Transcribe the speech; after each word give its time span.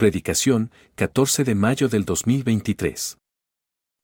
Predicación, 0.00 0.70
14 0.94 1.44
de 1.44 1.54
mayo 1.54 1.90
del 1.90 2.06
2023. 2.06 3.18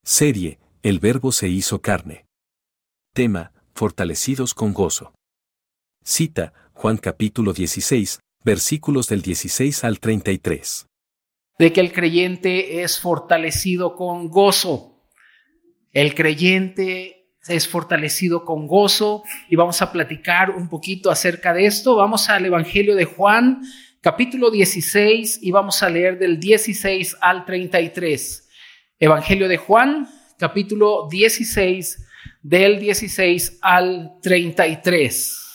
Serie, 0.04 0.58
El 0.82 0.98
Verbo 0.98 1.32
se 1.32 1.48
hizo 1.48 1.80
carne. 1.80 2.26
Tema, 3.14 3.52
Fortalecidos 3.72 4.52
con 4.52 4.74
gozo. 4.74 5.14
Cita, 6.04 6.52
Juan 6.74 6.98
capítulo 6.98 7.54
16, 7.54 8.20
versículos 8.44 9.08
del 9.08 9.22
16 9.22 9.84
al 9.84 9.98
33. 9.98 10.84
De 11.58 11.72
que 11.72 11.80
el 11.80 11.94
creyente 11.94 12.82
es 12.82 13.00
fortalecido 13.00 13.96
con 13.96 14.28
gozo. 14.28 15.02
El 15.92 16.14
creyente 16.14 17.30
es 17.48 17.66
fortalecido 17.68 18.44
con 18.44 18.66
gozo 18.66 19.22
y 19.48 19.56
vamos 19.56 19.80
a 19.80 19.92
platicar 19.92 20.50
un 20.50 20.68
poquito 20.68 21.10
acerca 21.10 21.54
de 21.54 21.64
esto. 21.64 21.96
Vamos 21.96 22.28
al 22.28 22.44
Evangelio 22.44 22.94
de 22.96 23.06
Juan, 23.06 23.62
capítulo 24.06 24.52
16 24.52 25.40
y 25.42 25.50
vamos 25.50 25.82
a 25.82 25.88
leer 25.88 26.16
del 26.16 26.38
16 26.38 27.16
al 27.20 27.44
33. 27.44 28.48
Evangelio 29.00 29.48
de 29.48 29.56
Juan, 29.56 30.08
capítulo 30.38 31.08
16, 31.10 32.06
del 32.40 32.78
16 32.78 33.58
al 33.62 34.12
33. 34.22 35.45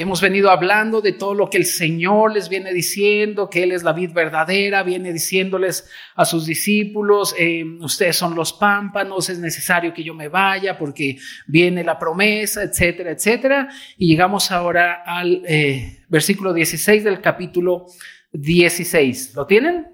Hemos 0.00 0.22
venido 0.22 0.50
hablando 0.50 1.02
de 1.02 1.12
todo 1.12 1.34
lo 1.34 1.50
que 1.50 1.58
el 1.58 1.66
Señor 1.66 2.32
les 2.32 2.48
viene 2.48 2.72
diciendo, 2.72 3.50
que 3.50 3.64
Él 3.64 3.72
es 3.72 3.82
la 3.82 3.92
vid 3.92 4.14
verdadera, 4.14 4.82
viene 4.82 5.12
diciéndoles 5.12 5.90
a 6.14 6.24
sus 6.24 6.46
discípulos, 6.46 7.34
eh, 7.38 7.62
ustedes 7.80 8.16
son 8.16 8.34
los 8.34 8.54
pámpanos, 8.54 9.28
es 9.28 9.38
necesario 9.38 9.92
que 9.92 10.02
yo 10.02 10.14
me 10.14 10.28
vaya 10.28 10.78
porque 10.78 11.18
viene 11.46 11.84
la 11.84 11.98
promesa, 11.98 12.62
etcétera, 12.62 13.10
etcétera. 13.10 13.68
Y 13.98 14.08
llegamos 14.08 14.50
ahora 14.50 15.02
al 15.04 15.42
eh, 15.46 15.98
versículo 16.08 16.54
16 16.54 17.04
del 17.04 17.20
capítulo 17.20 17.84
16. 18.32 19.34
¿Lo 19.34 19.44
tienen? 19.44 19.86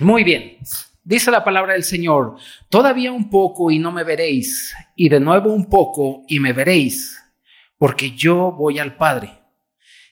Muy 0.00 0.22
bien. 0.22 0.58
Dice 1.02 1.30
la 1.30 1.42
palabra 1.42 1.72
del 1.72 1.84
Señor, 1.84 2.36
todavía 2.68 3.10
un 3.10 3.30
poco 3.30 3.70
y 3.70 3.78
no 3.78 3.90
me 3.90 4.04
veréis, 4.04 4.74
y 4.94 5.08
de 5.08 5.20
nuevo 5.20 5.50
un 5.50 5.70
poco 5.70 6.24
y 6.28 6.40
me 6.40 6.52
veréis 6.52 7.23
porque 7.78 8.12
yo 8.12 8.52
voy 8.52 8.78
al 8.78 8.96
Padre. 8.96 9.40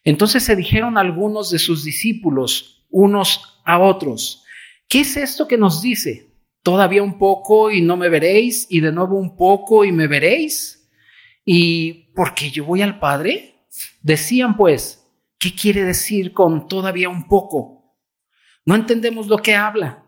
Entonces 0.04 0.42
se 0.42 0.56
dijeron 0.56 0.98
algunos 0.98 1.50
de 1.50 1.58
sus 1.58 1.84
discípulos, 1.84 2.86
unos 2.90 3.60
a 3.64 3.78
otros, 3.78 4.44
¿qué 4.88 5.00
es 5.00 5.16
esto 5.16 5.46
que 5.46 5.56
nos 5.56 5.80
dice? 5.80 6.32
Todavía 6.62 7.02
un 7.02 7.18
poco 7.18 7.70
y 7.70 7.80
no 7.80 7.96
me 7.96 8.08
veréis, 8.08 8.66
y 8.68 8.80
de 8.80 8.92
nuevo 8.92 9.16
un 9.16 9.36
poco 9.36 9.84
y 9.84 9.92
me 9.92 10.06
veréis. 10.06 10.88
¿Y 11.44 12.12
porque 12.14 12.50
yo 12.50 12.64
voy 12.64 12.82
al 12.82 12.98
Padre? 12.98 13.66
Decían 14.00 14.56
pues, 14.56 15.04
¿qué 15.38 15.54
quiere 15.54 15.84
decir 15.84 16.32
con 16.32 16.68
todavía 16.68 17.08
un 17.08 17.26
poco? 17.26 17.96
No 18.64 18.74
entendemos 18.74 19.26
lo 19.26 19.38
que 19.38 19.54
habla. 19.54 20.06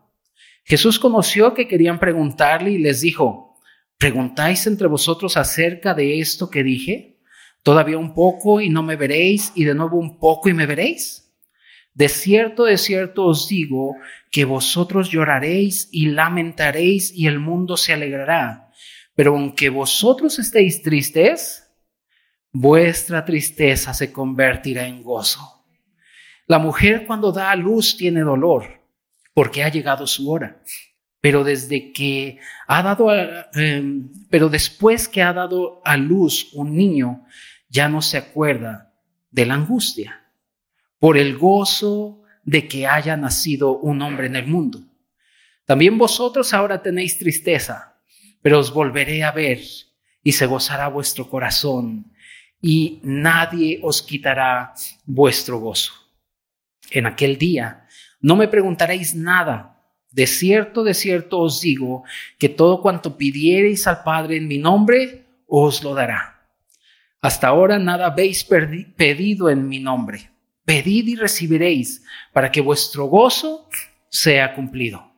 Jesús 0.64 0.98
conoció 0.98 1.54
que 1.54 1.68
querían 1.68 1.98
preguntarle 1.98 2.70
y 2.70 2.78
les 2.78 3.00
dijo, 3.00 3.58
¿preguntáis 3.98 4.66
entre 4.66 4.86
vosotros 4.86 5.36
acerca 5.36 5.92
de 5.92 6.20
esto 6.20 6.48
que 6.50 6.62
dije? 6.62 7.13
Todavía 7.64 7.98
un 7.98 8.12
poco 8.14 8.60
y 8.60 8.68
no 8.68 8.82
me 8.82 8.94
veréis, 8.94 9.50
y 9.56 9.64
de 9.64 9.74
nuevo 9.74 9.96
un 9.96 10.20
poco 10.20 10.50
y 10.50 10.54
me 10.54 10.66
veréis. 10.66 11.34
De 11.94 12.08
cierto, 12.08 12.64
de 12.64 12.76
cierto 12.76 13.24
os 13.24 13.48
digo 13.48 13.96
que 14.30 14.44
vosotros 14.44 15.10
lloraréis 15.10 15.88
y 15.90 16.06
lamentaréis 16.06 17.12
y 17.12 17.26
el 17.26 17.38
mundo 17.38 17.76
se 17.76 17.94
alegrará. 17.94 18.70
Pero 19.14 19.32
aunque 19.32 19.70
vosotros 19.70 20.38
estéis 20.38 20.82
tristes, 20.82 21.70
vuestra 22.52 23.24
tristeza 23.24 23.94
se 23.94 24.12
convertirá 24.12 24.86
en 24.86 25.02
gozo. 25.02 25.64
La 26.46 26.58
mujer 26.58 27.06
cuando 27.06 27.32
da 27.32 27.50
a 27.50 27.56
luz 27.56 27.96
tiene 27.96 28.20
dolor 28.20 28.82
porque 29.32 29.64
ha 29.64 29.70
llegado 29.70 30.06
su 30.06 30.30
hora. 30.30 30.60
Pero 31.20 31.42
desde 31.42 31.92
que 31.92 32.38
ha 32.66 32.82
dado, 32.82 33.08
em, 33.54 34.10
pero 34.28 34.50
después 34.50 35.08
que 35.08 35.22
ha 35.22 35.32
dado 35.32 35.80
a 35.84 35.96
luz 35.96 36.50
un 36.52 36.76
niño, 36.76 37.24
ya 37.74 37.88
no 37.88 38.00
se 38.02 38.16
acuerda 38.16 38.94
de 39.32 39.46
la 39.46 39.54
angustia 39.54 40.22
por 41.00 41.18
el 41.18 41.36
gozo 41.36 42.22
de 42.44 42.68
que 42.68 42.86
haya 42.86 43.16
nacido 43.16 43.76
un 43.78 44.00
hombre 44.00 44.28
en 44.28 44.36
el 44.36 44.46
mundo. 44.46 44.80
También 45.64 45.98
vosotros 45.98 46.54
ahora 46.54 46.82
tenéis 46.82 47.18
tristeza, 47.18 47.98
pero 48.42 48.60
os 48.60 48.72
volveré 48.72 49.24
a 49.24 49.32
ver 49.32 49.60
y 50.22 50.32
se 50.32 50.46
gozará 50.46 50.86
vuestro 50.86 51.28
corazón 51.28 52.12
y 52.60 53.00
nadie 53.02 53.80
os 53.82 54.02
quitará 54.02 54.72
vuestro 55.04 55.58
gozo. 55.58 55.92
En 56.92 57.06
aquel 57.06 57.38
día 57.38 57.88
no 58.20 58.36
me 58.36 58.46
preguntaréis 58.46 59.16
nada. 59.16 59.82
De 60.12 60.28
cierto, 60.28 60.84
de 60.84 60.94
cierto 60.94 61.40
os 61.40 61.60
digo 61.60 62.04
que 62.38 62.48
todo 62.48 62.80
cuanto 62.80 63.18
pidiereis 63.18 63.88
al 63.88 64.04
Padre 64.04 64.36
en 64.36 64.46
mi 64.46 64.58
nombre, 64.58 65.24
os 65.48 65.82
lo 65.82 65.92
dará. 65.92 66.33
Hasta 67.24 67.48
ahora 67.48 67.78
nada 67.78 68.04
habéis 68.04 68.44
pedido 68.44 69.48
en 69.48 69.66
mi 69.66 69.78
nombre. 69.78 70.30
Pedid 70.62 71.08
y 71.08 71.16
recibiréis 71.16 72.04
para 72.34 72.52
que 72.52 72.60
vuestro 72.60 73.06
gozo 73.06 73.66
sea 74.10 74.52
cumplido. 74.54 75.10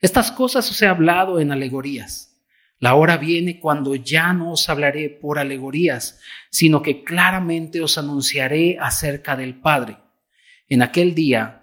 Estas 0.00 0.32
cosas 0.32 0.70
os 0.70 0.80
he 0.80 0.86
hablado 0.86 1.38
en 1.40 1.52
alegorías. 1.52 2.40
La 2.78 2.94
hora 2.94 3.18
viene 3.18 3.60
cuando 3.60 3.94
ya 3.96 4.32
no 4.32 4.52
os 4.52 4.66
hablaré 4.70 5.10
por 5.10 5.38
alegorías, 5.38 6.20
sino 6.48 6.80
que 6.80 7.04
claramente 7.04 7.82
os 7.82 7.98
anunciaré 7.98 8.78
acerca 8.80 9.36
del 9.36 9.56
Padre. 9.60 9.98
En 10.70 10.80
aquel 10.80 11.14
día 11.14 11.60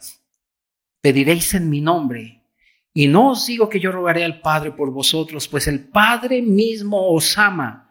pediréis 1.01 1.55
en 1.55 1.67
mi 1.67 1.81
nombre, 1.81 2.43
y 2.93 3.07
no 3.07 3.31
os 3.31 3.47
digo 3.47 3.69
que 3.69 3.79
yo 3.79 3.91
rogaré 3.91 4.23
al 4.23 4.39
Padre 4.39 4.71
por 4.71 4.91
vosotros, 4.91 5.47
pues 5.47 5.65
el 5.67 5.79
Padre 5.79 6.43
mismo 6.43 7.11
os 7.11 7.39
ama 7.39 7.87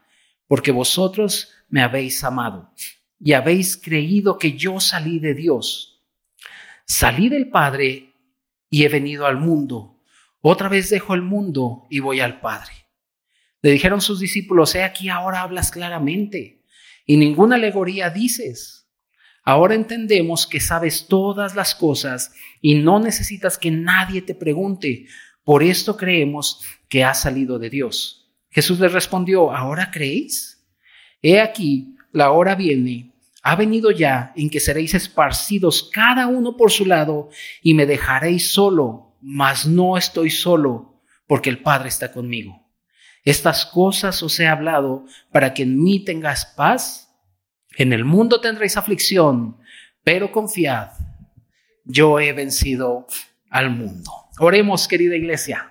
porque 0.51 0.73
vosotros 0.73 1.53
me 1.69 1.81
habéis 1.81 2.25
amado 2.25 2.75
y 3.21 3.35
habéis 3.35 3.77
creído 3.77 4.37
que 4.37 4.55
yo 4.55 4.81
salí 4.81 5.21
de 5.21 5.33
Dios. 5.33 6.03
Salí 6.85 7.29
del 7.29 7.51
Padre 7.51 8.15
y 8.69 8.83
he 8.83 8.89
venido 8.89 9.27
al 9.27 9.37
mundo. 9.37 10.03
Otra 10.41 10.69
vez 10.69 10.91
dejo 10.91 11.15
el 11.15 11.23
mundo 11.23 11.87
y 11.89 12.01
voy 12.01 12.19
al 12.19 12.41
Padre. 12.41 12.73
Le 13.63 13.71
dijeron 13.71 14.01
sus 14.01 14.19
discípulos, 14.19 14.75
he 14.75 14.83
aquí 14.83 15.09
ahora 15.09 15.43
hablas 15.43 15.71
claramente 15.71 16.65
y 17.07 17.17
ninguna 17.17 17.55
alegoría 17.55 18.11
dices. 18.11 18.89
Ahora 19.45 19.77
entendemos 19.77 20.49
que 20.49 20.59
sabes 20.59 21.07
todas 21.07 21.55
las 21.55 21.77
cosas 21.77 22.33
y 22.61 22.75
no 22.75 22.99
necesitas 22.99 23.57
que 23.57 23.71
nadie 23.71 24.21
te 24.21 24.35
pregunte. 24.35 25.07
Por 25.45 25.63
esto 25.63 25.97
creemos 25.97 26.65
que 26.89 27.05
has 27.05 27.23
salido 27.23 27.61
de 27.61 27.71
Dios. 27.71 28.20
Jesús 28.51 28.81
les 28.81 28.93
respondió, 28.93 29.53
¿ahora 29.53 29.91
creéis? 29.91 30.67
He 31.23 31.41
aquí, 31.41 31.97
la 32.13 32.33
hora 32.33 32.55
viene, 32.55 33.13
ha 33.43 33.57
venido 33.57 33.91
ya 33.91 34.33
en 34.37 34.51
que 34.51 34.61
seréis 34.61 34.95
esparcidos 34.95 35.91
cada 35.93 36.27
uno 36.27 36.57
por 36.57 36.71
su 36.71 36.85
lado 36.85 37.31
y 37.63 37.75
me 37.75 37.87
dejaréis 37.87 38.53
solo, 38.53 39.17
mas 39.21 39.67
no 39.67 39.97
estoy 39.97 40.31
solo, 40.31 41.01
porque 41.27 41.49
el 41.49 41.63
Padre 41.63 41.89
está 41.89 42.13
conmigo. 42.13 42.69
Estas 43.25 43.67
cosas 43.67 44.23
os 44.23 44.39
he 44.41 44.47
hablado 44.47 45.05
para 45.31 45.55
que 45.55 45.63
en 45.63 45.83
mí 45.83 46.05
tengas 46.05 46.47
paz. 46.47 47.09
En 47.77 47.93
el 47.93 48.05
mundo 48.05 48.41
tendréis 48.41 48.77
aflicción, 48.77 49.59
pero 50.03 50.33
confiad, 50.33 50.91
yo 51.85 52.19
he 52.19 52.33
vencido 52.33 53.07
al 53.51 53.71
mundo. 53.71 54.11
Oremos, 54.39 54.89
querida 54.89 55.17
iglesia. 55.17 55.70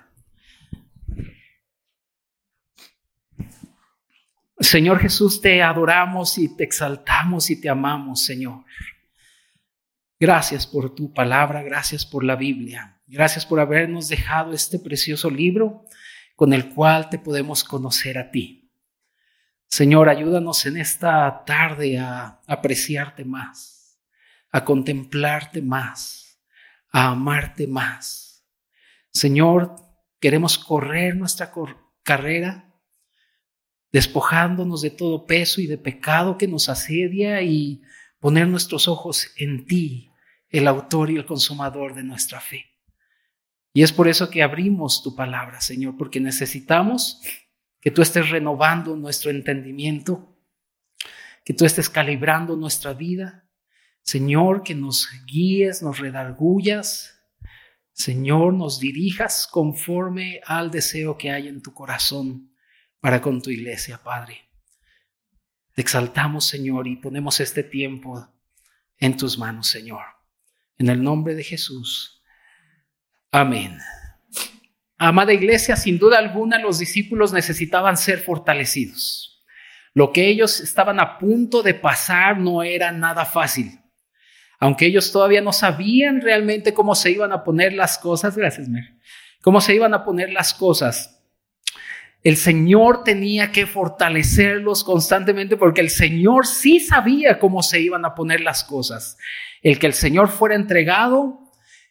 Señor 4.70 5.00
Jesús, 5.00 5.42
te 5.42 5.64
adoramos 5.64 6.38
y 6.38 6.56
te 6.56 6.64
exaltamos 6.64 7.50
y 7.50 7.60
te 7.60 7.70
amamos, 7.70 8.24
Señor. 8.24 8.66
Gracias 10.20 10.68
por 10.68 10.94
tu 10.94 11.12
palabra, 11.12 11.64
gracias 11.64 12.06
por 12.06 12.24
la 12.24 12.36
Biblia, 12.36 13.02
gracias 13.08 13.48
por 13.48 13.60
habernos 13.60 14.10
dejado 14.10 14.54
este 14.54 14.78
precioso 14.78 15.32
libro 15.32 15.86
con 16.36 16.54
el 16.54 16.70
cual 16.70 17.10
te 17.10 17.18
podemos 17.18 17.64
conocer 17.64 18.20
a 18.20 18.30
ti. 18.30 18.72
Señor, 19.66 20.08
ayúdanos 20.08 20.64
en 20.68 20.78
esta 20.78 21.44
tarde 21.48 21.98
a 21.98 22.40
apreciarte 22.46 23.26
más, 23.26 24.00
a 24.52 24.64
contemplarte 24.64 25.64
más, 25.64 26.40
a 26.92 27.08
amarte 27.08 27.66
más. 27.66 28.46
Señor, 29.12 29.78
queremos 30.20 30.60
correr 30.60 31.16
nuestra 31.16 31.52
carrera 32.04 32.69
despojándonos 33.92 34.82
de 34.82 34.92
todo 34.92 35.26
peso 35.26 35.62
y 35.62 35.68
de 35.68 35.78
pecado 35.78 36.38
que 36.38 36.48
nos 36.48 36.70
asedia 36.70 37.42
y 37.42 37.82
poner 38.20 38.48
nuestros 38.48 38.88
ojos 38.88 39.32
en 39.38 39.66
ti, 39.66 40.12
el 40.50 40.68
autor 40.68 41.10
y 41.10 41.18
el 41.18 41.26
consumador 41.26 41.96
de 41.96 42.04
nuestra 42.04 42.40
fe. 42.40 42.66
Y 43.74 43.84
es 43.84 43.92
por 43.92 44.08
eso 44.08 44.30
que 44.30 44.44
abrimos 44.44 45.04
tu 45.04 45.16
palabra, 45.16 45.62
Señor, 45.62 45.96
porque 45.98 46.20
necesitamos 46.20 47.22
que 47.82 47.92
tú 47.92 48.02
estés 48.02 48.30
renovando 48.30 48.96
nuestro 48.96 49.32
entendimiento, 49.32 50.36
que 51.46 51.54
tú 51.54 51.66
estés 51.66 51.90
calibrando 51.90 52.56
nuestra 52.56 52.94
vida, 52.94 53.50
Señor, 54.02 54.64
que 54.64 54.76
nos 54.76 55.08
guíes, 55.28 55.84
nos 55.84 56.00
redargullas. 56.00 57.16
Señor, 57.94 58.54
nos 58.54 58.80
dirijas 58.80 59.48
conforme 59.48 60.42
al 60.46 60.72
deseo 60.72 61.18
que 61.18 61.32
hay 61.32 61.48
en 61.48 61.62
tu 61.62 61.74
corazón 61.74 62.50
para 63.00 63.22
con 63.22 63.42
tu 63.42 63.50
iglesia, 63.50 64.00
Padre. 64.04 64.50
Te 65.74 65.82
exaltamos, 65.82 66.46
Señor, 66.46 66.88
y 66.88 66.98
ponemos 66.98 67.40
este 67.40 67.64
tiempo 67.64 68.28
en 68.98 69.16
tus 69.16 69.38
manos, 69.38 69.68
Señor. 69.68 70.04
En 70.78 70.90
el 70.90 71.02
nombre 71.02 71.36
de 71.36 71.44
Jesús. 71.44 72.22
Amén. 73.32 73.78
Amada 74.98 75.32
iglesia, 75.32 75.78
sin 75.78 75.98
duda 75.98 76.18
alguna 76.18 76.60
los 76.60 76.80
discípulos 76.80 77.32
necesitaban 77.32 77.96
ser 77.96 78.20
fortalecidos. 78.20 79.46
Lo 79.94 80.12
que 80.12 80.28
ellos 80.28 80.60
estaban 80.60 81.00
a 81.00 81.18
punto 81.18 81.64
de 81.64 81.74
pasar 81.74 82.38
no 82.38 82.64
era 82.64 82.92
nada 82.92 83.26
fácil. 83.26 83.80
Aunque 84.60 84.86
ellos 84.86 85.12
todavía 85.12 85.42
no 85.42 85.54
sabían 85.54 86.22
realmente 86.22 86.74
cómo 86.74 86.96
se 86.96 87.12
iban 87.12 87.32
a 87.32 87.44
poner 87.44 87.74
las 87.74 87.98
cosas, 87.98 88.36
gracias, 88.36 88.68
Mer, 88.68 88.98
cómo 89.42 89.62
se 89.62 89.74
iban 89.74 89.94
a 89.94 90.04
poner 90.04 90.34
las 90.34 90.54
cosas, 90.54 91.19
el 92.24 92.36
Señor 92.36 93.04
tenía 93.04 93.52
que 93.52 93.66
fortalecerlos 93.66 94.84
constantemente 94.84 95.56
porque 95.56 95.82
el 95.82 95.90
Señor 95.90 96.46
sí 96.46 96.80
sabía 96.80 97.40
cómo 97.40 97.64
se 97.64 97.80
iban 97.80 98.04
a 98.04 98.14
poner 98.14 98.42
las 98.42 98.64
cosas. 98.64 99.18
El 99.62 99.80
que 99.80 99.88
el 99.88 99.94
Señor 99.94 100.28
fuera 100.28 100.56
entregado, 100.56 101.40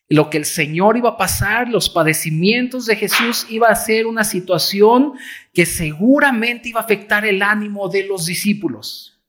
lo 0.08 0.28
que 0.28 0.38
el 0.38 0.44
Señor 0.44 0.96
iba 0.96 1.10
a 1.10 1.16
pasar, 1.16 1.68
los 1.68 1.88
padecimientos 1.88 2.86
de 2.86 2.96
Jesús 2.96 3.46
iba 3.48 3.68
a 3.68 3.74
ser 3.74 4.06
una 4.06 4.24
situación 4.24 5.14
que 5.52 5.66
seguramente 5.66 6.68
iba 6.68 6.80
a 6.80 6.84
afectar 6.84 7.24
el 7.26 7.42
ánimo 7.42 7.88
de 7.88 8.06
los 8.06 8.26
discípulos. 8.26 9.20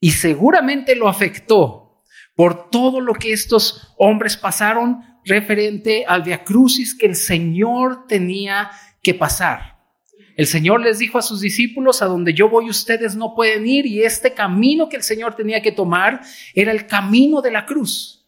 Y 0.00 0.12
seguramente 0.12 0.96
lo 0.96 1.08
afectó 1.08 2.02
por 2.34 2.70
todo 2.70 3.00
lo 3.00 3.14
que 3.14 3.32
estos 3.32 3.94
hombres 3.98 4.36
pasaron 4.36 5.00
referente 5.24 6.04
al 6.06 6.24
diacrucis 6.24 6.94
que 6.94 7.06
el 7.06 7.16
Señor 7.16 8.06
tenía 8.06 8.70
que 9.02 9.14
pasar. 9.14 9.71
El 10.36 10.46
Señor 10.46 10.80
les 10.80 10.98
dijo 10.98 11.18
a 11.18 11.22
sus 11.22 11.40
discípulos, 11.40 12.02
a 12.02 12.06
donde 12.06 12.32
yo 12.32 12.48
voy 12.48 12.70
ustedes 12.70 13.14
no 13.16 13.34
pueden 13.34 13.66
ir, 13.66 13.86
y 13.86 14.02
este 14.02 14.32
camino 14.32 14.88
que 14.88 14.96
el 14.96 15.02
Señor 15.02 15.34
tenía 15.34 15.60
que 15.60 15.72
tomar 15.72 16.22
era 16.54 16.72
el 16.72 16.86
camino 16.86 17.42
de 17.42 17.50
la 17.50 17.66
cruz. 17.66 18.21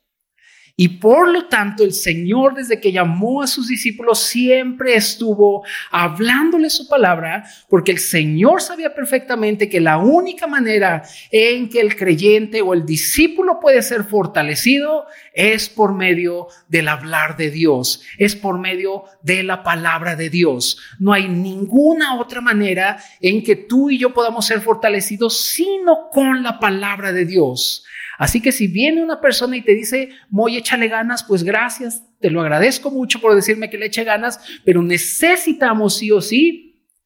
Y 0.77 0.89
por 0.89 1.29
lo 1.29 1.47
tanto 1.47 1.85
el 1.85 1.93
Señor 1.93 2.55
desde 2.55 2.81
que 2.81 2.91
llamó 2.91 3.43
a 3.43 3.47
sus 3.47 3.69
discípulos 3.69 4.19
siempre 4.19 4.97
estuvo 4.97 5.65
hablándole 5.93 6.69
su 6.69 6.89
palabra 6.89 7.45
porque 7.69 7.93
el 7.93 8.01
Señor 8.01 8.61
sabía 8.61 8.93
perfectamente 8.93 9.69
que 9.69 9.81
la 9.81 9.99
única 9.99 10.49
manera 10.49 11.05
en 11.31 11.69
que 11.69 11.81
el 11.81 11.95
creyente 11.95 12.61
o 12.61 12.75
el 12.75 12.85
discípulo 12.85 13.61
puede 13.61 13.83
ser 13.83 14.03
fortalecido 14.03 15.07
es 15.33 15.69
por 15.69 15.95
medio 15.95 16.49
del 16.67 16.89
hablar 16.89 17.37
de 17.37 17.53
Dios, 17.53 18.03
es 18.19 18.35
por 18.35 18.59
medio 18.59 19.05
de 19.23 19.45
la 19.45 19.63
palabra 19.63 20.17
de 20.17 20.29
Dios. 20.29 20.79
No 20.99 21.13
hay 21.13 21.29
ninguna 21.29 22.19
otra 22.19 22.41
manera 22.41 22.99
en 23.21 23.45
que 23.45 23.55
tú 23.55 23.91
y 23.91 23.99
yo 23.99 24.13
podamos 24.13 24.45
ser 24.47 24.61
fortalecidos 24.61 25.41
sino 25.41 26.09
con 26.11 26.43
la 26.43 26.59
palabra 26.59 27.13
de 27.13 27.27
Dios. 27.27 27.85
Así 28.19 28.41
que 28.41 28.53
si 28.53 28.67
viene 28.67 29.03
una 29.03 29.21
persona 29.21 29.57
y 29.57 29.63
te 29.63 29.75
dice, 29.75 30.11
Moy, 30.31 30.57
échale 30.57 30.89
ganas, 30.89 31.25
pues 31.25 31.43
gracias, 31.43 32.03
te 32.21 32.31
lo 32.31 32.41
agradezco 32.41 32.91
mucho 32.91 33.21
por 33.21 33.35
decirme 33.35 33.71
que 33.71 33.79
le 33.79 33.87
eche 33.87 34.05
ganas, 34.05 34.41
pero 34.65 34.83
necesitamos 34.83 35.97
sí 35.99 36.11
o 36.11 36.21
sí 36.21 36.65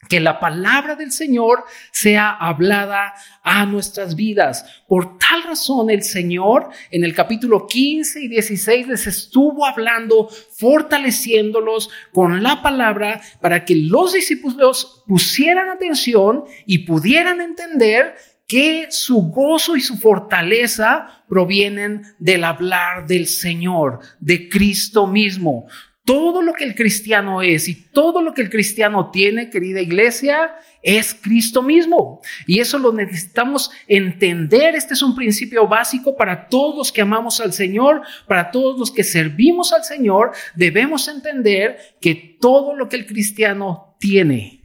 que 0.08 0.20
la 0.20 0.40
palabra 0.40 0.94
del 0.94 1.12
Señor 1.12 1.64
sea 1.92 2.30
hablada 2.30 3.14
a 3.42 3.66
nuestras 3.66 4.14
vidas. 4.16 4.82
Por 4.86 5.18
tal 5.18 5.42
razón 5.42 5.90
el 5.90 6.02
Señor 6.02 6.70
en 6.90 7.04
el 7.04 7.14
capítulo 7.14 7.66
15 7.66 8.22
y 8.22 8.28
16 8.28 8.88
les 8.88 9.06
estuvo 9.06 9.66
hablando, 9.66 10.28
fortaleciéndolos 10.28 11.90
con 12.12 12.42
la 12.42 12.62
palabra 12.62 13.20
para 13.40 13.64
que 13.64 13.74
los 13.76 14.12
discípulos 14.12 15.04
pusieran 15.06 15.68
atención 15.68 16.44
y 16.64 16.78
pudieran 16.78 17.40
entender 17.40 18.14
que 18.48 18.86
su 18.90 19.28
gozo 19.28 19.76
y 19.76 19.82
su 19.82 19.98
fortaleza 19.98 21.22
provienen 21.28 22.02
del 22.18 22.44
hablar 22.44 23.06
del 23.06 23.26
Señor, 23.26 24.00
de 24.18 24.48
Cristo 24.48 25.06
mismo. 25.06 25.66
Todo 26.02 26.40
lo 26.40 26.54
que 26.54 26.64
el 26.64 26.74
cristiano 26.74 27.42
es 27.42 27.68
y 27.68 27.74
todo 27.74 28.22
lo 28.22 28.32
que 28.32 28.40
el 28.40 28.48
cristiano 28.48 29.10
tiene, 29.10 29.50
querida 29.50 29.82
iglesia, 29.82 30.54
es 30.82 31.12
Cristo 31.12 31.62
mismo. 31.62 32.22
Y 32.46 32.60
eso 32.60 32.78
lo 32.78 32.90
necesitamos 32.90 33.70
entender. 33.86 34.74
Este 34.74 34.94
es 34.94 35.02
un 35.02 35.14
principio 35.14 35.68
básico 35.68 36.16
para 36.16 36.48
todos 36.48 36.74
los 36.74 36.90
que 36.90 37.02
amamos 37.02 37.40
al 37.40 37.52
Señor, 37.52 38.00
para 38.26 38.50
todos 38.50 38.78
los 38.78 38.90
que 38.90 39.04
servimos 39.04 39.74
al 39.74 39.84
Señor. 39.84 40.32
Debemos 40.54 41.06
entender 41.08 41.76
que 42.00 42.38
todo 42.40 42.74
lo 42.74 42.88
que 42.88 42.96
el 42.96 43.06
cristiano 43.06 43.94
tiene 44.00 44.64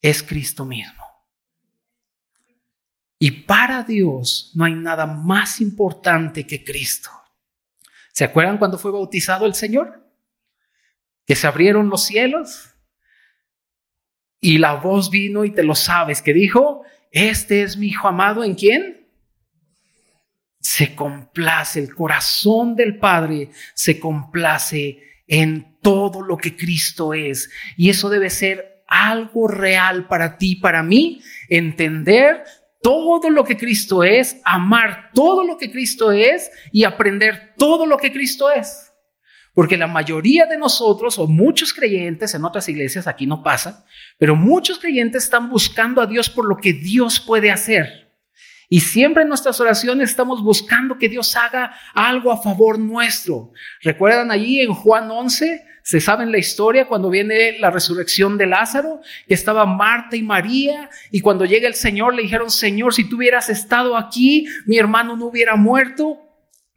es 0.00 0.22
Cristo 0.22 0.64
mismo. 0.64 1.03
Y 3.24 3.30
para 3.30 3.84
Dios 3.84 4.50
no 4.54 4.66
hay 4.66 4.74
nada 4.74 5.06
más 5.06 5.62
importante 5.62 6.46
que 6.46 6.62
Cristo. 6.62 7.08
¿Se 8.12 8.22
acuerdan 8.22 8.58
cuando 8.58 8.76
fue 8.76 8.92
bautizado 8.92 9.46
el 9.46 9.54
Señor? 9.54 10.06
Que 11.24 11.34
se 11.34 11.46
abrieron 11.46 11.88
los 11.88 12.04
cielos 12.04 12.74
y 14.40 14.58
la 14.58 14.74
voz 14.74 15.08
vino 15.08 15.46
y 15.46 15.52
te 15.52 15.62
lo 15.62 15.74
sabes, 15.74 16.20
que 16.20 16.34
dijo, 16.34 16.82
este 17.12 17.62
es 17.62 17.78
mi 17.78 17.86
hijo 17.86 18.08
amado, 18.08 18.44
¿en 18.44 18.56
quién? 18.56 19.08
Se 20.60 20.94
complace, 20.94 21.80
el 21.80 21.94
corazón 21.94 22.76
del 22.76 22.98
Padre 22.98 23.48
se 23.72 23.98
complace 23.98 24.98
en 25.26 25.78
todo 25.80 26.20
lo 26.20 26.36
que 26.36 26.54
Cristo 26.54 27.14
es. 27.14 27.48
Y 27.78 27.88
eso 27.88 28.10
debe 28.10 28.28
ser 28.28 28.84
algo 28.86 29.48
real 29.48 30.08
para 30.08 30.36
ti, 30.36 30.56
para 30.56 30.82
mí, 30.82 31.22
entender 31.48 32.44
todo 32.84 33.30
lo 33.30 33.44
que 33.44 33.56
Cristo 33.56 34.04
es, 34.04 34.42
amar 34.44 35.10
todo 35.14 35.42
lo 35.42 35.56
que 35.56 35.70
Cristo 35.70 36.12
es 36.12 36.50
y 36.70 36.84
aprender 36.84 37.54
todo 37.56 37.86
lo 37.86 37.96
que 37.96 38.12
Cristo 38.12 38.50
es. 38.50 38.92
Porque 39.54 39.78
la 39.78 39.86
mayoría 39.86 40.44
de 40.44 40.58
nosotros, 40.58 41.18
o 41.18 41.26
muchos 41.26 41.72
creyentes 41.72 42.34
en 42.34 42.44
otras 42.44 42.68
iglesias, 42.68 43.06
aquí 43.06 43.26
no 43.26 43.42
pasa, 43.42 43.86
pero 44.18 44.36
muchos 44.36 44.78
creyentes 44.78 45.24
están 45.24 45.48
buscando 45.48 46.02
a 46.02 46.06
Dios 46.06 46.28
por 46.28 46.46
lo 46.46 46.58
que 46.58 46.74
Dios 46.74 47.18
puede 47.20 47.50
hacer. 47.50 48.12
Y 48.68 48.80
siempre 48.80 49.22
en 49.22 49.30
nuestras 49.30 49.58
oraciones 49.60 50.10
estamos 50.10 50.42
buscando 50.42 50.98
que 50.98 51.08
Dios 51.08 51.34
haga 51.36 51.74
algo 51.94 52.30
a 52.32 52.42
favor 52.42 52.78
nuestro. 52.78 53.52
¿Recuerdan 53.80 54.30
allí 54.30 54.60
en 54.60 54.74
Juan 54.74 55.10
11? 55.10 55.64
¿Se 55.86 56.00
saben 56.00 56.32
la 56.32 56.38
historia 56.38 56.86
cuando 56.86 57.10
viene 57.10 57.58
la 57.58 57.70
resurrección 57.70 58.38
de 58.38 58.46
Lázaro? 58.46 59.02
Que 59.28 59.34
estaba 59.34 59.66
Marta 59.66 60.16
y 60.16 60.22
María 60.22 60.88
y 61.10 61.20
cuando 61.20 61.44
llega 61.44 61.68
el 61.68 61.74
Señor 61.74 62.14
le 62.14 62.22
dijeron, 62.22 62.50
Señor, 62.50 62.94
si 62.94 63.06
tú 63.06 63.16
hubieras 63.16 63.50
estado 63.50 63.94
aquí, 63.94 64.46
mi 64.64 64.78
hermano 64.78 65.14
no 65.14 65.26
hubiera 65.26 65.56
muerto. 65.56 66.20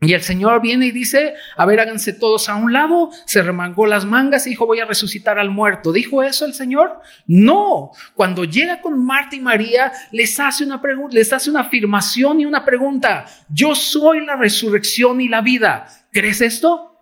Y 0.02 0.12
el 0.12 0.22
Señor 0.22 0.62
viene 0.62 0.88
y 0.88 0.92
dice, 0.92 1.36
a 1.56 1.66
ver, 1.66 1.80
háganse 1.80 2.12
todos 2.12 2.50
a 2.50 2.56
un 2.56 2.74
lado, 2.74 3.10
se 3.26 3.42
remangó 3.42 3.88
las 3.88 4.04
mangas 4.04 4.46
y 4.46 4.50
dijo, 4.50 4.68
voy 4.68 4.82
a 4.82 4.86
resucitar 4.86 5.40
al 5.40 5.52
muerto. 5.52 5.94
¿Dijo 5.94 6.22
eso 6.22 6.46
el 6.46 6.54
Señor? 6.54 7.00
No. 7.28 7.92
Cuando 8.14 8.44
llega 8.44 8.82
con 8.82 9.04
Marta 9.06 9.38
y 9.38 9.40
María, 9.40 9.94
les 10.12 10.38
hace 10.38 10.66
una 10.66 10.82
pregunta, 10.82 11.16
les 11.16 11.32
hace 11.32 11.50
una 11.50 11.62
afirmación 11.62 12.42
y 12.42 12.46
una 12.46 12.66
pregunta. 12.66 13.26
Yo 13.48 13.74
soy 13.74 14.26
la 14.26 14.36
resurrección 14.36 15.22
y 15.22 15.30
la 15.30 15.40
vida. 15.40 15.88
¿Crees 16.12 16.42
esto? 16.42 16.97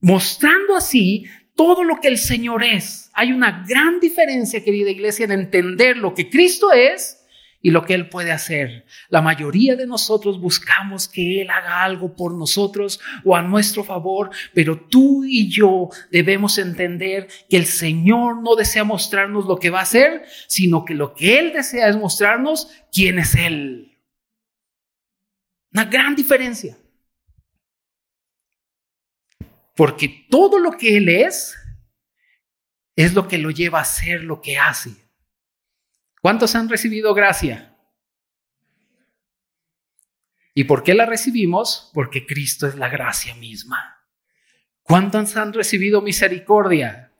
Mostrando 0.00 0.76
así 0.76 1.26
todo 1.54 1.84
lo 1.84 2.00
que 2.00 2.08
el 2.08 2.18
Señor 2.18 2.62
es. 2.62 3.10
Hay 3.14 3.32
una 3.32 3.64
gran 3.66 3.98
diferencia, 3.98 4.62
querida 4.62 4.90
iglesia, 4.90 5.24
en 5.24 5.32
entender 5.32 5.96
lo 5.96 6.14
que 6.14 6.28
Cristo 6.28 6.70
es 6.72 7.22
y 7.62 7.70
lo 7.70 7.84
que 7.84 7.94
Él 7.94 8.08
puede 8.08 8.30
hacer. 8.30 8.84
La 9.08 9.22
mayoría 9.22 9.74
de 9.74 9.86
nosotros 9.86 10.40
buscamos 10.40 11.08
que 11.08 11.42
Él 11.42 11.50
haga 11.50 11.82
algo 11.82 12.14
por 12.14 12.32
nosotros 12.34 13.00
o 13.24 13.34
a 13.34 13.42
nuestro 13.42 13.82
favor, 13.82 14.30
pero 14.54 14.78
tú 14.78 15.24
y 15.24 15.50
yo 15.50 15.88
debemos 16.12 16.58
entender 16.58 17.26
que 17.48 17.56
el 17.56 17.66
Señor 17.66 18.42
no 18.42 18.54
desea 18.54 18.84
mostrarnos 18.84 19.46
lo 19.46 19.56
que 19.56 19.70
va 19.70 19.80
a 19.80 19.82
hacer, 19.82 20.24
sino 20.46 20.84
que 20.84 20.94
lo 20.94 21.14
que 21.14 21.38
Él 21.38 21.52
desea 21.52 21.88
es 21.88 21.96
mostrarnos 21.96 22.68
quién 22.92 23.18
es 23.18 23.34
Él. 23.34 23.98
Una 25.72 25.86
gran 25.86 26.14
diferencia. 26.14 26.76
Porque 29.76 30.26
todo 30.30 30.58
lo 30.58 30.72
que 30.72 30.96
Él 30.96 31.08
es, 31.08 31.56
es 32.96 33.12
lo 33.12 33.28
que 33.28 33.38
lo 33.38 33.50
lleva 33.50 33.78
a 33.78 33.82
hacer 33.82 34.22
lo 34.22 34.40
que 34.40 34.58
hace. 34.58 34.90
¿Cuántos 36.22 36.54
han 36.54 36.68
recibido 36.68 37.14
gracia? 37.14 37.76
¿Y 40.54 40.64
por 40.64 40.82
qué 40.82 40.94
la 40.94 41.04
recibimos? 41.04 41.90
Porque 41.92 42.26
Cristo 42.26 42.66
es 42.66 42.74
la 42.76 42.88
gracia 42.88 43.34
misma. 43.34 44.02
¿Cuántos 44.82 45.36
han 45.36 45.52
recibido 45.52 46.00
misericordia? 46.00 47.12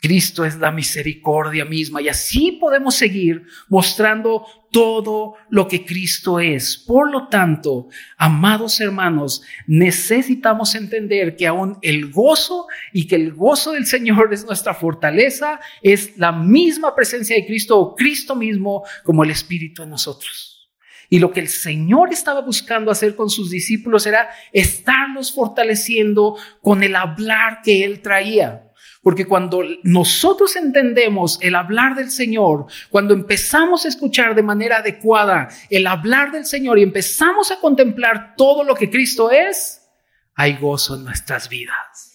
Cristo 0.00 0.44
es 0.44 0.56
la 0.56 0.72
misericordia 0.72 1.64
misma 1.64 2.00
y 2.00 2.08
así 2.08 2.52
podemos 2.52 2.94
seguir 2.94 3.44
mostrando 3.68 4.46
todo 4.72 5.34
lo 5.50 5.68
que 5.68 5.84
Cristo 5.84 6.40
es. 6.40 6.78
Por 6.78 7.10
lo 7.10 7.28
tanto, 7.28 7.88
amados 8.16 8.80
hermanos, 8.80 9.42
necesitamos 9.66 10.74
entender 10.74 11.36
que 11.36 11.46
aún 11.46 11.78
el 11.82 12.10
gozo 12.10 12.66
y 12.92 13.06
que 13.06 13.16
el 13.16 13.34
gozo 13.34 13.72
del 13.72 13.86
Señor 13.86 14.32
es 14.32 14.44
nuestra 14.44 14.72
fortaleza, 14.72 15.60
es 15.82 16.16
la 16.16 16.32
misma 16.32 16.94
presencia 16.94 17.36
de 17.36 17.46
Cristo 17.46 17.78
o 17.78 17.94
Cristo 17.94 18.34
mismo 18.34 18.84
como 19.04 19.22
el 19.22 19.30
Espíritu 19.30 19.82
en 19.82 19.90
nosotros. 19.90 20.70
Y 21.10 21.18
lo 21.18 21.32
que 21.32 21.40
el 21.40 21.48
Señor 21.48 22.12
estaba 22.12 22.40
buscando 22.40 22.92
hacer 22.92 23.16
con 23.16 23.28
sus 23.28 23.50
discípulos 23.50 24.06
era 24.06 24.30
estarlos 24.52 25.32
fortaleciendo 25.34 26.36
con 26.62 26.84
el 26.84 26.94
hablar 26.94 27.60
que 27.62 27.84
Él 27.84 28.00
traía. 28.00 28.69
Porque 29.02 29.24
cuando 29.24 29.62
nosotros 29.82 30.56
entendemos 30.56 31.38
el 31.40 31.54
hablar 31.54 31.94
del 31.94 32.10
Señor, 32.10 32.66
cuando 32.90 33.14
empezamos 33.14 33.84
a 33.84 33.88
escuchar 33.88 34.34
de 34.34 34.42
manera 34.42 34.78
adecuada 34.78 35.48
el 35.70 35.86
hablar 35.86 36.32
del 36.32 36.44
Señor 36.44 36.78
y 36.78 36.82
empezamos 36.82 37.50
a 37.50 37.60
contemplar 37.60 38.34
todo 38.36 38.62
lo 38.62 38.74
que 38.74 38.90
Cristo 38.90 39.30
es, 39.30 39.88
hay 40.34 40.56
gozo 40.56 40.96
en 40.96 41.04
nuestras 41.04 41.48
vidas. 41.48 42.10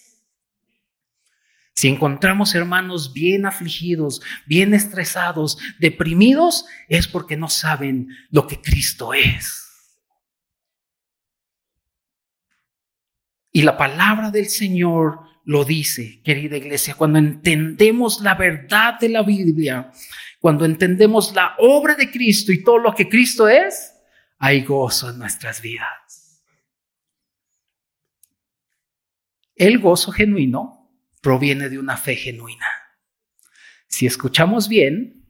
Si 1.74 1.89
encontramos 1.89 2.56
hermanos 2.56 3.12
bien 3.12 3.46
afligidos, 3.46 4.22
bien 4.46 4.74
estresados, 4.74 5.58
deprimidos, 5.80 6.65
es 6.88 7.08
porque 7.08 7.36
no 7.36 7.50
saben 7.50 8.10
lo 8.30 8.48
que 8.48 8.62
Cristo 8.62 9.13
es. 9.13 9.63
Y 13.51 13.63
la 13.63 13.75
palabra 13.75 14.32
del 14.32 14.48
Señor 14.48 15.35
lo 15.45 15.63
dice, 15.63 16.21
querida 16.23 16.57
iglesia, 16.57 16.95
cuando 16.95 17.19
entendemos 17.19 18.21
la 18.21 18.35
verdad 18.35 18.99
de 18.99 19.09
la 19.09 19.21
Biblia, 19.21 19.91
cuando 20.39 20.65
entendemos 20.65 21.33
la 21.33 21.55
obra 21.59 21.95
de 21.95 22.11
Cristo 22.11 22.51
y 22.51 22.63
todo 22.63 22.79
lo 22.79 22.93
que 22.93 23.07
Cristo 23.07 23.47
es, 23.47 23.93
hay 24.39 24.63
gozo 24.63 25.11
en 25.11 25.19
nuestras 25.19 25.61
vidas. 25.61 26.43
El 29.55 29.79
gozo 29.79 30.11
genuino 30.11 30.91
proviene 31.21 31.69
de 31.69 31.79
una 31.79 31.95
fe 31.95 32.15
genuina. 32.15 32.67
Si 33.87 34.05
escuchamos 34.05 34.67
bien, 34.67 35.25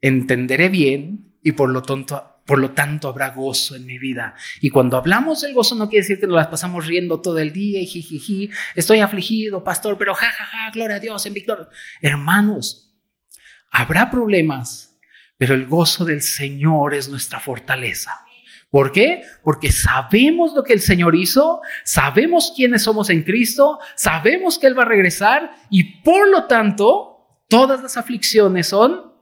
entenderé 0.00 0.68
bien 0.68 1.38
y 1.42 1.52
por 1.52 1.70
lo 1.70 1.82
tanto 1.82 2.33
por 2.46 2.58
lo 2.58 2.72
tanto, 2.72 3.08
habrá 3.08 3.30
gozo 3.30 3.74
en 3.74 3.86
mi 3.86 3.98
vida. 3.98 4.34
Y 4.60 4.68
cuando 4.68 4.98
hablamos 4.98 5.40
del 5.40 5.54
gozo, 5.54 5.74
no 5.74 5.88
quiere 5.88 6.02
decir 6.02 6.20
que 6.20 6.26
nos 6.26 6.36
las 6.36 6.48
pasamos 6.48 6.86
riendo 6.86 7.20
todo 7.20 7.38
el 7.38 7.52
día 7.52 7.80
y 7.80 7.86
jijiji, 7.86 8.50
estoy 8.74 9.00
afligido, 9.00 9.64
pastor, 9.64 9.96
pero 9.96 10.14
jajaja, 10.14 10.44
ja, 10.44 10.64
ja, 10.66 10.70
gloria 10.70 10.96
a 10.96 11.00
Dios 11.00 11.24
en 11.24 11.32
victoria. 11.32 11.68
Hermanos, 12.02 12.94
habrá 13.70 14.10
problemas, 14.10 14.98
pero 15.38 15.54
el 15.54 15.66
gozo 15.66 16.04
del 16.04 16.20
Señor 16.20 16.94
es 16.94 17.08
nuestra 17.08 17.40
fortaleza. 17.40 18.20
¿Por 18.68 18.92
qué? 18.92 19.22
Porque 19.42 19.72
sabemos 19.72 20.52
lo 20.52 20.64
que 20.64 20.74
el 20.74 20.80
Señor 20.80 21.14
hizo, 21.14 21.62
sabemos 21.84 22.52
quiénes 22.54 22.82
somos 22.82 23.08
en 23.08 23.22
Cristo, 23.22 23.78
sabemos 23.94 24.58
que 24.58 24.66
Él 24.66 24.78
va 24.78 24.82
a 24.82 24.86
regresar 24.86 25.54
y 25.70 26.02
por 26.02 26.28
lo 26.28 26.44
tanto, 26.44 27.40
todas 27.48 27.82
las 27.82 27.96
aflicciones 27.96 28.66
son 28.66 29.14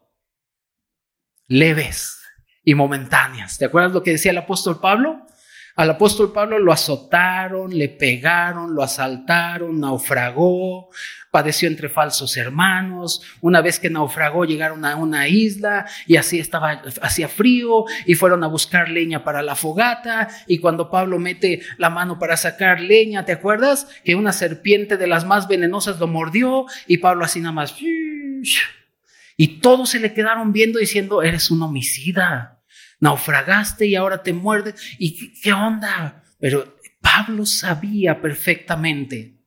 leves 1.46 2.21
y 2.64 2.74
momentáneas. 2.74 3.58
¿Te 3.58 3.66
acuerdas 3.66 3.92
lo 3.92 4.02
que 4.02 4.12
decía 4.12 4.30
el 4.30 4.38
apóstol 4.38 4.80
Pablo? 4.80 5.26
Al 5.74 5.88
apóstol 5.88 6.32
Pablo 6.32 6.58
lo 6.58 6.70
azotaron, 6.70 7.76
le 7.76 7.88
pegaron, 7.88 8.74
lo 8.74 8.82
asaltaron, 8.82 9.80
naufragó, 9.80 10.90
padeció 11.30 11.66
entre 11.66 11.88
falsos 11.88 12.36
hermanos. 12.36 13.22
Una 13.40 13.62
vez 13.62 13.78
que 13.78 13.88
naufragó 13.88 14.44
llegaron 14.44 14.84
a 14.84 14.96
una 14.96 15.28
isla 15.28 15.86
y 16.06 16.16
así 16.16 16.38
estaba, 16.38 16.82
hacía 17.00 17.26
frío 17.26 17.86
y 18.04 18.14
fueron 18.16 18.44
a 18.44 18.48
buscar 18.48 18.90
leña 18.90 19.24
para 19.24 19.40
la 19.40 19.56
fogata. 19.56 20.28
Y 20.46 20.58
cuando 20.58 20.90
Pablo 20.90 21.18
mete 21.18 21.62
la 21.78 21.88
mano 21.88 22.18
para 22.18 22.36
sacar 22.36 22.80
leña, 22.80 23.24
¿te 23.24 23.32
acuerdas? 23.32 23.88
Que 24.04 24.14
una 24.14 24.32
serpiente 24.32 24.98
de 24.98 25.06
las 25.06 25.24
más 25.24 25.48
venenosas 25.48 25.98
lo 25.98 26.06
mordió 26.06 26.66
y 26.86 26.98
Pablo 26.98 27.24
así 27.24 27.40
nada 27.40 27.52
más 27.52 27.74
y 29.36 29.60
todos 29.60 29.90
se 29.90 30.00
le 30.00 30.14
quedaron 30.14 30.52
viendo 30.52 30.78
diciendo, 30.78 31.22
eres 31.22 31.50
un 31.50 31.62
homicida, 31.62 32.62
naufragaste 33.00 33.86
y 33.86 33.96
ahora 33.96 34.22
te 34.22 34.32
muerdes. 34.32 34.74
¿Y 34.98 35.40
qué 35.40 35.52
onda? 35.52 36.24
Pero 36.38 36.78
Pablo 37.00 37.46
sabía 37.46 38.20
perfectamente 38.20 39.40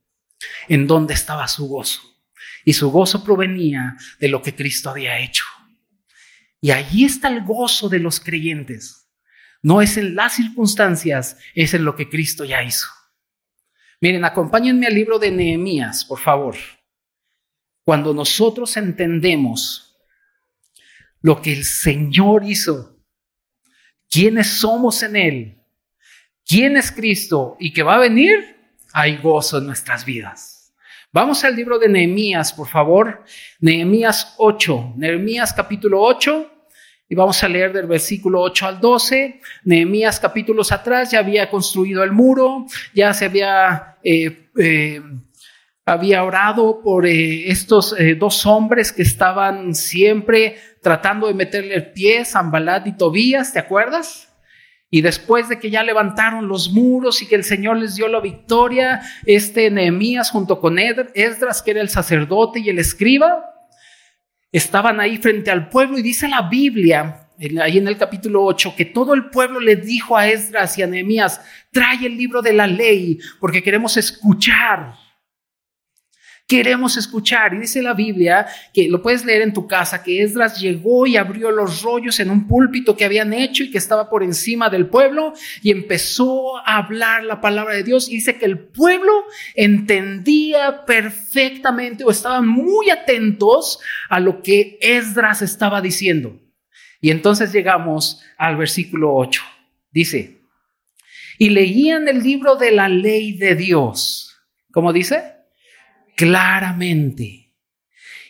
en 0.67 0.87
dónde 0.87 1.13
estaba 1.13 1.47
su 1.47 1.67
gozo. 1.67 2.01
Y 2.63 2.73
su 2.73 2.89
gozo 2.91 3.23
provenía 3.23 3.95
de 4.19 4.27
lo 4.27 4.41
que 4.41 4.55
Cristo 4.55 4.89
había 4.89 5.19
hecho. 5.19 5.45
Y 6.59 6.71
allí 6.71 7.05
está 7.05 7.29
el 7.29 7.43
gozo 7.43 7.89
de 7.89 7.99
los 7.99 8.19
creyentes. 8.19 9.07
No 9.61 9.81
es 9.81 9.97
en 9.97 10.15
las 10.15 10.33
circunstancias, 10.33 11.37
es 11.53 11.73
en 11.73 11.85
lo 11.85 11.95
que 11.95 12.09
Cristo 12.09 12.43
ya 12.43 12.63
hizo. 12.63 12.87
Miren, 14.01 14.25
acompáñenme 14.25 14.87
al 14.87 14.95
libro 14.95 15.17
de 15.19 15.31
Nehemías, 15.31 16.05
por 16.05 16.19
favor. 16.19 16.55
Cuando 17.85 18.15
nosotros 18.15 18.75
entendemos 18.77 19.95
lo 21.21 21.39
que 21.39 21.53
el 21.53 21.63
Señor 21.63 22.43
hizo, 22.43 22.97
quiénes 24.09 24.47
somos 24.47 25.03
en 25.03 25.15
Él, 25.15 25.57
quién 26.43 26.77
es 26.77 26.91
Cristo 26.91 27.55
y 27.59 27.71
que 27.71 27.83
va 27.83 27.95
a 27.95 27.99
venir, 27.99 28.57
hay 28.91 29.17
gozo 29.17 29.59
en 29.59 29.67
nuestras 29.67 30.03
vidas. 30.03 30.73
Vamos 31.11 31.43
al 31.43 31.55
libro 31.55 31.77
de 31.77 31.87
Nehemías, 31.87 32.53
por 32.53 32.67
favor. 32.67 33.23
Nehemías 33.59 34.33
8, 34.39 34.95
Nehemías 34.97 35.53
capítulo 35.53 36.01
8. 36.01 36.51
Y 37.07 37.13
vamos 37.13 37.43
a 37.43 37.47
leer 37.47 37.71
del 37.71 37.85
versículo 37.85 38.41
8 38.41 38.65
al 38.65 38.79
12. 38.79 39.41
Nehemías 39.63 40.19
capítulos 40.19 40.71
atrás 40.71 41.11
ya 41.11 41.19
había 41.19 41.51
construido 41.51 42.03
el 42.03 42.11
muro, 42.11 42.65
ya 42.95 43.13
se 43.13 43.25
había 43.25 43.97
eh, 44.03 44.49
eh, 44.57 45.01
había 45.85 46.23
orado 46.23 46.81
por 46.81 47.05
eh, 47.05 47.51
estos 47.51 47.95
eh, 47.97 48.15
dos 48.15 48.45
hombres 48.47 48.91
que 48.91 49.03
estaban 49.03 49.75
siempre 49.75 50.57
tratando 50.81 51.27
de 51.27 51.35
meterle 51.35 51.75
el 51.75 51.91
pie, 51.91 52.25
Zambalat 52.25 52.87
y 52.87 52.97
Tobías, 52.97 53.53
¿te 53.53 53.59
acuerdas? 53.59 54.33
Y 54.89 55.01
después 55.01 55.47
de 55.47 55.59
que 55.59 55.69
ya 55.69 55.83
levantaron 55.83 56.47
los 56.47 56.71
muros 56.71 57.21
y 57.21 57.27
que 57.27 57.35
el 57.35 57.43
Señor 57.43 57.77
les 57.77 57.95
dio 57.95 58.07
la 58.07 58.19
victoria, 58.19 59.01
este 59.25 59.69
Nehemías 59.69 60.31
junto 60.31 60.59
con 60.59 60.79
Esdras, 60.79 61.61
que 61.61 61.71
era 61.71 61.81
el 61.81 61.89
sacerdote 61.89 62.59
y 62.59 62.69
el 62.69 62.79
escriba, 62.79 63.43
estaban 64.51 64.99
ahí 64.99 65.17
frente 65.17 65.51
al 65.51 65.69
pueblo 65.69 65.99
y 65.99 66.01
dice 66.01 66.27
la 66.27 66.43
Biblia, 66.43 67.29
ahí 67.61 67.77
en 67.77 67.87
el 67.87 67.97
capítulo 67.97 68.43
8, 68.43 68.73
que 68.75 68.85
todo 68.85 69.13
el 69.13 69.29
pueblo 69.29 69.59
le 69.59 69.75
dijo 69.75 70.17
a 70.17 70.27
Esdras 70.27 70.77
y 70.77 70.83
a 70.83 70.87
Nehemías, 70.87 71.41
trae 71.71 72.05
el 72.05 72.17
libro 72.17 72.41
de 72.41 72.53
la 72.53 72.65
ley 72.65 73.19
porque 73.39 73.61
queremos 73.61 73.97
escuchar 73.97 75.04
queremos 76.47 76.97
escuchar. 76.97 77.53
Y 77.53 77.59
dice 77.59 77.81
la 77.81 77.93
Biblia, 77.93 78.45
que 78.73 78.87
lo 78.87 79.01
puedes 79.01 79.25
leer 79.25 79.41
en 79.41 79.53
tu 79.53 79.67
casa, 79.67 80.03
que 80.03 80.21
Esdras 80.21 80.59
llegó 80.59 81.07
y 81.07 81.17
abrió 81.17 81.51
los 81.51 81.81
rollos 81.81 82.19
en 82.19 82.29
un 82.29 82.47
púlpito 82.47 82.95
que 82.95 83.05
habían 83.05 83.33
hecho 83.33 83.63
y 83.63 83.71
que 83.71 83.77
estaba 83.77 84.09
por 84.09 84.23
encima 84.23 84.69
del 84.69 84.87
pueblo 84.87 85.33
y 85.61 85.71
empezó 85.71 86.57
a 86.57 86.77
hablar 86.77 87.23
la 87.23 87.41
palabra 87.41 87.75
de 87.75 87.83
Dios. 87.83 88.09
Y 88.09 88.15
dice 88.15 88.37
que 88.37 88.45
el 88.45 88.59
pueblo 88.59 89.11
entendía 89.55 90.85
perfectamente 90.85 92.03
o 92.03 92.11
estaban 92.11 92.47
muy 92.47 92.89
atentos 92.89 93.79
a 94.09 94.19
lo 94.19 94.41
que 94.41 94.77
Esdras 94.81 95.41
estaba 95.41 95.81
diciendo. 95.81 96.39
Y 97.01 97.11
entonces 97.11 97.51
llegamos 97.51 98.23
al 98.37 98.57
versículo 98.57 99.13
8. 99.15 99.41
Dice, 99.91 100.41
y 101.37 101.49
leían 101.49 102.07
el 102.07 102.23
libro 102.23 102.55
de 102.55 102.71
la 102.71 102.89
ley 102.89 103.37
de 103.37 103.55
Dios. 103.55 104.37
¿Cómo 104.71 104.91
dice? 104.91 105.34
Claramente 106.15 107.53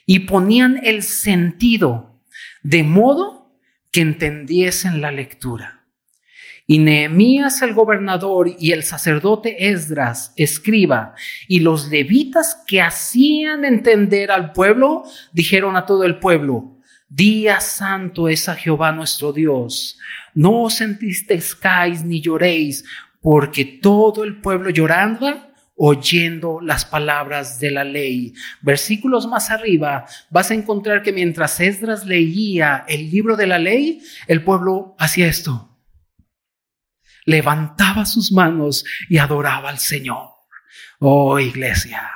y 0.05 0.19
ponían 0.19 0.79
el 0.83 1.03
sentido 1.03 2.21
de 2.63 2.83
modo 2.83 3.57
que 3.91 4.01
entendiesen 4.01 5.01
la 5.01 5.11
lectura. 5.11 5.85
Y 6.67 6.79
Nehemías 6.79 7.61
el 7.61 7.73
gobernador 7.73 8.55
y 8.59 8.71
el 8.71 8.83
sacerdote 8.83 9.69
Esdras, 9.69 10.33
escriba, 10.35 11.13
y 11.47 11.59
los 11.59 11.89
levitas 11.89 12.63
que 12.65 12.81
hacían 12.81 13.65
entender 13.65 14.31
al 14.31 14.51
pueblo, 14.51 15.03
dijeron 15.31 15.75
a 15.75 15.85
todo 15.85 16.03
el 16.05 16.17
pueblo, 16.17 16.75
Día 17.07 17.61
santo 17.61 18.27
es 18.27 18.49
a 18.49 18.55
Jehová 18.55 18.91
nuestro 18.91 19.31
Dios. 19.31 19.99
No 20.33 20.63
os 20.63 20.81
entristezcáis 20.81 22.03
ni 22.03 22.19
lloréis, 22.19 22.83
porque 23.21 23.63
todo 23.63 24.23
el 24.23 24.41
pueblo 24.41 24.71
lloraba 24.71 25.54
oyendo 25.75 26.61
las 26.61 26.85
palabras 26.85 27.59
de 27.59 27.71
la 27.71 27.83
ley. 27.83 28.33
Versículos 28.61 29.27
más 29.27 29.51
arriba 29.51 30.05
vas 30.29 30.51
a 30.51 30.53
encontrar 30.53 31.03
que 31.03 31.13
mientras 31.13 31.59
Esdras 31.59 32.05
leía 32.05 32.85
el 32.87 33.11
libro 33.11 33.35
de 33.35 33.47
la 33.47 33.59
ley, 33.59 34.01
el 34.27 34.43
pueblo 34.43 34.95
hacía 34.97 35.27
esto. 35.27 35.77
Levantaba 37.25 38.05
sus 38.05 38.31
manos 38.31 38.85
y 39.09 39.17
adoraba 39.17 39.69
al 39.69 39.79
Señor. 39.79 40.29
Oh 40.99 41.39
iglesia, 41.39 42.09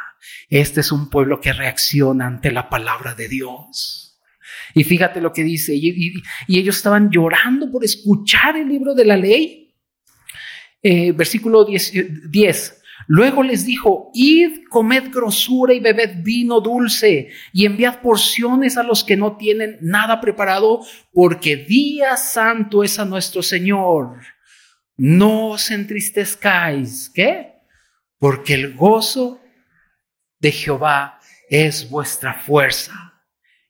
Este 0.50 0.80
es 0.80 0.92
un 0.92 1.10
pueblo 1.10 1.42
que 1.42 1.54
reacciona 1.54 2.28
ante 2.28 2.52
la 2.52 2.70
palabra 2.70 3.14
de 3.14 3.28
Dios. 3.28 4.20
Y 4.74 4.84
fíjate 4.84 5.20
lo 5.20 5.34
que 5.34 5.44
dice, 5.44 5.74
y, 5.76 6.22
ellos 6.48 6.78
estaban 6.78 7.10
llorando 7.10 7.72
por 7.72 7.84
escuchar 7.84 8.56
el 8.56 8.68
libro 8.68 8.94
de 8.94 9.06
la 9.06 9.18
ley. 9.18 9.76
Eh, 10.82 11.12
versículo 11.12 11.66
10, 11.66 12.32
10. 12.32 12.79
Luego 13.12 13.42
les 13.42 13.66
dijo, 13.66 14.12
id, 14.14 14.68
comed 14.70 15.12
grosura 15.12 15.74
y 15.74 15.80
bebed 15.80 16.18
vino 16.22 16.62
dulce 16.62 17.32
y 17.52 17.66
enviad 17.66 18.02
porciones 18.02 18.78
a 18.78 18.84
los 18.84 19.04
que 19.04 19.18
no 19.18 19.36
tienen 19.36 19.80
nada 19.82 20.22
preparado, 20.22 20.82
porque 21.12 21.56
día 21.56 22.16
santo 22.18 22.84
es 22.84 23.00
a 23.00 23.06
nuestro 23.06 23.42
Señor. 23.42 24.20
No 24.96 25.48
os 25.48 25.72
entristezcáis, 25.72 27.10
¿qué? 27.10 27.54
Porque 28.20 28.54
el 28.54 28.76
gozo 28.76 29.42
de 30.38 30.52
Jehová 30.52 31.20
es 31.50 31.90
vuestra 31.90 32.36
fuerza. 32.36 33.09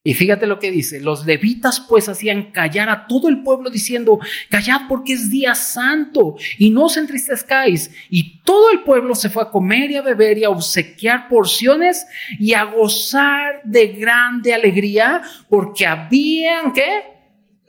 Y 0.01 0.13
fíjate 0.13 0.47
lo 0.47 0.59
que 0.59 0.71
dice, 0.71 1.01
los 1.01 1.25
levitas 1.25 1.81
pues 1.81 2.07
hacían 2.07 2.51
callar 2.51 2.89
a 2.89 3.05
todo 3.05 3.27
el 3.27 3.43
pueblo 3.43 3.69
diciendo, 3.69 4.19
callad 4.49 4.83
porque 4.87 5.11
es 5.11 5.29
día 5.29 5.55
santo 5.55 6.37
y 6.57 6.69
no 6.69 6.85
os 6.85 6.95
entristezcáis. 6.95 7.91
Y 8.09 8.41
todo 8.43 8.71
el 8.71 8.83
pueblo 8.83 9.13
se 9.13 9.29
fue 9.29 9.43
a 9.43 9.51
comer 9.51 9.91
y 9.91 9.97
a 9.97 10.01
beber 10.01 10.37
y 10.37 10.45
a 10.45 10.49
obsequiar 10.49 11.27
porciones 11.27 12.07
y 12.39 12.53
a 12.53 12.63
gozar 12.63 13.61
de 13.65 13.87
grande 13.87 14.53
alegría 14.53 15.21
porque 15.49 15.85
habían. 15.85 16.73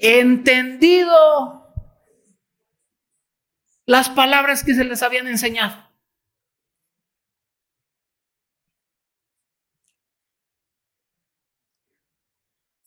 Entendido 0.02 1.74
las 3.84 4.08
palabras 4.08 4.64
que 4.64 4.74
se 4.74 4.84
les 4.84 5.02
habían 5.02 5.26
enseñado. 5.26 5.89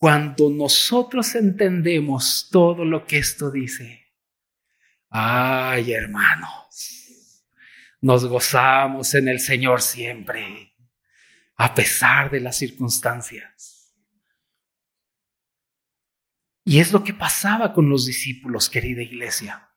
Cuando 0.04 0.50
nosotros 0.50 1.34
entendemos 1.34 2.50
todo 2.52 2.84
lo 2.84 3.06
que 3.06 3.20
esto 3.20 3.50
dice, 3.50 4.12
ay 5.08 5.94
hermanos, 5.94 7.48
nos 8.02 8.26
gozamos 8.26 9.14
en 9.14 9.30
el 9.30 9.40
Señor 9.40 9.82
siempre, 9.82 10.76
a 11.56 11.74
pesar 11.74 12.30
de 12.30 12.42
las 12.42 12.58
circunstancias. 12.58 13.96
Y 16.66 16.82
es 16.82 16.92
lo 16.92 17.02
que 17.02 17.14
pasaba 17.14 17.72
con 17.72 17.88
los 17.88 18.06
discípulos, 18.06 18.70
querida 18.70 19.02
iglesia. 19.02 19.73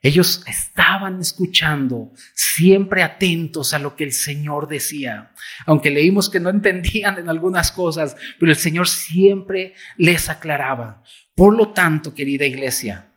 Ellos 0.00 0.44
estaban 0.46 1.20
escuchando, 1.20 2.12
siempre 2.34 3.02
atentos 3.02 3.74
a 3.74 3.80
lo 3.80 3.96
que 3.96 4.04
el 4.04 4.12
Señor 4.12 4.68
decía. 4.68 5.32
Aunque 5.66 5.90
leímos 5.90 6.30
que 6.30 6.38
no 6.38 6.50
entendían 6.50 7.18
en 7.18 7.28
algunas 7.28 7.72
cosas, 7.72 8.16
pero 8.38 8.52
el 8.52 8.56
Señor 8.56 8.88
siempre 8.88 9.74
les 9.96 10.28
aclaraba. 10.28 11.02
Por 11.34 11.56
lo 11.56 11.72
tanto, 11.72 12.14
querida 12.14 12.46
iglesia, 12.46 13.10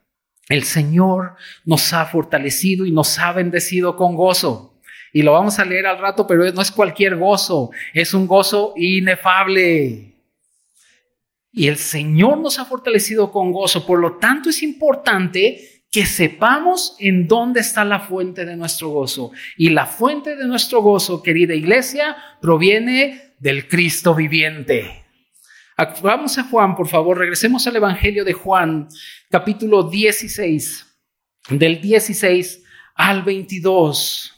el 0.50 0.63
Señor 0.63 1.35
nos 1.65 1.93
ha 1.93 2.05
fortalecido 2.07 2.85
y 2.85 2.91
nos 2.91 3.19
ha 3.19 3.31
bendecido 3.31 3.95
con 3.95 4.15
gozo. 4.15 4.79
Y 5.13 5.21
lo 5.21 5.33
vamos 5.33 5.59
a 5.59 5.65
leer 5.65 5.85
al 5.85 6.00
rato, 6.00 6.25
pero 6.25 6.51
no 6.51 6.61
es 6.61 6.71
cualquier 6.71 7.15
gozo, 7.15 7.69
es 7.93 8.13
un 8.13 8.25
gozo 8.27 8.73
inefable. 8.75 10.15
Y 11.51 11.67
el 11.67 11.77
Señor 11.77 12.39
nos 12.39 12.57
ha 12.59 12.65
fortalecido 12.65 13.31
con 13.31 13.51
gozo. 13.51 13.85
Por 13.85 14.00
lo 14.00 14.17
tanto, 14.17 14.50
es 14.50 14.63
importante 14.63 15.70
que 15.91 16.05
sepamos 16.05 16.95
en 17.00 17.27
dónde 17.27 17.60
está 17.60 17.83
la 17.83 18.00
fuente 18.00 18.45
de 18.45 18.55
nuestro 18.55 18.89
gozo. 18.89 19.31
Y 19.57 19.69
la 19.69 19.86
fuente 19.86 20.38
de 20.38 20.48
nuestro 20.48 20.81
gozo, 20.81 21.21
querida 21.21 21.53
iglesia, 21.53 22.15
proviene 22.41 23.33
del 23.39 23.67
Cristo 23.67 24.15
viviente. 24.15 25.03
Vamos 26.01 26.38
a 26.38 26.43
Juan, 26.43 26.75
por 26.75 26.88
favor, 26.88 27.17
regresemos 27.17 27.67
al 27.67 27.75
Evangelio 27.75 28.24
de 28.24 28.33
Juan, 28.33 28.88
capítulo 29.29 29.83
16, 29.83 30.86
del 31.50 31.81
16 31.81 32.63
al 32.95 33.24
22. 33.24 34.33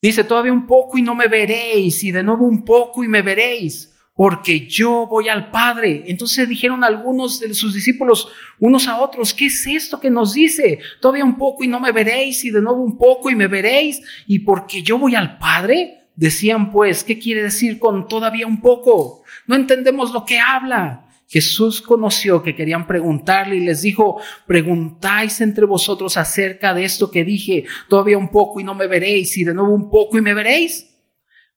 Dice, 0.00 0.24
todavía 0.24 0.52
un 0.52 0.66
poco 0.66 0.98
y 0.98 1.02
no 1.02 1.14
me 1.14 1.28
veréis, 1.28 2.02
y 2.02 2.10
de 2.10 2.22
nuevo 2.22 2.46
un 2.46 2.64
poco 2.64 3.04
y 3.04 3.08
me 3.08 3.22
veréis 3.22 3.94
porque 4.18 4.66
yo 4.66 5.06
voy 5.06 5.28
al 5.28 5.52
Padre. 5.52 6.02
Entonces 6.08 6.48
dijeron 6.48 6.82
algunos 6.82 7.38
de 7.38 7.54
sus 7.54 7.72
discípulos 7.72 8.26
unos 8.58 8.88
a 8.88 8.98
otros, 8.98 9.32
¿qué 9.32 9.46
es 9.46 9.64
esto 9.64 10.00
que 10.00 10.10
nos 10.10 10.32
dice? 10.32 10.80
Todavía 11.00 11.24
un 11.24 11.38
poco 11.38 11.62
y 11.62 11.68
no 11.68 11.78
me 11.78 11.92
veréis, 11.92 12.44
y 12.44 12.50
de 12.50 12.60
nuevo 12.60 12.82
un 12.82 12.98
poco 12.98 13.30
y 13.30 13.36
me 13.36 13.46
veréis, 13.46 14.02
y 14.26 14.40
porque 14.40 14.82
yo 14.82 14.98
voy 14.98 15.14
al 15.14 15.38
Padre. 15.38 16.08
Decían 16.16 16.72
pues, 16.72 17.04
¿qué 17.04 17.16
quiere 17.16 17.44
decir 17.44 17.78
con 17.78 18.08
todavía 18.08 18.48
un 18.48 18.60
poco? 18.60 19.22
No 19.46 19.54
entendemos 19.54 20.12
lo 20.12 20.24
que 20.24 20.40
habla. 20.40 21.06
Jesús 21.28 21.80
conoció 21.80 22.42
que 22.42 22.56
querían 22.56 22.88
preguntarle 22.88 23.54
y 23.54 23.60
les 23.60 23.82
dijo, 23.82 24.20
preguntáis 24.48 25.40
entre 25.40 25.64
vosotros 25.64 26.16
acerca 26.16 26.74
de 26.74 26.84
esto 26.84 27.12
que 27.12 27.22
dije, 27.22 27.66
todavía 27.88 28.18
un 28.18 28.32
poco 28.32 28.58
y 28.58 28.64
no 28.64 28.74
me 28.74 28.88
veréis, 28.88 29.36
y 29.36 29.44
de 29.44 29.54
nuevo 29.54 29.72
un 29.72 29.88
poco 29.88 30.18
y 30.18 30.22
me 30.22 30.34
veréis. 30.34 30.87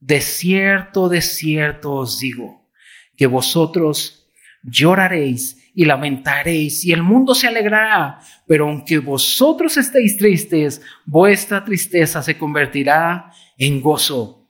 De 0.01 0.19
cierto, 0.19 1.09
de 1.09 1.21
cierto 1.21 1.93
os 1.93 2.19
digo, 2.19 2.67
que 3.15 3.27
vosotros 3.27 4.27
lloraréis 4.63 5.71
y 5.75 5.85
lamentaréis 5.85 6.83
y 6.83 6.91
el 6.91 7.03
mundo 7.03 7.35
se 7.35 7.47
alegrará, 7.47 8.19
pero 8.47 8.67
aunque 8.67 8.97
vosotros 8.97 9.77
estéis 9.77 10.17
tristes, 10.17 10.81
vuestra 11.05 11.63
tristeza 11.63 12.23
se 12.23 12.35
convertirá 12.35 13.31
en 13.59 13.79
gozo. 13.79 14.40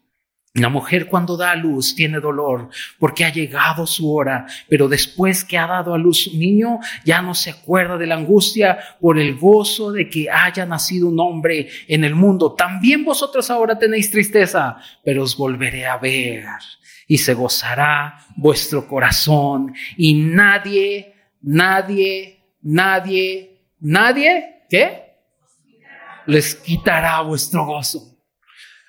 La 0.53 0.67
mujer 0.67 1.07
cuando 1.07 1.37
da 1.37 1.51
a 1.51 1.55
luz 1.55 1.95
tiene 1.95 2.19
dolor 2.19 2.67
porque 2.99 3.23
ha 3.23 3.31
llegado 3.31 3.87
su 3.87 4.13
hora, 4.13 4.45
pero 4.67 4.89
después 4.89 5.45
que 5.45 5.57
ha 5.57 5.65
dado 5.65 5.93
a 5.93 5.97
luz 5.97 6.25
su 6.25 6.37
niño 6.37 6.79
ya 7.05 7.21
no 7.21 7.33
se 7.33 7.51
acuerda 7.51 7.97
de 7.97 8.05
la 8.05 8.15
angustia 8.15 8.77
por 8.99 9.17
el 9.17 9.37
gozo 9.37 9.93
de 9.93 10.09
que 10.09 10.29
haya 10.29 10.65
nacido 10.65 11.07
un 11.07 11.21
hombre 11.21 11.69
en 11.87 12.03
el 12.03 12.15
mundo. 12.15 12.53
También 12.53 13.05
vosotros 13.05 13.49
ahora 13.49 13.79
tenéis 13.79 14.11
tristeza, 14.11 14.75
pero 15.05 15.23
os 15.23 15.37
volveré 15.37 15.85
a 15.85 15.95
ver 15.97 16.43
y 17.07 17.17
se 17.17 17.33
gozará 17.33 18.19
vuestro 18.35 18.89
corazón 18.89 19.73
y 19.95 20.15
nadie, 20.15 21.15
nadie, 21.41 22.57
nadie, 22.61 23.67
nadie, 23.79 24.63
¿qué? 24.69 25.15
Les 26.25 26.55
quitará 26.55 27.21
vuestro 27.21 27.65
gozo. 27.65 28.11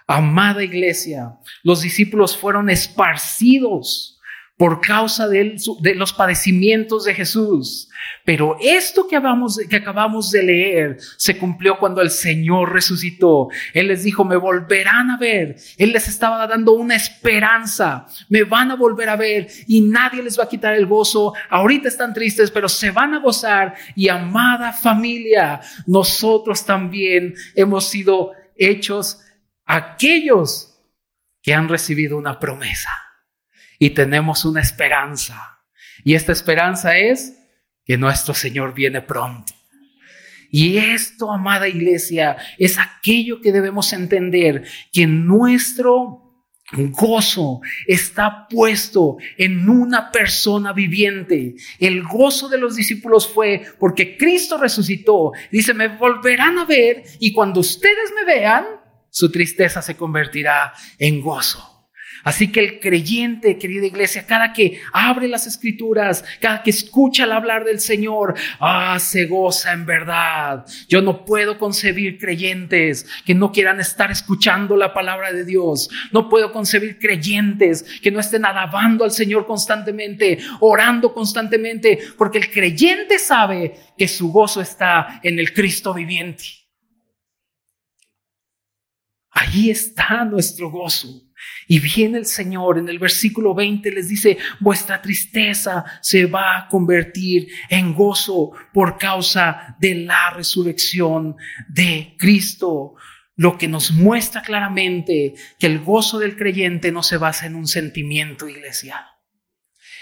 Amada 0.06 0.62
iglesia, 0.62 1.38
los 1.62 1.82
discípulos 1.82 2.36
fueron 2.36 2.70
esparcidos 2.70 4.12
por 4.62 4.80
causa 4.80 5.26
de, 5.26 5.56
los 5.96 6.12
padecimientos 6.12 7.04
de 7.04 7.14
Jesús. 7.14 7.88
Pero 8.24 8.56
esto 8.60 9.08
que 9.08 9.16
acabamos, 9.16 9.58
que 9.68 9.74
acabamos 9.74 10.30
de 10.30 10.42
leer 10.44 10.98
se 11.16 11.36
cumplió 11.36 11.78
cuando 11.78 12.00
el 12.00 12.10
Señor 12.10 12.72
resucitó. 12.72 13.48
Él 13.74 13.88
les 13.88 14.04
dijo, 14.04 14.24
me 14.24 14.36
volverán 14.36 15.10
a 15.10 15.18
ver. 15.18 15.56
Él 15.78 15.92
les 15.92 16.06
estaba 16.06 16.46
dando 16.46 16.74
una 16.74 16.94
esperanza. 16.94 18.06
Me 18.28 18.44
van 18.44 18.70
a 18.70 18.76
volver 18.76 19.08
a 19.08 19.16
ver 19.16 19.48
y 19.66 19.80
nadie 19.80 20.22
les 20.22 20.38
va 20.38 20.44
a 20.44 20.48
quitar 20.48 20.74
el 20.74 20.86
gozo. 20.86 21.32
Ahorita 21.50 21.88
están 21.88 22.14
tristes, 22.14 22.52
pero 22.52 22.68
se 22.68 22.92
van 22.92 23.14
a 23.14 23.18
gozar. 23.18 23.74
Y 23.96 24.08
amada 24.10 24.72
familia, 24.72 25.60
nosotros 25.88 26.64
también 26.64 27.34
hemos 27.56 27.88
sido 27.88 28.30
hechos 28.56 29.18
aquellos 29.64 30.80
que 31.42 31.54
han 31.54 31.68
recibido 31.68 32.16
una 32.16 32.38
promesa 32.38 32.90
y 33.78 33.90
tenemos 33.90 34.44
una 34.44 34.60
esperanza. 34.60 35.60
Y 36.04 36.14
esta 36.14 36.32
esperanza 36.32 36.96
es 36.96 37.36
que 37.84 37.96
nuestro 37.96 38.34
Señor 38.34 38.74
viene 38.74 39.02
pronto. 39.02 39.52
Y 40.50 40.76
esto, 40.76 41.32
amada 41.32 41.66
iglesia, 41.66 42.36
es 42.58 42.78
aquello 42.78 43.40
que 43.40 43.52
debemos 43.52 43.92
entender, 43.92 44.64
que 44.92 45.06
nuestro 45.06 46.22
gozo 46.72 47.60
está 47.86 48.46
puesto 48.48 49.16
en 49.36 49.68
una 49.68 50.10
persona 50.10 50.72
viviente. 50.72 51.54
El 51.78 52.02
gozo 52.02 52.48
de 52.48 52.58
los 52.58 52.76
discípulos 52.76 53.28
fue 53.28 53.62
porque 53.78 54.16
Cristo 54.16 54.58
resucitó. 54.58 55.32
Dice, 55.50 55.74
me 55.74 55.88
volverán 55.88 56.58
a 56.58 56.64
ver 56.64 57.02
y 57.18 57.32
cuando 57.32 57.60
ustedes 57.60 58.12
me 58.14 58.24
vean, 58.24 58.64
su 59.12 59.30
tristeza 59.30 59.82
se 59.82 59.94
convertirá 59.94 60.72
en 60.98 61.20
gozo. 61.20 61.68
Así 62.24 62.52
que 62.52 62.60
el 62.60 62.80
creyente, 62.80 63.58
querida 63.58 63.86
iglesia, 63.86 64.26
cada 64.26 64.52
que 64.52 64.80
abre 64.92 65.26
las 65.26 65.46
escrituras, 65.46 66.24
cada 66.40 66.62
que 66.62 66.70
escucha 66.70 67.24
el 67.24 67.32
hablar 67.32 67.64
del 67.64 67.80
Señor, 67.80 68.34
ah, 68.60 68.98
se 69.00 69.26
goza 69.26 69.72
en 69.72 69.84
verdad. 69.84 70.64
Yo 70.88 71.02
no 71.02 71.24
puedo 71.24 71.58
concebir 71.58 72.18
creyentes 72.18 73.06
que 73.26 73.34
no 73.34 73.50
quieran 73.50 73.80
estar 73.80 74.10
escuchando 74.10 74.76
la 74.76 74.94
palabra 74.94 75.32
de 75.32 75.44
Dios. 75.44 75.90
No 76.12 76.28
puedo 76.28 76.52
concebir 76.52 76.98
creyentes 76.98 77.84
que 78.00 78.12
no 78.12 78.20
estén 78.20 78.44
alabando 78.44 79.04
al 79.04 79.10
Señor 79.10 79.46
constantemente, 79.46 80.38
orando 80.60 81.12
constantemente, 81.12 81.98
porque 82.16 82.38
el 82.38 82.50
creyente 82.50 83.18
sabe 83.18 83.74
que 83.98 84.06
su 84.06 84.30
gozo 84.30 84.60
está 84.60 85.20
en 85.24 85.38
el 85.40 85.52
Cristo 85.52 85.92
viviente. 85.92 86.61
Allí 89.32 89.70
está 89.70 90.24
nuestro 90.26 90.70
gozo. 90.70 91.08
Y 91.66 91.80
viene 91.80 92.18
el 92.18 92.26
Señor 92.26 92.78
en 92.78 92.88
el 92.88 92.98
versículo 92.98 93.54
20 93.54 93.90
les 93.90 94.08
dice, 94.08 94.38
vuestra 94.60 95.00
tristeza 95.00 95.84
se 96.00 96.26
va 96.26 96.58
a 96.58 96.68
convertir 96.68 97.48
en 97.68 97.94
gozo 97.94 98.52
por 98.72 98.98
causa 98.98 99.74
de 99.80 99.94
la 99.94 100.30
resurrección 100.30 101.36
de 101.68 102.14
Cristo. 102.18 102.94
Lo 103.34 103.56
que 103.56 103.68
nos 103.68 103.90
muestra 103.90 104.42
claramente 104.42 105.34
que 105.58 105.66
el 105.66 105.80
gozo 105.80 106.18
del 106.18 106.36
creyente 106.36 106.92
no 106.92 107.02
se 107.02 107.16
basa 107.16 107.46
en 107.46 107.54
un 107.54 107.66
sentimiento 107.66 108.46
iglesia. 108.46 109.06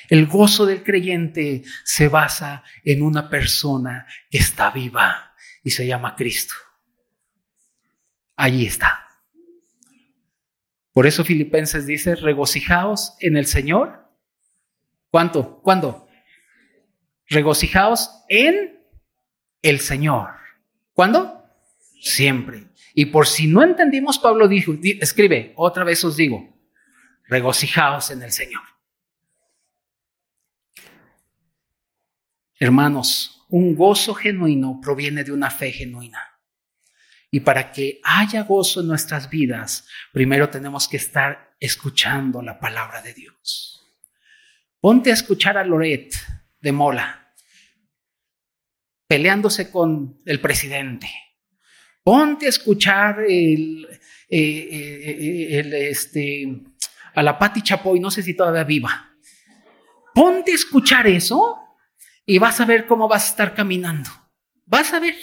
El 0.09 0.27
gozo 0.27 0.67
del 0.67 0.83
creyente 0.83 1.63
se 1.85 2.09
basa 2.09 2.65
en 2.85 3.03
una 3.03 3.31
persona 3.31 4.07
que 4.29 4.39
está 4.39 4.71
viva 4.71 5.35
y 5.63 5.71
se 5.71 5.87
llama 5.87 6.17
Cristo. 6.17 6.55
Allí 8.35 8.67
está. 8.67 9.10
Por 10.93 11.07
eso 11.07 11.25
Filipenses 11.25 11.87
dice, 11.87 12.17
regocijaos 12.17 13.17
en 13.21 13.37
el 13.37 13.47
Señor. 13.47 14.09
¿Cuánto? 15.11 15.61
¿Cuándo? 15.63 16.09
Regocijaos 17.29 18.11
en 18.29 18.81
el 19.63 19.81
Señor. 19.81 20.31
¿Cuándo? 20.93 21.45
Siempre. 22.01 22.67
Y 22.95 23.07
por 23.07 23.27
si 23.27 23.47
no 23.47 23.63
entendimos, 23.63 24.19
Pablo 24.19 24.49
dijo, 24.49 24.75
escribe, 24.83 25.53
otra 25.57 25.85
vez 25.85 26.03
os 26.05 26.17
digo, 26.17 26.57
regocijaos 27.29 28.11
en 28.11 28.23
el 28.23 28.33
Señor. 28.33 28.63
Hermanos, 32.59 33.47
un 33.49 33.75
gozo 33.75 34.15
genuino 34.15 34.81
proviene 34.83 35.25
de 35.25 35.33
una 35.33 35.51
fe 35.51 35.73
genuina. 35.73 36.30
Y 37.31 37.41
para 37.41 37.71
que 37.71 38.01
haya 38.03 38.43
gozo 38.43 38.81
en 38.81 38.89
nuestras 38.89 39.31
vidas, 39.31 39.87
primero 40.13 40.51
tenemos 40.51 40.89
que 40.89 40.97
estar 40.97 41.55
escuchando 41.61 42.43
la 42.43 42.59
palabra 42.59 43.03
de 43.03 43.15
Dios. 43.15 43.87
Ponte 44.81 45.11
a 45.11 45.15
escuchar 45.15 45.57
a 45.57 45.65
Loret 45.65 46.13
de 46.61 46.73
Mola, 46.73 47.35
peleándose 49.07 49.71
con 49.71 50.19
el 50.25 50.41
presidente. 50.41 51.09
Ponte 52.03 52.47
a 52.47 52.49
escuchar 52.49 53.21
el, 53.29 53.87
eh, 54.29 54.69
eh, 54.73 55.59
el, 55.59 55.75
este, 55.75 56.63
a 57.15 57.23
la 57.23 57.39
Pati 57.39 57.63
Chapoy, 57.63 58.01
no 58.01 58.11
sé 58.11 58.23
si 58.23 58.35
todavía 58.35 58.65
viva. 58.65 59.15
Ponte 60.15 60.53
a 60.53 60.55
escuchar 60.55 61.07
eso 61.07 61.59
y 62.25 62.39
vas 62.39 62.61
a 62.61 62.65
ver 62.65 62.87
cómo 62.87 63.07
vas 63.07 63.25
a 63.27 63.31
estar 63.31 63.55
caminando. 63.55 64.11
Vas 64.65 64.93
a 64.93 65.01
ver. 65.01 65.15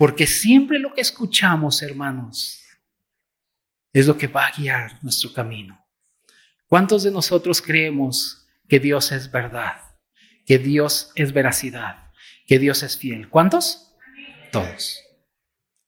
Porque 0.00 0.26
siempre 0.26 0.78
lo 0.78 0.94
que 0.94 1.02
escuchamos, 1.02 1.82
hermanos, 1.82 2.64
es 3.92 4.06
lo 4.06 4.16
que 4.16 4.28
va 4.28 4.46
a 4.46 4.52
guiar 4.56 4.98
nuestro 5.04 5.30
camino. 5.30 5.86
¿Cuántos 6.68 7.02
de 7.02 7.10
nosotros 7.10 7.60
creemos 7.60 8.48
que 8.66 8.80
Dios 8.80 9.12
es 9.12 9.30
verdad? 9.30 9.76
Que 10.46 10.56
Dios 10.56 11.12
es 11.16 11.34
veracidad, 11.34 12.12
que 12.46 12.58
Dios 12.58 12.82
es 12.82 12.96
fiel. 12.96 13.28
¿Cuántos? 13.28 13.94
Todos. 14.50 15.02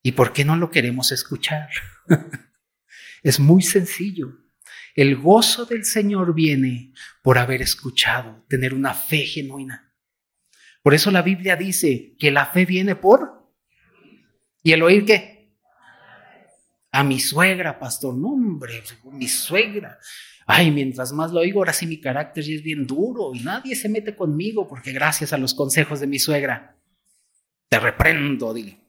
¿Y 0.03 0.13
por 0.13 0.35
qué 0.35 0.45
no 0.45 0.57
lo 0.57 0.71
queremos 0.71 1.11
escuchar? 1.11 1.71
es 3.23 3.41
muy 3.41 3.63
sencillo. 3.63 4.41
El 4.95 5.17
gozo 5.17 5.65
del 5.65 5.87
Señor 5.87 6.35
viene 6.35 6.93
por 7.23 7.39
haber 7.39 7.63
escuchado, 7.63 8.45
tener 8.47 8.75
una 8.75 8.93
fe 8.93 9.25
genuina. 9.25 9.95
Por 10.83 10.93
eso 10.93 11.11
la 11.11 11.23
Biblia 11.23 11.57
dice 11.57 12.15
que 12.19 12.31
la 12.31 12.45
fe 12.45 12.67
viene 12.67 12.95
por 12.95 13.42
¿Y 14.63 14.73
el 14.73 14.83
oír 14.83 15.05
qué? 15.05 15.57
A 16.93 17.03
mi 17.03 17.19
suegra, 17.19 17.79
pastor. 17.79 18.15
No, 18.15 18.29
hombre, 18.29 18.83
mi 19.05 19.29
suegra. 19.29 19.99
Ay, 20.47 20.71
mientras 20.71 21.13
más 21.13 21.33
lo 21.33 21.41
oigo, 21.41 21.61
ahora 21.61 21.73
sí 21.73 21.87
mi 21.87 22.01
carácter 22.01 22.45
es 22.49 22.63
bien 22.63 22.87
duro 22.87 23.33
y 23.35 23.41
nadie 23.41 23.75
se 23.75 23.89
mete 23.89 24.15
conmigo 24.15 24.69
porque 24.69 24.93
gracias 24.93 25.33
a 25.33 25.39
los 25.39 25.55
consejos 25.55 26.01
de 26.01 26.07
mi 26.07 26.19
suegra, 26.19 26.77
te 27.69 27.79
reprendo, 27.79 28.53
dile. 28.53 28.81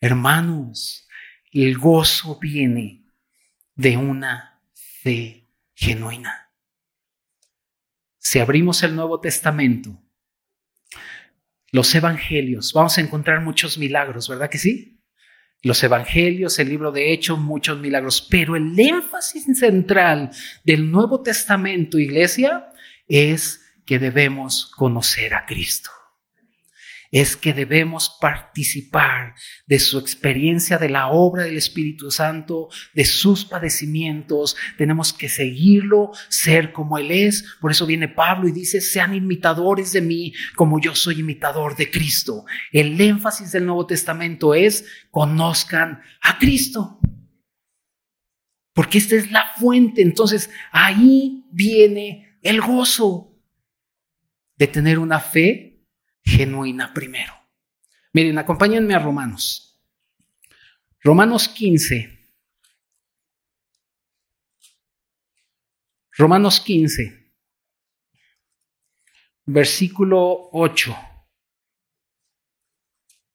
Hermanos, 0.00 1.08
el 1.52 1.78
gozo 1.78 2.38
viene 2.38 3.06
de 3.74 3.96
una 3.96 4.60
fe 4.72 5.48
genuina. 5.74 6.52
Si 8.18 8.38
abrimos 8.38 8.82
el 8.82 8.94
Nuevo 8.94 9.20
Testamento, 9.20 9.98
los 11.72 11.94
evangelios, 11.94 12.72
vamos 12.72 12.98
a 12.98 13.00
encontrar 13.00 13.42
muchos 13.42 13.78
milagros, 13.78 14.28
¿verdad 14.28 14.50
que 14.50 14.58
sí? 14.58 15.00
Los 15.62 15.82
evangelios, 15.82 16.58
el 16.58 16.70
libro 16.70 16.90
de 16.90 17.12
Hechos, 17.12 17.38
muchos 17.38 17.78
milagros, 17.78 18.26
pero 18.30 18.56
el 18.56 18.78
énfasis 18.78 19.44
central 19.58 20.30
del 20.64 20.90
Nuevo 20.90 21.22
Testamento, 21.22 21.98
iglesia, 21.98 22.68
es 23.06 23.60
que 23.84 23.98
debemos 23.98 24.72
conocer 24.76 25.34
a 25.34 25.44
Cristo 25.44 25.90
es 27.10 27.36
que 27.36 27.52
debemos 27.52 28.16
participar 28.20 29.34
de 29.66 29.80
su 29.80 29.98
experiencia, 29.98 30.78
de 30.78 30.88
la 30.88 31.08
obra 31.08 31.44
del 31.44 31.56
Espíritu 31.56 32.10
Santo, 32.10 32.68
de 32.94 33.04
sus 33.04 33.44
padecimientos. 33.44 34.56
Tenemos 34.78 35.12
que 35.12 35.28
seguirlo, 35.28 36.12
ser 36.28 36.72
como 36.72 36.98
Él 36.98 37.10
es. 37.10 37.44
Por 37.60 37.72
eso 37.72 37.86
viene 37.86 38.08
Pablo 38.08 38.48
y 38.48 38.52
dice, 38.52 38.80
sean 38.80 39.14
imitadores 39.14 39.92
de 39.92 40.02
mí 40.02 40.32
como 40.54 40.80
yo 40.80 40.94
soy 40.94 41.20
imitador 41.20 41.76
de 41.76 41.90
Cristo. 41.90 42.44
El 42.70 43.00
énfasis 43.00 43.50
del 43.52 43.66
Nuevo 43.66 43.86
Testamento 43.86 44.54
es, 44.54 44.84
conozcan 45.10 46.00
a 46.22 46.38
Cristo. 46.38 47.00
Porque 48.72 48.98
esta 48.98 49.16
es 49.16 49.32
la 49.32 49.46
fuente. 49.58 50.00
Entonces, 50.00 50.48
ahí 50.70 51.44
viene 51.50 52.38
el 52.42 52.60
gozo 52.60 53.36
de 54.56 54.68
tener 54.68 55.00
una 55.00 55.18
fe 55.18 55.69
genuina 56.24 56.92
primero. 56.92 57.32
Miren, 58.12 58.38
acompáñenme 58.38 58.94
a 58.94 58.98
Romanos. 58.98 59.80
Romanos 61.02 61.48
15. 61.48 62.20
Romanos 66.20 66.60
15, 66.60 67.32
versículo 69.46 70.50
8, 70.52 70.94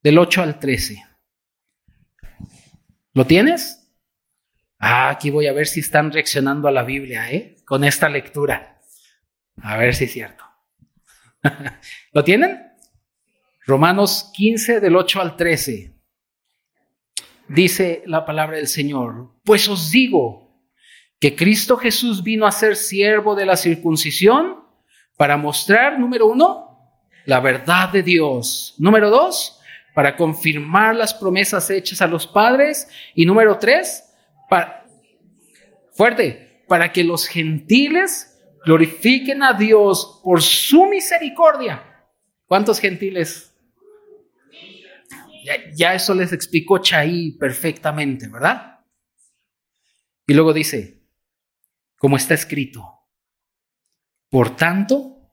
del 0.03 0.19
8 0.19 0.43
al 0.43 0.59
13. 0.59 1.03
¿Lo 3.13 3.25
tienes? 3.25 3.91
Ah, 4.77 5.09
aquí 5.09 5.31
voy 5.31 5.47
a 5.47 5.53
ver 5.53 5.65
si 5.65 5.79
están 5.79 6.11
reaccionando 6.11 6.67
a 6.67 6.71
la 6.71 6.83
Biblia, 6.83 7.31
¿eh? 7.31 7.55
Con 7.65 7.83
esta 7.83 8.07
lectura. 8.07 8.79
A 9.63 9.77
ver 9.77 9.95
si 9.95 10.03
es 10.03 10.11
cierto. 10.11 10.43
¿Lo 12.11 12.23
tienen? 12.23 12.74
Romanos 13.65 14.31
15 14.35 14.79
del 14.79 14.95
8 14.95 15.21
al 15.21 15.35
13. 15.35 15.95
Dice 17.47 18.03
la 18.05 18.25
palabra 18.25 18.57
del 18.57 18.67
Señor, 18.67 19.31
pues 19.43 19.67
os 19.67 19.89
digo 19.89 20.45
que 21.19 21.35
Cristo 21.35 21.77
Jesús 21.77 22.23
vino 22.23 22.45
a 22.45 22.51
ser 22.51 22.75
siervo 22.75 23.35
de 23.35 23.45
la 23.45 23.55
circuncisión 23.57 24.63
para 25.17 25.37
mostrar, 25.37 25.99
número 25.99 26.27
uno, 26.27 26.77
la 27.25 27.39
verdad 27.39 27.89
de 27.89 28.03
Dios. 28.03 28.75
Número 28.77 29.09
dos, 29.09 29.59
para 29.95 30.15
confirmar 30.15 30.95
las 30.95 31.13
promesas 31.13 31.69
hechas 31.71 32.01
a 32.01 32.07
los 32.07 32.27
padres. 32.27 32.87
Y 33.15 33.25
número 33.25 33.57
tres, 33.57 34.03
para, 34.47 34.85
fuerte, 35.93 36.63
para 36.67 36.91
que 36.91 37.03
los 37.03 37.27
gentiles 37.27 38.39
glorifiquen 38.63 39.41
a 39.41 39.53
Dios 39.53 40.21
por 40.23 40.41
su 40.41 40.85
misericordia. 40.85 41.81
¿Cuántos 42.45 42.79
gentiles 42.79 43.54
ya, 45.73 45.93
eso 45.93 46.13
les 46.13 46.31
explicó 46.33 46.79
Chaí 46.79 47.31
perfectamente, 47.33 48.27
¿verdad? 48.27 48.79
Y 50.27 50.33
luego 50.33 50.53
dice, 50.53 51.03
como 51.97 52.17
está 52.17 52.33
escrito, 52.33 52.83
por 54.29 54.55
tanto, 54.55 55.31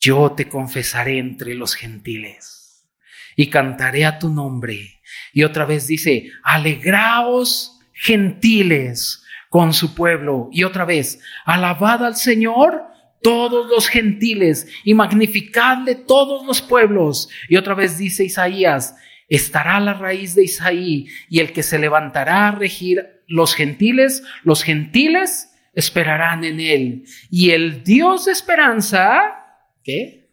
yo 0.00 0.32
te 0.32 0.48
confesaré 0.48 1.18
entre 1.18 1.54
los 1.54 1.74
gentiles 1.74 2.88
y 3.36 3.48
cantaré 3.48 4.04
a 4.04 4.18
tu 4.18 4.28
nombre. 4.28 5.00
Y 5.32 5.44
otra 5.44 5.64
vez 5.64 5.86
dice, 5.86 6.30
alegraos 6.42 7.78
gentiles 7.92 9.22
con 9.48 9.72
su 9.72 9.94
pueblo. 9.94 10.48
Y 10.50 10.64
otra 10.64 10.84
vez, 10.84 11.20
alabad 11.44 12.04
al 12.04 12.16
Señor 12.16 12.82
todos 13.22 13.68
los 13.68 13.88
gentiles 13.88 14.66
y 14.84 14.94
magnificadle 14.94 15.94
todos 15.94 16.44
los 16.44 16.60
pueblos. 16.60 17.28
Y 17.48 17.56
otra 17.56 17.74
vez 17.74 17.96
dice 17.96 18.24
Isaías, 18.24 18.96
estará 19.36 19.80
la 19.80 19.94
raíz 19.94 20.34
de 20.34 20.44
Isaí 20.44 21.08
y 21.30 21.40
el 21.40 21.54
que 21.54 21.62
se 21.62 21.78
levantará 21.78 22.48
a 22.48 22.52
regir 22.52 23.22
los 23.26 23.54
gentiles, 23.54 24.22
los 24.44 24.62
gentiles 24.62 25.50
esperarán 25.72 26.44
en 26.44 26.60
él. 26.60 27.04
Y 27.30 27.52
el 27.52 27.82
Dios 27.82 28.26
de 28.26 28.32
esperanza, 28.32 29.70
¿qué? 29.82 30.28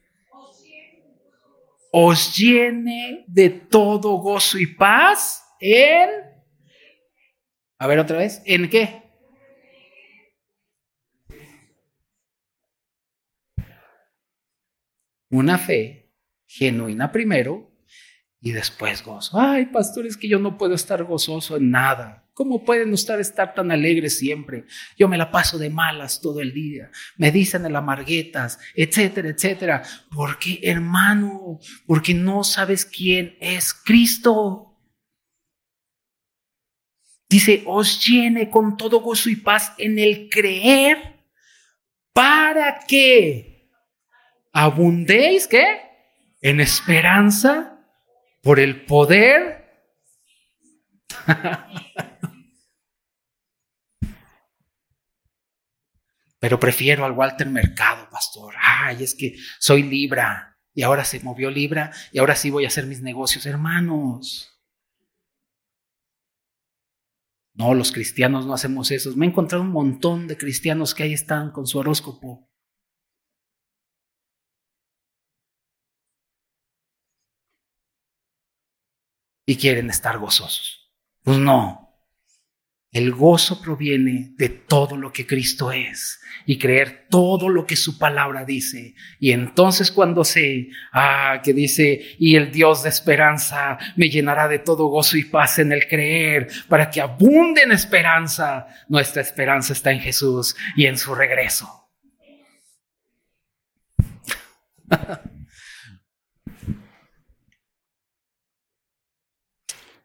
Os 1.91 2.37
llene 2.37 3.23
de 3.27 3.49
todo 3.49 4.17
gozo 4.17 4.59
y 4.59 4.67
paz 4.67 5.45
en 5.61 6.09
A 7.77 7.87
ver 7.87 7.99
otra 7.99 8.17
vez, 8.17 8.41
¿en 8.45 8.69
qué? 8.69 9.01
Una 15.29 15.57
fe 15.57 16.11
genuina 16.45 17.13
primero 17.13 17.68
y 18.41 18.51
después 18.51 19.03
gozo. 19.03 19.39
Ay, 19.39 19.65
pastores, 19.67 20.15
que 20.15 20.29
yo 20.29 20.39
no 20.39 20.57
puedo 20.57 20.75
estar 20.75 21.03
gozoso 21.03 21.57
en 21.57 21.71
nada. 21.71 22.25
¿Cómo 22.33 22.63
pueden 22.63 22.93
ustedes 22.93 23.27
estar 23.27 23.53
tan 23.53 23.69
alegres 23.69 24.17
siempre? 24.17 24.63
Yo 24.97 25.09
me 25.09 25.17
la 25.17 25.29
paso 25.29 25.57
de 25.57 25.69
malas 25.69 26.21
todo 26.21 26.39
el 26.39 26.53
día. 26.53 26.89
Me 27.17 27.31
dicen 27.31 27.65
el 27.65 27.75
amarguetas, 27.75 28.59
etcétera, 28.75 29.29
etcétera. 29.29 29.83
¿Por 30.09 30.39
qué, 30.39 30.59
hermano? 30.63 31.59
Porque 31.85 32.13
no 32.13 32.45
sabes 32.45 32.85
quién 32.85 33.35
es 33.41 33.73
Cristo. 33.73 34.77
Dice, 37.27 37.63
os 37.65 38.05
llene 38.07 38.49
con 38.49 38.77
todo 38.77 39.01
gozo 39.01 39.29
y 39.29 39.35
paz 39.35 39.73
en 39.77 39.99
el 39.99 40.29
creer 40.29 41.25
para 42.13 42.79
que 42.87 43.69
abundéis, 44.53 45.45
¿qué? 45.45 45.81
En 46.41 46.61
esperanza 46.61 47.78
por 48.41 48.59
el 48.59 48.85
poder. 48.85 49.65
Pero 56.39 56.59
prefiero 56.59 57.05
al 57.05 57.11
Walter 57.11 57.49
Mercado, 57.49 58.09
pastor. 58.09 58.53
Ay, 58.61 59.03
es 59.03 59.13
que 59.13 59.35
soy 59.59 59.83
Libra 59.83 60.57
y 60.73 60.83
ahora 60.83 61.03
se 61.03 61.19
movió 61.19 61.51
Libra 61.51 61.91
y 62.13 62.19
ahora 62.19 62.35
sí 62.35 62.49
voy 62.49 62.63
a 62.63 62.69
hacer 62.69 62.85
mis 62.85 63.01
negocios, 63.01 63.45
hermanos. 63.45 64.55
No, 67.53 67.73
los 67.73 67.91
cristianos 67.91 68.45
no 68.45 68.53
hacemos 68.53 68.89
eso. 68.89 69.13
Me 69.17 69.25
he 69.25 69.29
encontrado 69.29 69.63
un 69.63 69.71
montón 69.71 70.27
de 70.27 70.37
cristianos 70.37 70.95
que 70.95 71.03
ahí 71.03 71.11
están 71.11 71.51
con 71.51 71.67
su 71.67 71.77
horóscopo. 71.77 72.48
Y 79.49 79.55
quieren 79.55 79.89
estar 79.89 80.19
gozosos. 80.19 80.91
Pues 81.23 81.39
no, 81.39 81.89
el 82.91 83.11
gozo 83.13 83.59
proviene 83.59 84.33
de 84.37 84.49
todo 84.49 84.95
lo 84.95 85.11
que 85.11 85.25
Cristo 85.25 85.71
es 85.71 86.21
y 86.45 86.59
creer 86.59 87.07
todo 87.09 87.49
lo 87.49 87.65
que 87.65 87.75
su 87.75 87.97
palabra 87.97 88.45
dice. 88.45 88.93
Y 89.19 89.31
entonces 89.31 89.91
cuando 89.91 90.23
se, 90.23 90.69
ah, 90.93 91.41
que 91.43 91.53
dice, 91.53 92.15
y 92.19 92.35
el 92.35 92.51
Dios 92.51 92.83
de 92.83 92.89
esperanza 92.89 93.79
me 93.95 94.07
llenará 94.11 94.47
de 94.47 94.59
todo 94.59 94.85
gozo 94.85 95.17
y 95.17 95.23
paz 95.23 95.57
en 95.57 95.71
el 95.71 95.87
creer, 95.87 96.47
para 96.67 96.91
que 96.91 97.01
abunde 97.01 97.63
en 97.63 97.71
esperanza. 97.71 98.67
Nuestra 98.87 99.23
esperanza 99.23 99.73
está 99.73 99.91
en 99.91 99.99
Jesús 99.99 100.55
y 100.75 100.85
en 100.85 100.99
su 100.99 101.15
regreso. 101.15 101.89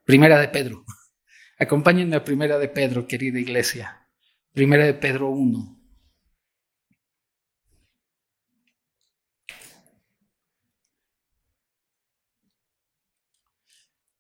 Primera 0.05 0.39
de 0.39 0.49
Pedro. 0.49 0.85
Acompáñenme 1.59 2.17
a 2.17 2.25
Primera 2.25 2.59
de 2.59 2.69
Pedro, 2.69 3.07
querida 3.07 3.39
iglesia. 3.39 4.09
Primera 4.53 4.85
de 4.85 4.95
Pedro 4.95 5.31
1. 5.31 5.85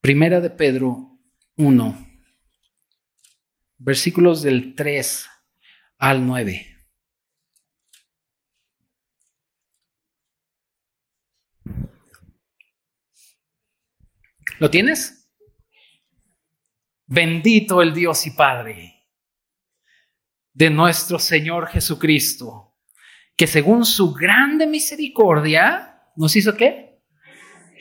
Primera 0.00 0.40
de 0.42 0.50
Pedro 0.50 1.18
1, 1.56 2.06
versículos 3.78 4.42
del 4.42 4.74
3 4.74 5.26
al 5.96 6.26
9. 6.26 6.86
¿Lo 14.58 14.70
tienes? 14.70 15.23
Bendito 17.06 17.82
el 17.82 17.92
Dios 17.92 18.26
y 18.26 18.30
Padre 18.30 18.94
de 20.54 20.70
nuestro 20.70 21.18
Señor 21.18 21.66
Jesucristo, 21.66 22.76
que 23.36 23.46
según 23.46 23.84
su 23.84 24.14
grande 24.14 24.66
misericordia 24.66 26.00
nos 26.16 26.34
hizo 26.36 26.56
qué? 26.56 27.02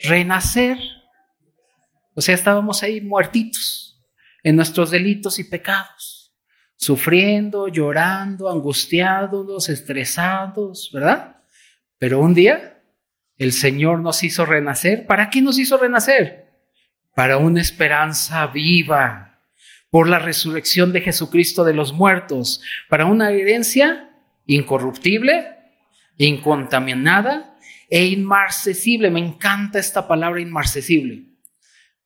Renacer. 0.02 0.76
O 2.14 2.20
sea, 2.20 2.34
estábamos 2.34 2.82
ahí 2.82 3.00
muertitos 3.00 4.04
en 4.42 4.56
nuestros 4.56 4.90
delitos 4.90 5.38
y 5.38 5.44
pecados, 5.44 6.36
sufriendo, 6.76 7.68
llorando, 7.68 8.50
angustiados, 8.50 9.68
estresados, 9.68 10.90
¿verdad? 10.92 11.42
Pero 11.98 12.20
un 12.20 12.34
día 12.34 12.82
el 13.36 13.52
Señor 13.52 14.00
nos 14.00 14.22
hizo 14.22 14.44
renacer. 14.44 15.06
¿Para 15.06 15.30
qué 15.30 15.40
nos 15.40 15.58
hizo 15.58 15.78
renacer? 15.78 16.43
Para 17.14 17.38
una 17.38 17.60
esperanza 17.60 18.46
viva, 18.48 19.40
por 19.90 20.08
la 20.08 20.18
resurrección 20.18 20.92
de 20.92 21.00
Jesucristo 21.00 21.64
de 21.64 21.74
los 21.74 21.92
muertos, 21.92 22.60
para 22.88 23.06
una 23.06 23.30
herencia 23.30 24.10
incorruptible, 24.46 25.56
incontaminada 26.18 27.56
e 27.88 28.06
inmarcesible. 28.06 29.10
Me 29.10 29.20
encanta 29.20 29.78
esta 29.78 30.08
palabra 30.08 30.40
inmarcesible, 30.40 31.26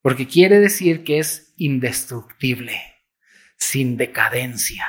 porque 0.02 0.26
quiere 0.26 0.60
decir 0.60 1.02
que 1.02 1.18
es 1.18 1.54
indestructible, 1.56 2.78
sin 3.56 3.96
decadencia. 3.96 4.86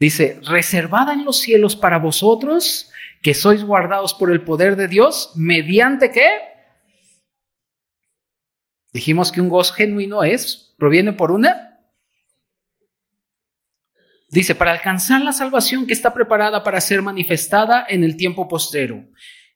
Dice, 0.00 0.40
reservada 0.44 1.12
en 1.12 1.24
los 1.24 1.38
cielos 1.38 1.76
para 1.76 1.98
vosotros, 1.98 2.90
que 3.20 3.34
sois 3.34 3.62
guardados 3.62 4.14
por 4.14 4.32
el 4.32 4.40
poder 4.40 4.74
de 4.74 4.88
Dios, 4.88 5.32
mediante 5.36 6.10
qué? 6.10 6.51
Dijimos 8.92 9.32
que 9.32 9.40
un 9.40 9.48
gozo 9.48 9.72
genuino 9.74 10.22
es, 10.22 10.74
proviene 10.78 11.12
por 11.12 11.32
una. 11.32 11.80
Dice, 14.28 14.54
para 14.54 14.72
alcanzar 14.72 15.22
la 15.22 15.32
salvación 15.32 15.86
que 15.86 15.92
está 15.92 16.12
preparada 16.12 16.62
para 16.62 16.80
ser 16.80 17.02
manifestada 17.02 17.86
en 17.88 18.04
el 18.04 18.16
tiempo 18.16 18.48
postero, 18.48 19.04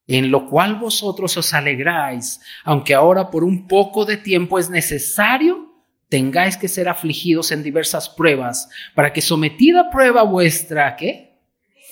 en 0.06 0.30
lo 0.30 0.46
cual 0.46 0.76
vosotros 0.76 1.36
os 1.36 1.54
alegráis, 1.54 2.40
aunque 2.64 2.94
ahora 2.94 3.30
por 3.30 3.44
un 3.44 3.66
poco 3.66 4.04
de 4.04 4.16
tiempo 4.16 4.58
es 4.58 4.70
necesario, 4.70 5.74
tengáis 6.08 6.56
que 6.56 6.68
ser 6.68 6.88
afligidos 6.88 7.52
en 7.52 7.62
diversas 7.62 8.08
pruebas, 8.08 8.68
para 8.94 9.12
que 9.12 9.20
sometida 9.20 9.80
a 9.82 9.90
prueba 9.90 10.22
vuestra, 10.22 10.94
¿qué? 10.96 11.38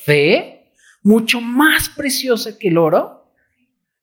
Fe, 0.04 0.70
mucho 1.02 1.40
más 1.40 1.88
preciosa 1.88 2.58
que 2.58 2.68
el 2.68 2.78
oro, 2.78 3.23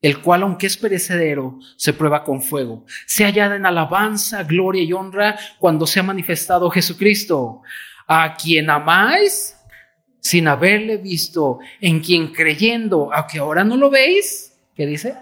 el 0.01 0.21
cual, 0.21 0.43
aunque 0.43 0.67
es 0.67 0.77
perecedero, 0.77 1.59
se 1.77 1.93
prueba 1.93 2.23
con 2.23 2.41
fuego. 2.41 2.85
Se 3.05 3.23
hallada 3.23 3.55
en 3.55 3.65
alabanza, 3.65 4.43
gloria 4.43 4.81
y 4.81 4.93
honra 4.93 5.37
cuando 5.59 5.85
se 5.85 5.99
ha 5.99 6.03
manifestado 6.03 6.69
Jesucristo, 6.71 7.61
a 8.07 8.35
quien 8.35 8.69
amáis 8.69 9.55
sin 10.19 10.47
haberle 10.47 10.97
visto, 10.97 11.59
en 11.79 11.99
quien 11.99 12.31
creyendo, 12.31 13.13
aunque 13.13 13.39
ahora 13.39 13.63
no 13.63 13.75
lo 13.75 13.89
veis, 13.89 14.55
¿qué 14.75 14.85
dice? 14.85 15.15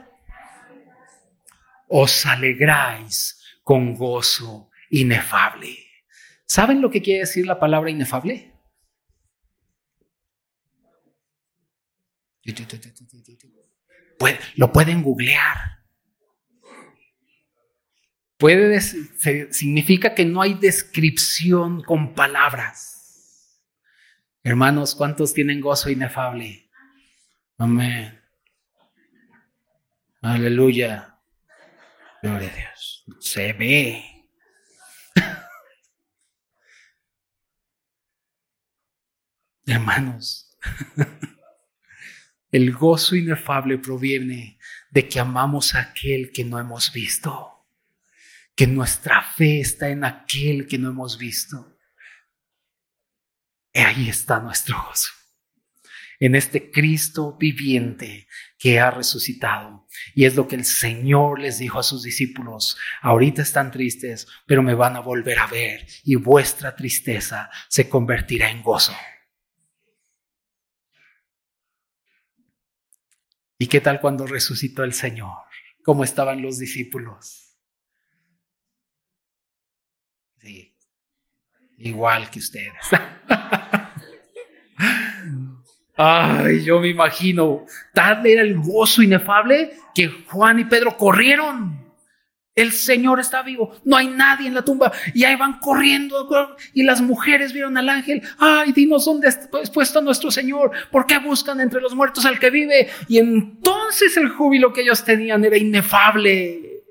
Os 1.88 2.26
alegráis 2.26 3.42
con 3.64 3.96
gozo 3.96 4.70
inefable. 4.90 5.78
¿Saben 6.46 6.82
lo 6.82 6.90
que 6.90 7.02
quiere 7.02 7.22
decir 7.22 7.46
la 7.46 7.60
palabra 7.60 7.92
inefable? 7.92 8.54
Lo 14.56 14.72
pueden 14.72 15.04
googlear. 15.04 15.80
Puede 18.38 18.80
significa 18.82 20.16
que 20.16 20.26
no 20.26 20.42
hay 20.42 20.54
descripción 20.54 21.84
con 21.84 22.16
palabras. 22.16 23.00
Hermanos, 24.44 24.96
¿cuántos 24.96 25.34
tienen 25.34 25.60
gozo 25.60 25.90
inefable? 25.90 26.70
Amén. 27.58 28.22
Aleluya. 30.22 31.20
Gloria 32.22 32.50
a 32.50 32.56
Dios. 32.56 33.04
Se 33.20 33.52
ve. 33.54 34.06
Hermanos. 39.66 40.56
El 42.52 42.72
gozo 42.74 43.16
inefable 43.16 43.78
proviene 43.78 44.58
de 44.90 45.08
que 45.08 45.20
amamos 45.20 45.76
a 45.76 45.82
aquel 45.82 46.32
que 46.32 46.44
no 46.44 46.60
hemos 46.60 46.92
visto, 46.92 47.68
que 48.56 48.66
nuestra 48.66 49.22
fe 49.22 49.60
está 49.60 49.90
en 49.90 50.04
aquel 50.04 50.68
que 50.68 50.80
no 50.80 50.90
hemos 50.90 51.18
visto. 51.18 51.78
Y 53.72 53.80
ahí 53.80 54.10
está 54.10 54.40
nuestro 54.40 54.84
gozo. 54.84 55.10
en 56.22 56.36
este 56.36 56.70
Cristo 56.70 57.38
viviente 57.40 58.28
que 58.58 58.80
ha 58.80 58.92
resucitado. 58.92 59.88
Y 60.14 60.26
es 60.26 60.36
lo 60.36 60.50
que 60.50 60.58
el 60.58 60.66
Señor 60.66 61.40
les 61.40 61.60
dijo 61.60 61.80
a 61.80 61.84
sus 61.84 62.04
discípulos. 62.04 62.78
Ahorita 63.02 63.42
están 63.42 63.72
tristes, 63.72 64.28
pero 64.46 64.62
me 64.62 64.74
van 64.76 64.98
a 64.98 65.00
volver 65.00 65.40
a 65.40 65.48
ver 65.48 65.88
y 66.04 66.16
vuestra 66.16 66.76
tristeza 66.76 67.50
se 67.70 67.88
convertirá 67.88 68.52
en 68.52 68.62
gozo. 68.62 68.94
¿Y 73.62 73.68
qué 73.68 73.82
tal 73.82 74.00
cuando 74.00 74.26
resucitó 74.26 74.86
el 74.86 74.94
Señor? 74.94 75.36
¿Cómo 75.84 76.06
estaban 76.06 76.42
los 76.42 76.58
discípulos? 76.58 77.58
Sí, 80.38 80.74
igual 81.78 82.30
que 82.30 82.40
ustedes. 82.40 82.74
Ay, 85.98 86.64
yo 86.64 86.80
me 86.80 86.88
imagino, 86.88 87.66
tal 87.94 88.26
era 88.26 88.44
el 88.44 88.58
gozo 88.58 89.02
inefable 89.02 89.74
que 89.94 90.08
Juan 90.08 90.60
y 90.60 90.64
Pedro 90.64 90.96
corrieron. 90.96 91.79
El 92.60 92.74
Señor 92.74 93.20
está 93.20 93.42
vivo, 93.42 93.80
no 93.86 93.96
hay 93.96 94.08
nadie 94.08 94.48
en 94.48 94.54
la 94.54 94.66
tumba 94.66 94.92
y 95.14 95.24
ahí 95.24 95.36
van 95.36 95.60
corriendo 95.60 96.28
y 96.74 96.84
las 96.84 97.00
mujeres 97.00 97.54
vieron 97.54 97.78
al 97.78 97.88
ángel. 97.88 98.22
Ay, 98.38 98.74
dinos 98.74 99.06
dónde 99.06 99.30
está 99.30 99.50
puesto 99.74 100.02
nuestro 100.02 100.30
Señor, 100.30 100.72
¿por 100.92 101.06
qué 101.06 101.20
buscan 101.20 101.62
entre 101.62 101.80
los 101.80 101.96
muertos 101.96 102.26
al 102.26 102.38
que 102.38 102.50
vive? 102.50 102.90
Y 103.08 103.18
entonces 103.18 104.18
el 104.18 104.30
júbilo 104.30 104.74
que 104.74 104.82
ellos 104.82 105.06
tenían 105.06 105.46
era 105.46 105.58
inefable. 105.58 106.84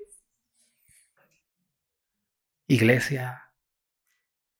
Iglesia, 2.66 3.50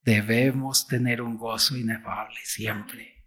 debemos 0.02 0.86
tener 0.86 1.22
un 1.22 1.38
gozo 1.38 1.76
inefable 1.76 2.38
siempre 2.44 3.17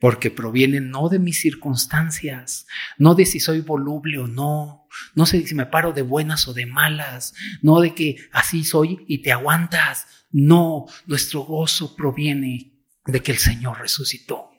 porque 0.00 0.30
proviene 0.30 0.80
no 0.80 1.08
de 1.08 1.18
mis 1.18 1.40
circunstancias, 1.40 2.66
no 2.98 3.14
de 3.14 3.26
si 3.26 3.40
soy 3.40 3.60
voluble 3.60 4.18
o 4.18 4.26
no, 4.26 4.86
no 5.14 5.26
sé 5.26 5.46
si 5.46 5.54
me 5.54 5.66
paro 5.66 5.92
de 5.92 6.02
buenas 6.02 6.48
o 6.48 6.54
de 6.54 6.66
malas, 6.66 7.34
no 7.62 7.80
de 7.80 7.94
que 7.94 8.16
así 8.32 8.64
soy 8.64 9.04
y 9.08 9.18
te 9.22 9.32
aguantas. 9.32 10.06
No, 10.30 10.86
nuestro 11.06 11.40
gozo 11.40 11.96
proviene 11.96 12.84
de 13.06 13.20
que 13.20 13.32
el 13.32 13.38
Señor 13.38 13.78
resucitó 13.78 14.50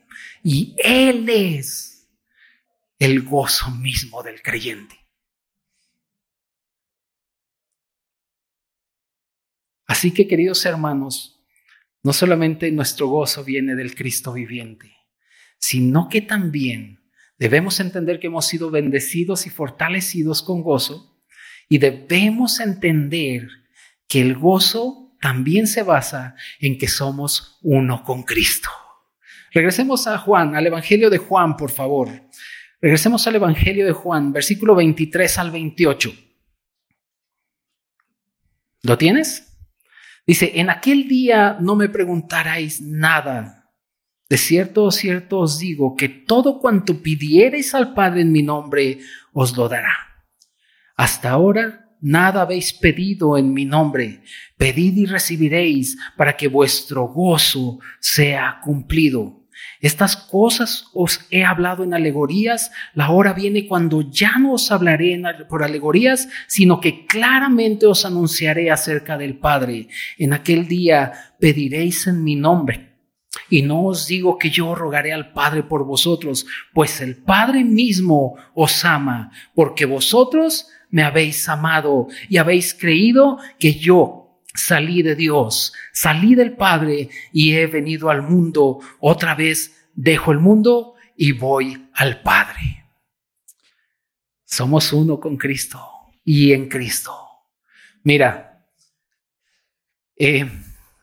y 0.44 0.76
Él 0.84 1.30
es 1.30 2.10
el 2.98 3.22
gozo 3.22 3.72
mismo 3.72 4.24
del 4.24 4.42
creyente. 4.42 4.96
Así 9.88 10.12
que, 10.14 10.28
queridos 10.28 10.66
hermanos, 10.66 11.42
no 12.04 12.14
solamente 12.14 12.72
nuestro 12.72 13.08
gozo 13.08 13.44
viene 13.44 13.76
del 13.76 13.96
Cristo 13.96 14.34
viviente, 14.34 14.99
sino 15.60 16.10
que 16.10 16.22
también 16.22 17.00
debemos 17.38 17.80
entender 17.80 18.20
que 18.20 18.28
hemos 18.28 18.48
sido 18.48 18.72
bendecidos 18.72 19.46
y 19.46 19.50
fortalecidos 19.50 20.42
con 20.42 20.64
gozo 20.64 21.22
y 21.70 21.78
debemos 21.78 22.60
entender 22.60 23.48
que 24.08 24.22
el 24.22 24.36
gozo 24.36 25.16
también 25.22 25.68
se 25.68 25.84
basa 25.84 26.36
en 26.60 26.78
que 26.78 26.88
somos 26.88 27.60
uno 27.62 28.04
con 28.04 28.24
Cristo. 28.24 28.70
Regresemos 29.52 30.08
a 30.08 30.18
Juan, 30.18 30.56
al 30.56 30.68
Evangelio 30.68 31.10
de 31.10 31.18
Juan, 31.18 31.58
por 31.58 31.72
favor. 31.72 32.10
Regresemos 32.82 33.26
al 33.28 33.36
Evangelio 33.36 33.86
de 33.86 33.92
Juan, 33.92 34.32
versículo 34.32 34.76
23 34.76 35.38
al 35.38 35.52
28. 35.52 36.14
¿Lo 38.84 38.98
tienes? 38.98 39.58
Dice, 40.26 40.52
en 40.56 40.70
aquel 40.70 41.08
día 41.08 41.58
no 41.60 41.76
me 41.76 41.90
preguntaréis 41.90 42.82
nada. 42.82 43.59
De 44.30 44.38
cierto, 44.38 44.92
cierto 44.92 45.40
os 45.40 45.58
digo 45.58 45.96
que 45.96 46.08
todo 46.08 46.60
cuanto 46.60 47.02
pidiereis 47.02 47.74
al 47.74 47.96
Padre 47.96 48.22
en 48.22 48.32
mi 48.32 48.44
nombre, 48.44 49.00
os 49.34 49.58
lo 49.58 49.68
dará. 49.68 49.96
Hasta 50.96 51.32
ahora 51.32 51.96
nada 52.00 52.42
habéis 52.44 52.72
pedido 52.74 53.40
en 53.40 53.52
mi 53.54 53.66
nombre. 53.66 54.22
Pedid 54.56 54.98
y 54.98 55.06
recibiréis 55.08 55.98
para 56.16 56.38
que 56.38 56.48
vuestro 56.48 57.08
gozo 57.08 57.80
sea 58.00 58.60
cumplido. 58.64 59.48
Estas 59.82 60.16
cosas 60.16 60.86
os 60.94 61.26
he 61.32 61.44
hablado 61.44 61.84
en 61.84 61.96
alegorías. 61.96 62.72
La 62.94 63.10
hora 63.10 63.34
viene 63.34 63.68
cuando 63.68 64.12
ya 64.12 64.38
no 64.38 64.54
os 64.54 64.72
hablaré 64.72 65.20
por 65.50 65.64
alegorías, 65.64 66.30
sino 66.48 66.80
que 66.80 67.08
claramente 67.08 67.88
os 67.88 68.06
anunciaré 68.06 68.70
acerca 68.70 69.18
del 69.18 69.40
Padre. 69.40 69.88
En 70.20 70.34
aquel 70.34 70.68
día 70.68 71.14
pediréis 71.40 72.06
en 72.06 72.24
mi 72.24 72.36
nombre 72.36 72.89
y 73.50 73.62
no 73.62 73.86
os 73.86 74.08
digo 74.08 74.38
que 74.38 74.50
yo 74.50 74.76
rogaré 74.76 75.14
al 75.14 75.34
Padre 75.34 75.64
por 75.64 75.86
vosotros, 75.86 76.46
pues 76.74 77.02
el 77.02 77.18
Padre 77.18 77.64
mismo 77.64 78.36
os 78.54 78.84
ama, 78.86 79.32
porque 79.54 79.86
vosotros 79.86 80.68
me 80.90 81.04
habéis 81.04 81.48
amado 81.48 82.08
y 82.28 82.38
habéis 82.38 82.74
creído 82.74 83.38
que 83.60 83.74
yo 83.74 84.42
salí 84.54 85.02
de 85.02 85.16
Dios, 85.16 85.74
salí 85.94 86.36
del 86.36 86.56
Padre 86.56 87.10
y 87.32 87.54
he 87.54 87.68
venido 87.68 88.10
al 88.10 88.24
mundo. 88.24 88.80
Otra 89.00 89.36
vez 89.36 89.88
dejo 89.94 90.32
el 90.32 90.40
mundo 90.40 90.96
y 91.16 91.34
voy 91.34 91.90
al 91.94 92.22
Padre. 92.22 92.86
Somos 94.44 94.92
uno 94.94 95.20
con 95.20 95.38
Cristo 95.38 95.80
y 96.24 96.54
en 96.54 96.68
Cristo. 96.68 97.16
Mira, 98.04 98.66
eh, 100.16 100.50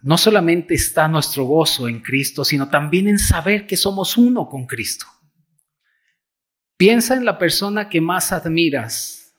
no 0.07 0.17
solamente 0.17 0.73
está 0.73 1.09
nuestro 1.09 1.47
gozo 1.47 1.89
en 1.89 2.01
Cristo, 2.01 2.45
sino 2.45 2.69
también 2.69 3.09
en 3.09 3.19
saber 3.19 3.67
que 3.67 3.77
somos 3.77 4.17
uno 4.17 4.49
con 4.49 4.65
Cristo. 4.65 5.05
Piensa 6.77 7.15
en 7.15 7.25
la 7.25 7.37
persona 7.37 7.89
que 7.89 8.01
más 8.01 8.31
admiras. 8.31 9.35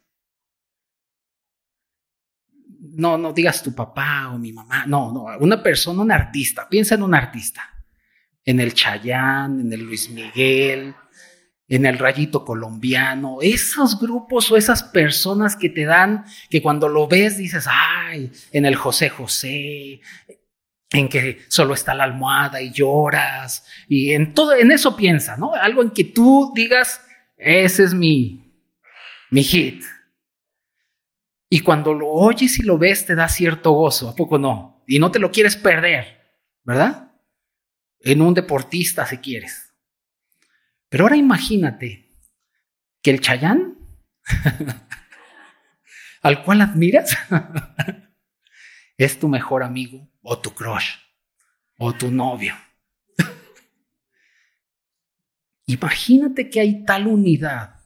No, 2.82 3.18
no 3.18 3.32
digas 3.32 3.64
tu 3.64 3.74
papá 3.74 4.30
o 4.34 4.38
mi 4.38 4.52
mamá. 4.52 4.86
No, 4.86 5.14
no, 5.14 5.28
una 5.40 5.64
persona, 5.64 6.02
un 6.02 6.12
artista. 6.12 6.68
Piensa 6.68 6.96
en 6.96 7.04
un 7.04 7.16
artista. 7.16 7.62
En 8.44 8.60
el 8.60 8.74
Chayán, 8.74 9.62
en 9.62 9.72
el 9.72 9.84
Luis 9.84 10.10
Miguel, 10.10 10.94
en 11.70 11.86
el 11.86 11.98
Rayito 11.98 12.44
Colombiano. 12.44 13.38
Esos 13.42 13.98
grupos 14.02 14.52
o 14.52 14.58
esas 14.58 14.84
personas 14.84 15.56
que 15.56 15.70
te 15.70 15.86
dan, 15.86 16.26
que 16.50 16.62
cuando 16.62 16.90
lo 16.90 17.08
ves 17.08 17.38
dices, 17.38 17.68
ay, 17.70 18.34
en 18.52 18.66
el 18.66 18.76
José 18.76 19.08
José, 19.08 20.02
en 20.92 21.10
que 21.10 21.46
solo 21.50 21.74
está 21.74 21.94
la 21.94 22.06
almohada 22.06 22.62
y 22.62 22.72
lloras 22.72 23.66
y 23.88 24.14
en 24.14 24.34
todo 24.34 24.56
en 24.56 24.72
eso 24.72 24.96
piensa, 24.96 25.36
¿no? 25.38 25.54
Algo 25.54 25.82
en 25.82 25.92
que 25.92 26.06
tú 26.06 26.52
digas, 26.56 27.02
ese 27.36 27.84
es 27.84 27.94
mi 27.94 28.48
mi 29.30 29.44
hit. 29.44 29.84
Y 31.50 31.62
cuando 31.62 31.94
lo 31.94 32.08
oyes 32.08 32.60
y 32.60 32.64
lo 32.64 32.78
ves 32.78 33.06
te 33.06 33.16
da 33.16 33.30
cierto 33.30 33.72
gozo, 33.72 34.10
¿a 34.10 34.16
poco 34.16 34.38
no? 34.38 34.84
Y 34.88 35.00
no 35.00 35.12
te 35.12 35.20
lo 35.20 35.32
quieres 35.32 35.56
perder, 35.56 36.22
¿verdad? 36.64 37.12
En 38.00 38.22
un 38.22 38.34
deportista 38.34 39.06
si 39.06 39.18
quieres. 39.18 39.74
Pero 40.90 41.06
ahora 41.06 41.18
imagínate 41.18 42.16
que 43.02 43.12
el 43.12 43.22
Chayán 43.22 43.78
al 46.22 46.44
cual 46.44 46.62
admiras 46.62 47.18
es 48.98 49.20
tu 49.20 49.28
mejor 49.28 49.64
amigo 49.64 50.10
o 50.30 50.38
tu 50.38 50.54
crush 50.54 50.96
o 51.78 51.94
tu 51.94 52.12
novio. 52.12 52.54
Imagínate 55.66 56.50
que 56.50 56.60
hay 56.60 56.84
tal 56.84 57.08
unidad. 57.08 57.80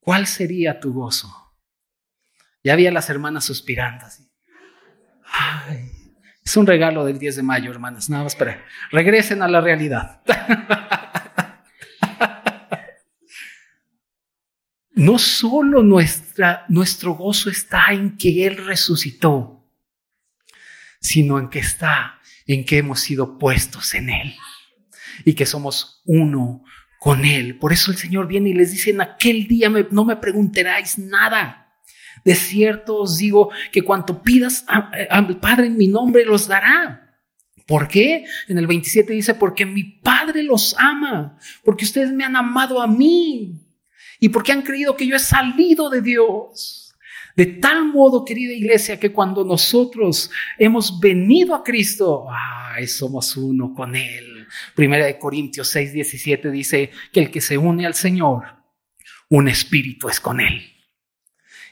¿Cuál 0.00 0.26
sería 0.26 0.80
tu 0.80 0.92
gozo? 0.92 1.32
Ya 2.64 2.72
había 2.72 2.90
las 2.90 3.08
hermanas 3.08 3.44
suspirando 3.44 4.04
así. 4.04 4.28
Ay, 5.26 5.90
es 6.44 6.56
un 6.56 6.66
regalo 6.66 7.04
del 7.04 7.18
10 7.18 7.36
de 7.36 7.42
mayo, 7.42 7.70
hermanas. 7.70 8.10
Nada 8.10 8.24
más 8.24 8.34
para 8.34 8.64
regresen 8.90 9.42
a 9.42 9.48
la 9.48 9.60
realidad. 9.60 10.22
No 14.96 15.18
solo 15.18 15.82
nuestra, 15.82 16.64
nuestro 16.68 17.14
gozo 17.14 17.50
está 17.50 17.88
en 17.90 18.16
que 18.16 18.46
Él 18.46 18.64
resucitó, 18.64 19.63
sino 21.04 21.38
en 21.38 21.50
que 21.50 21.58
está 21.58 22.18
en 22.46 22.64
que 22.64 22.78
hemos 22.78 23.00
sido 23.00 23.38
puestos 23.38 23.94
en 23.94 24.08
Él 24.08 24.34
y 25.26 25.34
que 25.34 25.44
somos 25.44 26.02
uno 26.06 26.64
con 26.98 27.26
Él. 27.26 27.58
Por 27.58 27.74
eso 27.74 27.90
el 27.90 27.98
Señor 27.98 28.26
viene 28.26 28.48
y 28.50 28.54
les 28.54 28.72
dice, 28.72 28.90
en 28.90 29.02
aquel 29.02 29.46
día 29.46 29.68
no 29.68 30.06
me 30.06 30.16
preguntaréis 30.16 30.98
nada. 30.98 31.74
De 32.24 32.34
cierto 32.34 32.96
os 32.96 33.18
digo 33.18 33.50
que 33.70 33.82
cuanto 33.82 34.22
pidas 34.22 34.64
al 34.66 35.38
Padre 35.40 35.66
en 35.66 35.76
mi 35.76 35.88
nombre 35.88 36.24
los 36.24 36.48
dará. 36.48 37.20
¿Por 37.66 37.86
qué? 37.86 38.24
En 38.48 38.56
el 38.56 38.66
27 38.66 39.12
dice, 39.12 39.34
porque 39.34 39.66
mi 39.66 39.84
Padre 39.84 40.42
los 40.42 40.74
ama, 40.78 41.38
porque 41.64 41.84
ustedes 41.84 42.12
me 42.12 42.24
han 42.24 42.36
amado 42.36 42.80
a 42.80 42.86
mí 42.86 43.60
y 44.20 44.30
porque 44.30 44.52
han 44.52 44.62
creído 44.62 44.96
que 44.96 45.06
yo 45.06 45.16
he 45.16 45.20
salido 45.20 45.90
de 45.90 46.00
Dios. 46.00 46.83
De 47.36 47.46
tal 47.46 47.86
modo, 47.86 48.24
querida 48.24 48.52
iglesia, 48.52 49.00
que 49.00 49.12
cuando 49.12 49.44
nosotros 49.44 50.30
hemos 50.58 51.00
venido 51.00 51.54
a 51.54 51.64
Cristo, 51.64 52.26
somos 52.86 53.36
uno 53.36 53.74
con 53.74 53.96
Él. 53.96 54.46
Primera 54.74 55.06
de 55.06 55.18
Corintios 55.18 55.68
6, 55.68 55.92
17 55.92 56.50
dice 56.50 56.90
que 57.12 57.20
el 57.20 57.30
que 57.30 57.40
se 57.40 57.58
une 57.58 57.86
al 57.86 57.94
Señor, 57.94 58.44
un 59.28 59.48
espíritu 59.48 60.08
es 60.08 60.20
con 60.20 60.40
él. 60.40 60.70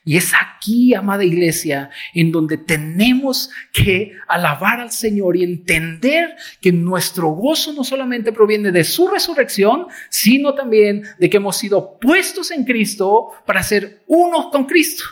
Y 0.05 0.17
es 0.17 0.33
aquí, 0.35 0.95
amada 0.95 1.23
iglesia, 1.23 1.91
en 2.13 2.33
donde 2.33 2.59
tenemos 2.59 3.51
que 3.73 4.15
alabar 4.27 4.81
al 4.81 4.91
Señor 4.91 5.37
y 5.37 5.45
entender 5.45 6.35
que 6.61 6.73
nuestro 6.73 7.29
gozo 7.29 7.73
no 7.73 7.85
solamente 7.85 8.33
proviene 8.33 8.73
de 8.73 8.83
su 8.83 9.07
resurrección, 9.07 9.87
sino 10.11 10.55
también 10.55 11.05
de 11.21 11.31
que 11.31 11.37
hemos 11.37 11.57
sido 11.57 12.01
puestos 12.01 12.51
en 12.51 12.65
Cristo 12.65 13.29
para 13.47 13.63
ser 13.63 14.03
uno 14.09 14.51
con 14.51 14.65
Cristo. 14.65 15.05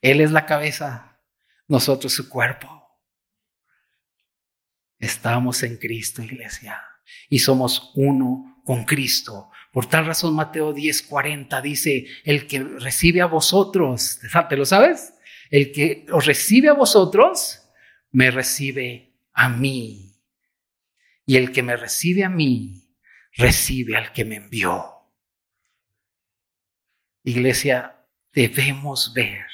Él 0.00 0.20
es 0.20 0.30
la 0.30 0.46
cabeza, 0.46 1.20
nosotros 1.68 2.12
su 2.12 2.28
cuerpo. 2.28 2.80
Estamos 4.98 5.62
en 5.62 5.76
Cristo, 5.76 6.22
iglesia, 6.22 6.82
y 7.28 7.38
somos 7.38 7.92
uno 7.94 8.62
con 8.64 8.84
Cristo. 8.84 9.50
Por 9.72 9.86
tal 9.86 10.06
razón, 10.06 10.34
Mateo 10.34 10.74
10:40 10.74 11.62
dice, 11.62 12.06
el 12.24 12.46
que 12.46 12.62
recibe 12.62 13.20
a 13.20 13.26
vosotros, 13.26 14.20
¿te 14.48 14.56
lo 14.56 14.66
sabes? 14.66 15.14
El 15.50 15.72
que 15.72 16.06
os 16.12 16.26
recibe 16.26 16.68
a 16.68 16.74
vosotros, 16.74 17.62
me 18.10 18.30
recibe 18.30 19.14
a 19.32 19.48
mí. 19.48 20.20
Y 21.24 21.36
el 21.36 21.52
que 21.52 21.62
me 21.62 21.76
recibe 21.76 22.24
a 22.24 22.28
mí, 22.28 22.96
recibe 23.32 23.96
al 23.96 24.12
que 24.12 24.24
me 24.24 24.36
envió. 24.36 24.96
Iglesia, 27.22 28.06
debemos 28.32 29.12
ver 29.14 29.46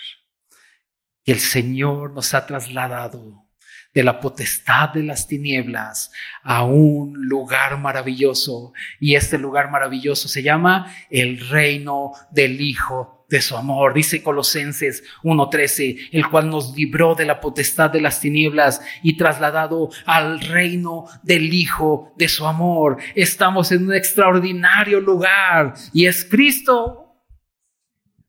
el 1.27 1.41
Señor 1.41 2.13
nos 2.13 2.33
ha 2.35 2.47
trasladado 2.47 3.47
de 3.93 4.05
la 4.05 4.21
potestad 4.21 4.91
de 4.91 5.03
las 5.03 5.27
tinieblas 5.27 6.13
a 6.43 6.65
un 6.65 7.15
lugar 7.15 7.79
maravilloso. 7.79 8.73
Y 9.01 9.15
este 9.17 9.39
lugar 9.39 9.71
maravilloso 9.71 10.29
se 10.29 10.43
llama 10.43 10.95
el 11.11 11.41
reino 11.49 12.13
del 12.31 12.61
Hijo 12.61 13.25
de 13.29 13.41
su 13.41 13.57
amor. 13.57 13.95
Dice 13.95 14.23
Colosenses 14.23 15.03
1.13, 15.23 16.11
el 16.13 16.29
cual 16.29 16.51
nos 16.51 16.77
libró 16.77 17.15
de 17.15 17.25
la 17.25 17.41
potestad 17.41 17.91
de 17.91 18.03
las 18.03 18.21
tinieblas 18.21 18.83
y 19.03 19.17
trasladado 19.17 19.89
al 20.05 20.41
reino 20.41 21.07
del 21.23 21.53
Hijo 21.53 22.13
de 22.17 22.29
su 22.29 22.47
amor. 22.47 22.99
Estamos 23.15 23.73
en 23.73 23.87
un 23.87 23.95
extraordinario 23.95 25.01
lugar 25.01 25.75
y 25.93 26.07
es 26.07 26.25
Cristo. 26.25 27.17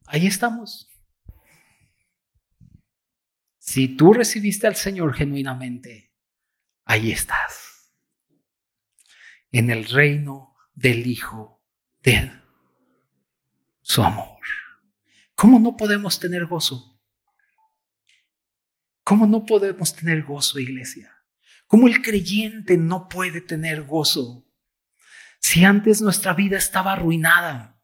Ahí 0.07 0.25
estamos. 0.25 0.87
Si 3.67 3.89
tú 3.89 4.13
recibiste 4.13 4.65
al 4.65 4.77
Señor 4.77 5.13
genuinamente, 5.13 6.13
ahí 6.85 7.11
estás. 7.11 7.93
En 9.51 9.69
el 9.69 9.83
reino 9.89 10.55
del 10.73 11.05
Hijo 11.05 11.61
de 12.01 12.31
su 13.81 14.03
amor. 14.03 14.39
¿Cómo 15.35 15.59
no 15.59 15.75
podemos 15.75 16.17
tener 16.17 16.45
gozo? 16.45 16.97
¿Cómo 19.03 19.27
no 19.27 19.45
podemos 19.45 19.93
tener 19.93 20.23
gozo, 20.23 20.59
iglesia? 20.59 21.13
¿Cómo 21.67 21.89
el 21.89 22.01
creyente 22.01 22.77
no 22.77 23.09
puede 23.09 23.41
tener 23.41 23.83
gozo? 23.83 24.47
Si 25.39 25.65
antes 25.65 26.01
nuestra 26.01 26.33
vida 26.33 26.57
estaba 26.57 26.93
arruinada, 26.93 27.76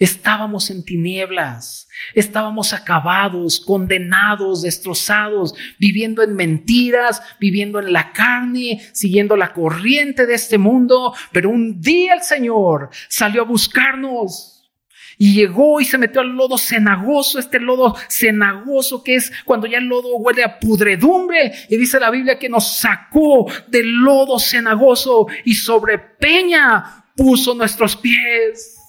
Estábamos 0.00 0.70
en 0.70 0.82
tinieblas, 0.82 1.86
estábamos 2.14 2.72
acabados, 2.72 3.60
condenados, 3.60 4.62
destrozados, 4.62 5.54
viviendo 5.78 6.22
en 6.22 6.34
mentiras, 6.34 7.20
viviendo 7.38 7.78
en 7.80 7.92
la 7.92 8.10
carne, 8.10 8.80
siguiendo 8.94 9.36
la 9.36 9.52
corriente 9.52 10.24
de 10.24 10.32
este 10.32 10.56
mundo. 10.56 11.12
Pero 11.32 11.50
un 11.50 11.82
día 11.82 12.14
el 12.14 12.22
Señor 12.22 12.88
salió 13.10 13.42
a 13.42 13.44
buscarnos 13.44 14.72
y 15.18 15.34
llegó 15.34 15.82
y 15.82 15.84
se 15.84 15.98
metió 15.98 16.22
al 16.22 16.28
lodo 16.28 16.56
cenagoso, 16.56 17.38
este 17.38 17.60
lodo 17.60 17.94
cenagoso 18.08 19.04
que 19.04 19.16
es 19.16 19.30
cuando 19.44 19.66
ya 19.66 19.76
el 19.76 19.84
lodo 19.84 20.16
huele 20.16 20.42
a 20.44 20.58
pudredumbre. 20.58 21.52
Y 21.68 21.76
dice 21.76 22.00
la 22.00 22.08
Biblia 22.08 22.38
que 22.38 22.48
nos 22.48 22.78
sacó 22.78 23.52
del 23.68 23.96
lodo 23.96 24.38
cenagoso 24.38 25.26
y 25.44 25.52
sobre 25.52 25.98
peña 25.98 27.04
puso 27.14 27.54
nuestros 27.54 27.96
pies. 27.96 28.79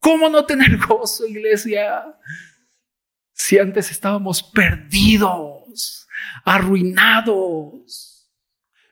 ¿Cómo 0.00 0.28
no 0.28 0.44
tener 0.44 0.78
gozo, 0.88 1.26
iglesia? 1.26 2.04
Si 3.32 3.58
antes 3.58 3.90
estábamos 3.90 4.42
perdidos, 4.42 6.08
arruinados, 6.44 8.30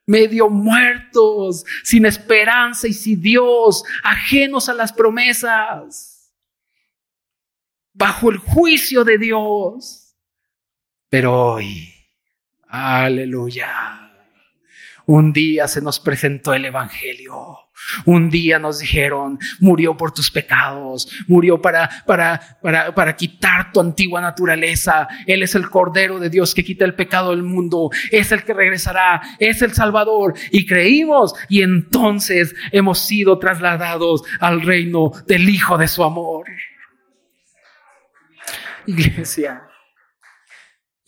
medio 0.07 0.49
muertos, 0.49 1.65
sin 1.83 2.07
esperanza 2.07 2.89
y 2.89 2.93
sin 2.93 3.21
Dios, 3.21 3.85
ajenos 4.03 4.69
a 4.69 4.75
las 4.75 4.93
promesas, 4.93 6.33
bajo 7.93 8.31
el 8.31 8.39
juicio 8.39 9.05
de 9.05 9.19
Dios. 9.19 10.17
Pero 11.11 11.53
hoy, 11.53 11.93
aleluya, 12.69 14.13
un 15.07 15.33
día 15.33 15.69
se 15.69 15.83
nos 15.83 16.01
presentó 16.01 16.55
el 16.55 16.67
Evangelio 16.67 17.68
un 18.05 18.31
día 18.31 18.59
nos 18.59 18.79
dijeron, 18.79 19.39
murió 19.61 19.97
por 19.97 20.13
tus 20.13 20.31
pecados, 20.31 21.09
murió 21.27 21.61
para, 21.61 21.89
para, 22.07 22.59
para, 22.63 22.95
para 22.95 23.17
quitar 23.17 23.73
tu 23.73 23.81
antigua 23.81 24.21
naturaleza. 24.21 25.09
Él 25.27 25.43
es 25.43 25.55
el 25.55 25.69
Cordero 25.71 26.19
de 26.19 26.31
Dios 26.31 26.55
que 26.55 26.65
quita 26.65 26.85
el 26.85 26.95
pecado 26.95 27.31
del 27.31 27.43
mundo, 27.43 27.91
es 28.11 28.33
el 28.33 28.45
que 28.45 28.55
regresará, 28.55 29.21
es 29.39 29.63
el 29.63 29.73
Salvador. 29.73 30.35
Y 30.51 30.67
creímos 30.67 31.35
y 31.49 31.63
entonces 31.63 32.55
hemos 32.73 32.99
sido 32.99 33.39
trasladados 33.39 34.23
al 34.41 34.63
reino 34.63 35.13
del 35.27 35.49
Hijo 35.49 35.79
de 35.79 35.89
su 35.89 36.05
amor. 36.05 36.47
Iglesia, 38.87 39.68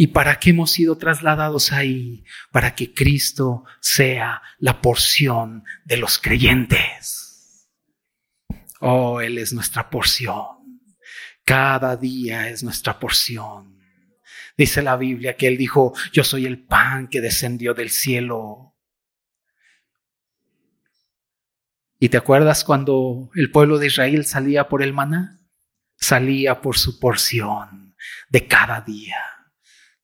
¿Y 0.01 0.07
para 0.07 0.41
qué 0.41 0.49
hemos 0.49 0.71
sido 0.71 0.97
trasladados 0.97 1.73
ahí? 1.73 2.25
Para 2.51 2.75
que 2.75 2.95
Cristo 2.95 3.65
sea 3.83 4.41
la 4.59 4.81
porción 4.81 5.63
de 5.85 5.99
los 5.99 6.19
creyentes. 6.19 7.69
Oh, 8.81 9.21
Él 9.21 9.37
es 9.37 9.53
nuestra 9.53 9.91
porción. 9.91 10.81
Cada 11.45 11.99
día 11.99 12.49
es 12.49 12.63
nuestra 12.63 12.99
porción. 12.99 13.79
Dice 14.57 14.81
la 14.81 14.97
Biblia 14.97 15.37
que 15.37 15.49
Él 15.49 15.59
dijo, 15.59 15.93
yo 16.15 16.25
soy 16.25 16.47
el 16.47 16.65
pan 16.65 17.07
que 17.09 17.21
descendió 17.21 17.75
del 17.75 17.91
cielo. 17.91 18.75
¿Y 21.99 22.09
te 22.09 22.17
acuerdas 22.17 22.65
cuando 22.65 23.29
el 23.35 23.51
pueblo 23.51 23.77
de 23.77 23.89
Israel 23.89 24.25
salía 24.25 24.67
por 24.67 24.83
el 24.83 24.95
maná? 24.95 25.43
Salía 25.97 26.63
por 26.63 26.79
su 26.79 26.99
porción 26.99 27.95
de 28.31 28.47
cada 28.47 28.81
día 28.81 29.19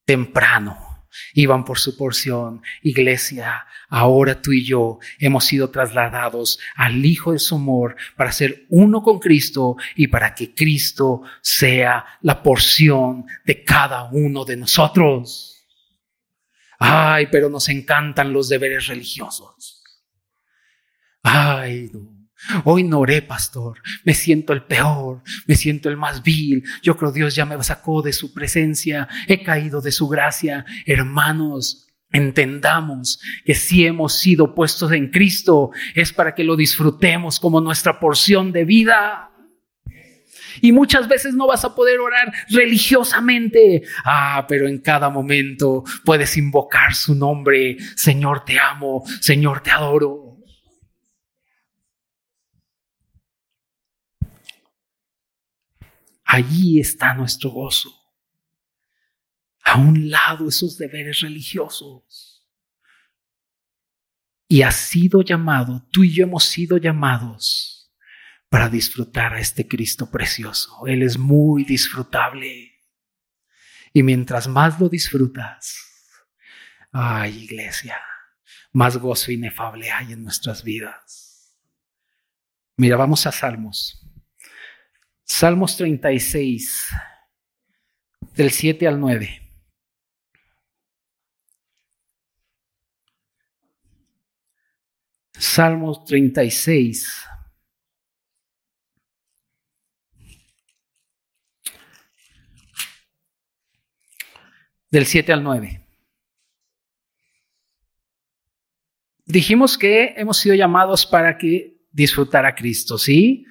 temprano 0.07 0.87
iban 1.35 1.65
por 1.65 1.79
su 1.79 1.97
porción. 1.97 2.63
Iglesia, 2.83 3.67
ahora 3.89 4.41
tú 4.41 4.53
y 4.53 4.65
yo 4.65 4.99
hemos 5.19 5.45
sido 5.45 5.71
trasladados 5.71 6.59
al 6.75 7.05
Hijo 7.05 7.33
de 7.33 7.39
su 7.39 7.57
amor 7.57 7.97
para 8.17 8.33
ser 8.33 8.67
uno 8.71 9.03
con 9.03 9.19
Cristo 9.19 9.77
y 9.95 10.09
para 10.09 10.35
que 10.35 10.55
Cristo 10.55 11.23
sea 11.43 12.05
la 12.23 12.43
porción 12.43 13.27
de 13.45 13.65
cada 13.65 14.05
uno 14.05 14.45
de 14.45 14.57
nosotros. 14.57 15.67
Ay, 16.79 17.29
pero 17.31 17.49
nos 17.49 17.69
encantan 17.69 18.33
los 18.33 18.49
deberes 18.49 18.87
religiosos. 18.87 19.83
Ay, 21.23 21.91
no. 21.93 22.16
Hoy 22.65 22.85
no 22.85 23.01
oré, 23.01 23.23
pastor. 23.23 23.79
Me 24.05 24.15
siento 24.15 24.53
el 24.53 24.63
peor, 24.63 25.23
me 25.47 25.57
siento 25.57 25.89
el 25.89 25.97
más 25.97 26.23
vil. 26.23 26.65
Yo 26.83 26.97
creo 26.97 27.13
Dios 27.13 27.35
ya 27.35 27.45
me 27.45 27.63
sacó 27.63 28.03
de 28.03 28.13
su 28.13 28.33
presencia, 28.33 29.09
he 29.27 29.43
caído 29.43 29.81
de 29.81 29.93
su 29.93 30.09
gracia. 30.09 30.65
Hermanos, 30.85 31.87
entendamos 32.13 33.21
que 33.45 33.55
si 33.55 33.87
hemos 33.87 34.19
sido 34.19 34.55
puestos 34.55 34.93
en 34.93 35.11
Cristo 35.11 35.71
es 35.95 36.13
para 36.13 36.35
que 36.35 36.45
lo 36.45 36.57
disfrutemos 36.57 37.41
como 37.41 37.61
nuestra 37.61 37.99
porción 37.99 38.53
de 38.53 38.65
vida. 38.65 39.31
Y 40.61 40.73
muchas 40.73 41.07
veces 41.09 41.35
no 41.35 41.47
vas 41.47 41.65
a 41.65 41.75
poder 41.75 42.01
orar 42.01 42.33
religiosamente. 42.49 43.83
Ah, 44.05 44.47
pero 44.49 44.69
en 44.69 44.79
cada 44.79 45.11
momento 45.11 45.85
puedes 46.05 46.37
invocar 46.37 46.95
su 46.95 47.15
nombre. 47.15 47.77
Señor, 47.95 48.45
te 48.45 48.59
amo. 48.59 49.05
Señor, 49.21 49.61
te 49.61 49.71
adoro. 49.71 50.26
Allí 56.37 56.81
está 56.81 57.15
nuestro 57.15 57.49
gozo. 57.49 57.91
A 59.65 59.79
un 59.79 60.11
lado 60.11 60.51
esos 60.51 60.77
deberes 60.77 61.21
religiosos. 61.21 62.47
Y 64.47 64.61
has 64.61 64.77
sido 64.77 65.23
llamado, 65.23 65.89
tú 65.91 66.05
y 66.05 66.13
yo 66.13 66.25
hemos 66.25 66.45
sido 66.45 66.77
llamados 66.77 67.91
para 68.51 68.69
disfrutar 68.69 69.33
a 69.33 69.41
este 69.41 69.67
Cristo 69.67 70.11
precioso. 70.11 70.87
Él 70.87 71.03
es 71.03 71.17
muy 71.17 71.65
disfrutable. 71.65 72.83
Y 73.95 74.03
mientras 74.03 74.47
más 74.47 74.79
lo 74.79 74.91
disfrutas, 74.91 75.79
ay 76.93 77.45
iglesia, 77.45 77.99
más 78.73 78.99
gozo 78.99 79.33
inefable 79.33 79.91
hay 79.91 80.13
en 80.13 80.23
nuestras 80.23 80.63
vidas. 80.63 81.57
Mira, 82.77 82.99
vamos 82.99 83.27
a 83.27 83.33
Salmos. 83.33 84.06
Salmos 85.29 85.77
36, 85.77 86.87
del 88.37 88.53
7 88.53 88.87
al 88.87 89.01
9. 89.01 89.43
Salmos 95.33 96.05
36. 96.05 97.27
Del 104.89 105.07
7 105.07 105.33
al 105.33 105.43
9. 105.43 105.87
Dijimos 109.25 109.77
que 109.77 110.15
hemos 110.17 110.39
sido 110.39 110.55
llamados 110.55 111.05
para 111.05 111.37
que 111.37 111.81
disfrutar 111.91 112.47
a 112.47 112.55
Cristo, 112.55 112.97
¿sí? 112.97 113.45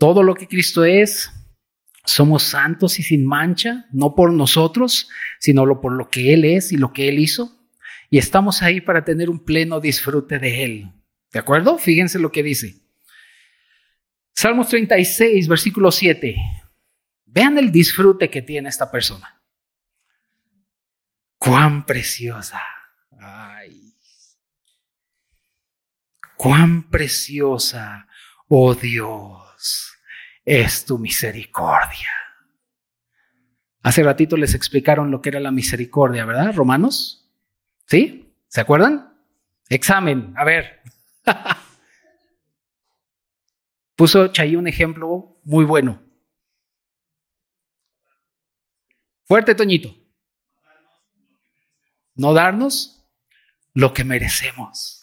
Todo 0.00 0.22
lo 0.22 0.34
que 0.34 0.48
Cristo 0.48 0.82
es, 0.82 1.30
somos 2.06 2.42
santos 2.42 2.98
y 2.98 3.02
sin 3.02 3.26
mancha, 3.26 3.84
no 3.92 4.14
por 4.14 4.32
nosotros, 4.32 5.10
sino 5.38 5.78
por 5.82 5.92
lo 5.92 6.08
que 6.08 6.32
Él 6.32 6.46
es 6.46 6.72
y 6.72 6.78
lo 6.78 6.94
que 6.94 7.10
Él 7.10 7.18
hizo. 7.18 7.68
Y 8.08 8.16
estamos 8.16 8.62
ahí 8.62 8.80
para 8.80 9.04
tener 9.04 9.28
un 9.28 9.44
pleno 9.44 9.78
disfrute 9.78 10.38
de 10.38 10.64
Él. 10.64 10.92
¿De 11.30 11.38
acuerdo? 11.38 11.76
Fíjense 11.76 12.18
lo 12.18 12.32
que 12.32 12.42
dice. 12.42 12.80
Salmos 14.34 14.70
36, 14.70 15.46
versículo 15.46 15.92
7. 15.92 16.34
Vean 17.26 17.58
el 17.58 17.70
disfrute 17.70 18.30
que 18.30 18.40
tiene 18.40 18.70
esta 18.70 18.90
persona. 18.90 19.42
Cuán 21.36 21.84
preciosa. 21.84 22.62
Ay. 23.18 23.92
Cuán 26.38 26.88
preciosa, 26.88 28.08
oh 28.50 28.74
Dios, 28.74 29.94
es 30.44 30.84
tu 30.84 30.98
misericordia. 30.98 32.10
Hace 33.82 34.02
ratito 34.02 34.36
les 34.36 34.54
explicaron 34.54 35.10
lo 35.10 35.22
que 35.22 35.30
era 35.30 35.40
la 35.40 35.50
misericordia, 35.50 36.26
¿verdad? 36.26 36.54
Romanos. 36.54 37.32
¿Sí? 37.86 38.34
¿Se 38.48 38.60
acuerdan? 38.60 39.14
Examen. 39.70 40.34
A 40.36 40.44
ver, 40.44 40.82
Puso 44.00 44.28
Chay 44.28 44.56
un 44.56 44.66
ejemplo 44.66 45.38
muy 45.44 45.64
bueno. 45.64 46.02
Fuerte, 49.26 49.54
Toñito. 49.54 49.94
No 52.14 52.32
darnos 52.32 53.06
lo 53.74 53.92
que 53.92 54.04
merecemos. 54.04 54.99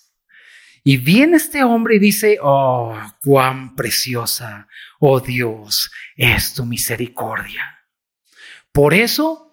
Y 0.90 0.96
viene 0.96 1.36
este 1.36 1.66
hombre 1.66 1.98
y 1.98 2.00
dice, 2.00 2.40
oh, 2.42 2.98
cuán 3.22 3.76
preciosa, 3.76 4.70
oh 5.02 5.20
Dios, 5.20 5.92
es 6.16 6.54
tu 6.54 6.66
misericordia. 6.66 7.78
Por 8.72 8.94
eso 8.94 9.52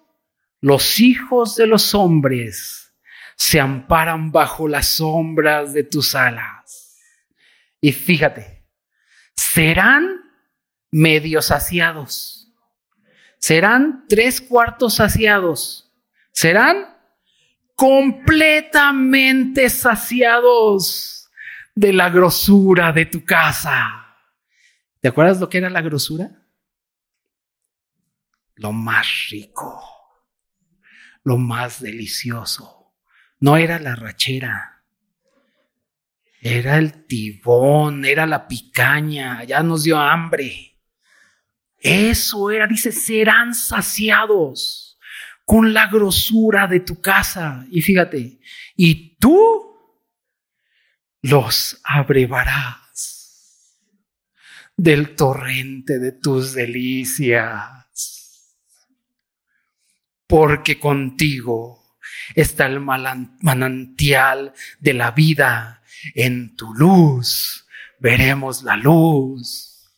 los 0.61 1.01
hijos 1.01 1.57
de 1.57 1.67
los 1.67 1.93
hombres 1.93 2.93
se 3.35 3.59
amparan 3.59 4.31
bajo 4.31 4.69
las 4.69 4.87
sombras 4.87 5.73
de 5.73 5.83
tus 5.83 6.15
alas. 6.15 7.01
Y 7.81 7.91
fíjate, 7.91 8.65
serán 9.35 10.21
medio 10.89 11.41
saciados, 11.41 12.49
serán 13.39 14.05
tres 14.07 14.39
cuartos 14.39 14.93
saciados, 14.93 15.91
serán 16.31 16.95
completamente 17.75 19.69
saciados 19.69 21.23
de 21.75 21.93
la 21.93 22.09
grosura 22.09 22.91
de 22.91 23.05
tu 23.05 23.23
casa. 23.23 24.17
¿Te 25.01 25.09
acuerdas 25.09 25.39
lo 25.39 25.49
que 25.49 25.59
era 25.59 25.69
la 25.69 25.81
grosura? 25.81 26.31
Lo 28.55 28.71
más 28.71 29.27
rico, 29.29 29.83
lo 31.23 31.37
más 31.37 31.81
delicioso 31.81 32.75
no 33.39 33.57
era 33.57 33.79
la 33.79 33.95
rachera, 33.95 34.83
era 36.41 36.77
el 36.77 37.05
tibón, 37.05 38.05
era 38.05 38.25
la 38.25 38.47
picaña, 38.47 39.43
ya 39.43 39.61
nos 39.61 39.83
dio 39.83 39.99
hambre. 39.99 40.79
Eso 41.77 42.49
era, 42.49 42.65
dice, 42.65 42.91
serán 42.91 43.53
saciados 43.53 44.97
con 45.43 45.73
la 45.73 45.87
grosura 45.87 46.67
de 46.67 46.79
tu 46.79 47.01
casa. 47.01 47.65
Y 47.69 47.81
fíjate, 47.81 48.39
y 48.75 49.15
tú 49.17 49.74
los 51.25 51.81
abrevarás 51.83 53.81
del 54.77 55.15
torrente 55.15 55.97
de 55.97 56.11
tus 56.11 56.53
delicias, 56.53 58.53
porque 60.27 60.79
contigo 60.79 61.97
está 62.35 62.67
el 62.67 62.79
manantial 62.79 64.53
de 64.79 64.93
la 64.93 65.11
vida. 65.11 65.81
En 66.13 66.55
tu 66.55 66.71
luz 66.75 67.65
veremos 67.99 68.61
la 68.61 68.77
luz. 68.77 69.89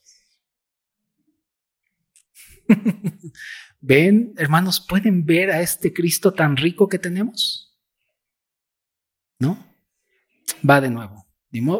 ¿Ven, 3.82 4.34
hermanos, 4.38 4.80
pueden 4.80 5.25
ver 5.25 5.51
a 5.51 5.61
este 5.61 5.91
Cristo 5.91 6.34
tan 6.34 6.55
rico 6.55 6.88
que 6.88 6.99
tenemos? 6.99 7.78
¿No? 9.39 9.66
Va 10.68 10.82
de 10.82 10.89
nuevo. 10.89 11.28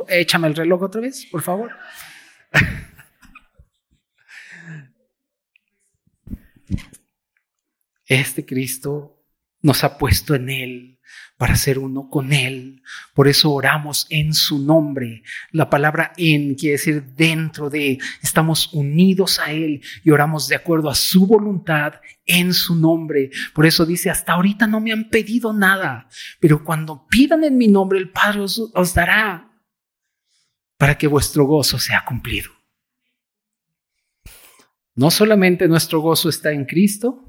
Échame 0.08 0.48
el 0.48 0.56
reloj 0.56 0.82
otra 0.84 1.02
vez, 1.02 1.26
por 1.32 1.42
favor. 1.42 1.72
Este 8.10 8.46
Cristo 8.46 9.17
nos 9.68 9.84
ha 9.84 9.98
puesto 9.98 10.34
en 10.34 10.50
Él 10.50 11.00
para 11.36 11.58
ser 11.58 11.78
uno 11.78 12.10
con 12.10 12.32
Él. 12.32 12.82
Por 13.14 13.28
eso 13.28 13.52
oramos 13.52 14.08
en 14.10 14.34
su 14.34 14.60
nombre. 14.60 15.24
La 15.52 15.70
palabra 15.70 16.14
en 16.16 16.56
quiere 16.56 16.78
decir 16.78 17.04
dentro 17.16 17.70
de, 17.70 18.00
estamos 18.24 18.74
unidos 18.74 19.40
a 19.40 19.52
Él 19.52 19.82
y 20.06 20.10
oramos 20.10 20.48
de 20.48 20.56
acuerdo 20.56 20.90
a 20.90 20.96
su 20.96 21.28
voluntad 21.28 21.96
en 22.26 22.54
su 22.54 22.76
nombre. 22.76 23.30
Por 23.54 23.66
eso 23.66 23.86
dice, 23.86 24.10
hasta 24.10 24.34
ahorita 24.34 24.68
no 24.68 24.80
me 24.80 24.94
han 24.94 25.10
pedido 25.10 25.52
nada, 25.52 26.08
pero 26.40 26.64
cuando 26.64 27.06
pidan 27.10 27.44
en 27.44 27.58
mi 27.58 27.68
nombre, 27.68 28.00
el 28.00 28.10
Padre 28.10 28.40
os, 28.40 28.72
os 28.74 28.94
dará 28.94 29.52
para 30.78 30.98
que 30.98 31.08
vuestro 31.08 31.44
gozo 31.44 31.78
sea 31.78 32.06
cumplido. 32.08 32.52
No 34.96 35.12
solamente 35.12 35.68
nuestro 35.68 36.00
gozo 36.00 36.30
está 36.30 36.54
en 36.54 36.64
Cristo, 36.64 37.27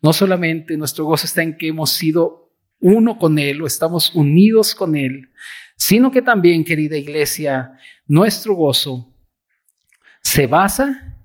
no 0.00 0.12
solamente 0.12 0.76
nuestro 0.76 1.04
gozo 1.04 1.26
está 1.26 1.42
en 1.42 1.56
que 1.56 1.68
hemos 1.68 1.90
sido 1.90 2.52
uno 2.80 3.18
con 3.18 3.38
Él 3.38 3.62
o 3.62 3.66
estamos 3.66 4.14
unidos 4.14 4.74
con 4.74 4.96
Él, 4.96 5.30
sino 5.76 6.10
que 6.10 6.22
también, 6.22 6.64
querida 6.64 6.96
iglesia, 6.96 7.72
nuestro 8.06 8.54
gozo 8.54 9.14
se 10.22 10.46
basa 10.46 11.16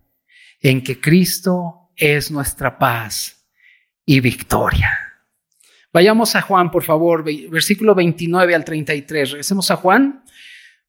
en 0.62 0.84
que 0.84 1.00
Cristo 1.00 1.92
es 1.96 2.32
nuestra 2.32 2.78
paz 2.78 3.46
y 4.06 4.20
victoria. 4.20 4.90
Vayamos 5.92 6.36
a 6.36 6.42
Juan, 6.42 6.72
por 6.72 6.84
favor, 6.84 7.24
versículo 7.24 7.94
29 7.94 8.56
al 8.56 8.66
33. 8.66 9.32
Regresemos 9.32 9.70
a 9.70 9.76
Juan, 9.76 10.24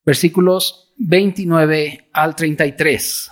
versículos 0.05 0.95
29 0.97 2.09
al 2.13 2.35
33. 2.35 3.31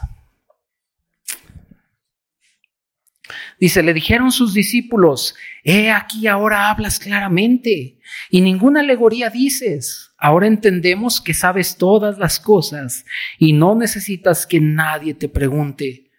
Dice, 3.62 3.84
le 3.84 3.94
dijeron 3.94 4.32
sus 4.32 4.54
discípulos, 4.54 5.36
he 5.62 5.92
aquí 5.92 6.26
ahora 6.26 6.68
hablas 6.68 6.98
claramente 6.98 8.00
y 8.28 8.40
ninguna 8.40 8.80
alegoría 8.80 9.30
dices. 9.30 10.10
Ahora 10.18 10.48
entendemos 10.48 11.20
que 11.20 11.32
sabes 11.32 11.76
todas 11.76 12.18
las 12.18 12.40
cosas 12.40 13.04
y 13.38 13.52
no 13.52 13.76
necesitas 13.76 14.48
que 14.48 14.58
nadie 14.58 15.14
te 15.14 15.28
pregunte. 15.28 16.10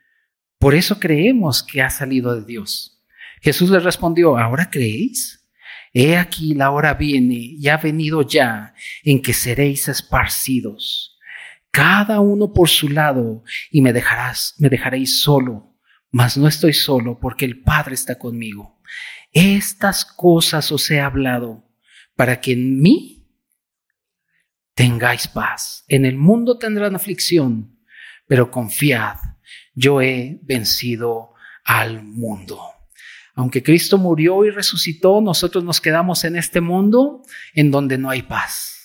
Por 0.58 0.74
eso 0.74 1.02
creemos 1.02 1.64
que 1.64 1.82
ha 1.82 1.90
salido 1.90 2.34
de 2.34 2.46
Dios. 2.46 3.04
Jesús 3.42 3.70
les 3.72 3.84
respondió, 3.84 4.38
¿ahora 4.38 4.70
creéis? 4.70 5.46
He 5.92 6.16
aquí 6.16 6.54
la 6.54 6.72
hora 6.72 6.94
viene 6.94 7.36
y 7.36 7.68
ha 7.68 7.76
venido 7.76 8.22
ya 8.22 8.74
en 9.04 9.22
que 9.22 9.34
seréis 9.34 9.90
esparcidos, 9.90 11.20
cada 11.72 12.22
uno 12.22 12.54
por 12.54 12.70
su 12.70 12.88
lado, 12.88 13.44
y 13.70 13.82
me 13.82 13.92
dejarás, 13.92 14.56
me 14.60 14.70
dejaréis 14.70 15.20
solo 15.20 15.73
mas 16.14 16.38
no 16.38 16.48
estoy 16.48 16.74
solo 16.74 17.20
porque 17.20 17.44
el 17.44 17.64
Padre 17.64 17.96
está 17.96 18.20
conmigo. 18.20 18.80
Estas 19.34 20.06
cosas 20.06 20.72
os 20.72 20.90
he 20.92 21.02
hablado 21.02 21.68
para 22.16 22.40
que 22.40 22.54
en 22.54 22.80
mí 22.80 23.28
tengáis 24.76 25.28
paz. 25.28 25.84
En 25.88 26.06
el 26.06 26.16
mundo 26.16 26.60
tendrán 26.60 26.96
aflicción, 26.96 27.80
pero 28.28 28.52
confiad, 28.52 29.18
yo 29.74 30.02
he 30.02 30.40
vencido 30.44 31.34
al 31.66 32.04
mundo. 32.04 32.62
Aunque 33.34 33.64
Cristo 33.64 33.98
murió 33.98 34.46
y 34.46 34.52
resucitó, 34.52 35.20
nosotros 35.20 35.64
nos 35.64 35.82
quedamos 35.82 36.24
en 36.26 36.36
este 36.36 36.62
mundo 36.62 37.24
en 37.56 37.72
donde 37.72 37.98
no 37.98 38.12
hay 38.12 38.22
paz. 38.22 38.83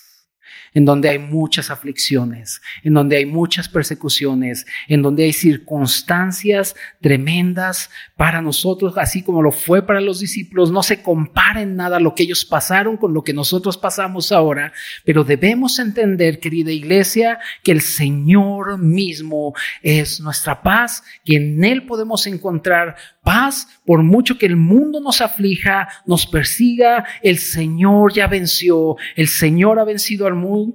En 0.79 0.85
donde 0.85 1.09
hay 1.09 1.18
muchas 1.18 1.72
aflicciones, 1.72 2.62
en 2.85 2.95
donde 2.95 3.16
hay 3.16 3.26
muchas 3.26 3.68
persecuciones, 3.68 4.64
en 4.87 5.03
donde 5.03 5.24
hay 5.24 5.33
circunstancias 5.33 6.76
tremendas 7.01 7.91
para 8.16 8.41
nosotros, 8.41 8.97
así 8.97 9.22
como 9.22 9.43
lo 9.43 9.51
fue 9.51 9.85
para 9.85 10.01
los 10.01 10.20
discípulos. 10.20 10.70
No 10.70 10.85
se 10.85 11.03
compara 11.03 11.62
en 11.62 11.74
nada 11.74 11.99
lo 11.99 12.14
que 12.14 12.22
ellos 12.22 12.45
pasaron 12.45 12.97
con 12.97 13.12
lo 13.12 13.24
que 13.24 13.35
nosotros 13.35 13.76
pasamos 13.76 14.31
ahora, 14.31 14.72
pero 15.05 15.24
debemos 15.24 15.81
entender, 15.81 16.39
querida 16.39 16.70
iglesia, 16.70 17.41
que 17.64 17.72
el 17.72 17.81
Señor 17.81 18.79
mismo 18.79 19.55
es 19.83 20.20
nuestra 20.20 20.62
paz, 20.62 21.03
que 21.24 21.39
en 21.39 21.64
Él 21.64 21.87
podemos 21.87 22.24
encontrar 22.29 22.95
paz, 23.24 23.66
por 23.85 24.05
mucho 24.05 24.39
que 24.39 24.47
el 24.47 24.57
mundo 24.57 25.01
nos 25.01 25.20
aflija, 25.20 25.89
nos 26.07 26.24
persiga, 26.24 27.05
el 27.20 27.39
Señor 27.39 28.12
ya 28.12 28.29
venció, 28.29 28.95
el 29.16 29.26
Señor 29.26 29.81
ha 29.81 29.85
vencido 29.85 30.29
al 30.29 30.35
mundo 30.35 30.67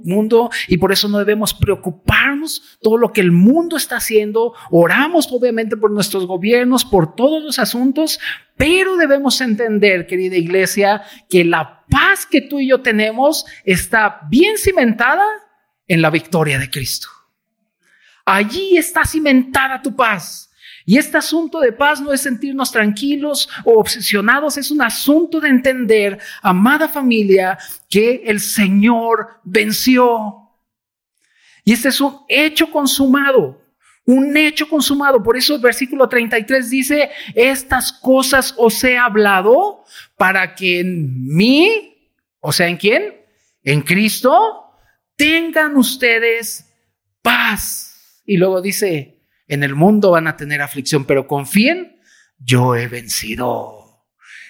y 0.67 0.77
por 0.77 0.91
eso 0.91 1.07
no 1.07 1.19
debemos 1.19 1.53
preocuparnos 1.53 2.77
todo 2.81 2.97
lo 2.97 3.11
que 3.11 3.21
el 3.21 3.31
mundo 3.31 3.77
está 3.77 3.97
haciendo. 3.97 4.53
Oramos 4.71 5.27
obviamente 5.31 5.77
por 5.77 5.91
nuestros 5.91 6.25
gobiernos, 6.25 6.85
por 6.85 7.15
todos 7.15 7.43
los 7.43 7.59
asuntos, 7.59 8.19
pero 8.57 8.95
debemos 8.97 9.41
entender, 9.41 10.07
querida 10.07 10.37
iglesia, 10.37 11.03
que 11.29 11.43
la 11.43 11.85
paz 11.89 12.25
que 12.25 12.41
tú 12.41 12.59
y 12.59 12.69
yo 12.69 12.81
tenemos 12.81 13.45
está 13.63 14.21
bien 14.29 14.57
cimentada 14.57 15.25
en 15.87 16.01
la 16.01 16.09
victoria 16.09 16.59
de 16.59 16.69
Cristo. 16.69 17.09
Allí 18.25 18.77
está 18.77 19.05
cimentada 19.05 19.81
tu 19.81 19.95
paz. 19.95 20.52
Y 20.85 20.97
este 20.97 21.17
asunto 21.17 21.59
de 21.59 21.71
paz 21.71 22.01
no 22.01 22.11
es 22.11 22.21
sentirnos 22.21 22.71
tranquilos 22.71 23.49
o 23.63 23.79
obsesionados, 23.79 24.57
es 24.57 24.69
un 24.69 24.81
asunto 24.81 25.39
de 25.39 25.49
entender, 25.49 26.19
amada 26.41 26.89
familia, 26.89 27.57
que 27.89 28.23
el 28.25 28.39
Señor 28.39 29.39
venció. 29.43 30.49
Y 31.63 31.73
este 31.73 31.89
es 31.89 32.01
un 32.01 32.19
hecho 32.27 32.69
consumado, 32.69 33.61
un 34.05 34.35
hecho 34.35 34.67
consumado. 34.67 35.23
Por 35.23 35.37
eso 35.37 35.55
el 35.55 35.61
versículo 35.61 36.09
33 36.09 36.69
dice, 36.69 37.09
estas 37.33 37.93
cosas 37.93 38.53
os 38.57 38.83
he 38.83 38.97
hablado 38.97 39.85
para 40.17 40.53
que 40.55 40.81
en 40.81 41.27
mí, 41.27 42.11
o 42.41 42.51
sea, 42.51 42.67
¿en 42.67 42.75
quién? 42.75 43.15
En 43.63 43.81
Cristo, 43.81 44.75
tengan 45.15 45.77
ustedes 45.77 46.69
paz. 47.21 48.21
Y 48.25 48.35
luego 48.35 48.61
dice, 48.61 49.22
en 49.47 49.63
el 49.63 49.75
mundo 49.75 50.11
van 50.11 50.27
a 50.27 50.37
tener 50.37 50.61
aflicción, 50.61 51.05
pero 51.05 51.27
confíen, 51.27 51.99
yo 52.37 52.75
he 52.75 52.87
vencido. 52.87 53.79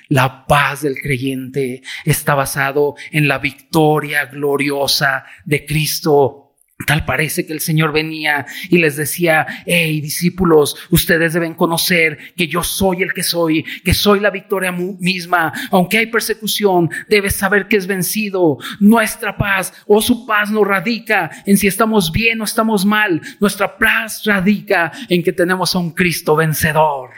La 0.09 0.45
paz 0.45 0.81
del 0.81 0.99
creyente 1.01 1.81
está 2.05 2.35
basado 2.35 2.95
en 3.11 3.27
la 3.27 3.39
victoria 3.39 4.25
gloriosa 4.25 5.25
de 5.45 5.65
Cristo 5.65 6.42
Tal 6.85 7.05
parece 7.05 7.45
que 7.45 7.53
el 7.53 7.59
Señor 7.59 7.93
venía 7.93 8.45
y 8.69 8.77
les 8.77 8.95
decía, 8.95 9.45
hey 9.65 10.01
discípulos, 10.01 10.75
ustedes 10.89 11.33
deben 11.33 11.53
conocer 11.53 12.33
que 12.35 12.47
yo 12.47 12.63
soy 12.63 13.03
el 13.03 13.13
que 13.13 13.23
soy, 13.23 13.63
que 13.83 13.93
soy 13.93 14.19
la 14.19 14.29
victoria 14.29 14.71
misma. 14.71 15.53
Aunque 15.71 15.97
hay 15.97 16.07
persecución, 16.07 16.89
debes 17.07 17.35
saber 17.35 17.67
que 17.67 17.77
es 17.77 17.87
vencido. 17.87 18.57
Nuestra 18.79 19.37
paz 19.37 19.73
o 19.87 20.01
su 20.01 20.25
paz 20.25 20.51
no 20.51 20.63
radica 20.63 21.31
en 21.45 21.57
si 21.57 21.67
estamos 21.67 22.11
bien 22.11 22.41
o 22.41 22.43
estamos 22.43 22.85
mal. 22.85 23.21
Nuestra 23.39 23.77
paz 23.77 24.23
radica 24.25 24.91
en 25.09 25.23
que 25.23 25.33
tenemos 25.33 25.75
a 25.75 25.79
un 25.79 25.91
Cristo 25.91 26.35
vencedor. 26.35 27.11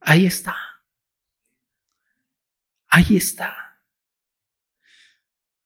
Ahí 0.00 0.26
está. 0.26 0.56
Ahí 2.88 3.16
está. 3.16 3.56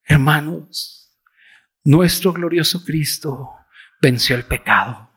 Hermanos, 0.04 0.95
nuestro 1.86 2.32
glorioso 2.32 2.84
Cristo 2.84 3.54
venció 4.02 4.34
el 4.34 4.44
pecado. 4.44 5.08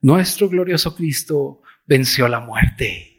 Nuestro 0.00 0.48
glorioso 0.48 0.94
Cristo 0.94 1.62
venció 1.84 2.28
la 2.28 2.38
muerte. 2.38 3.12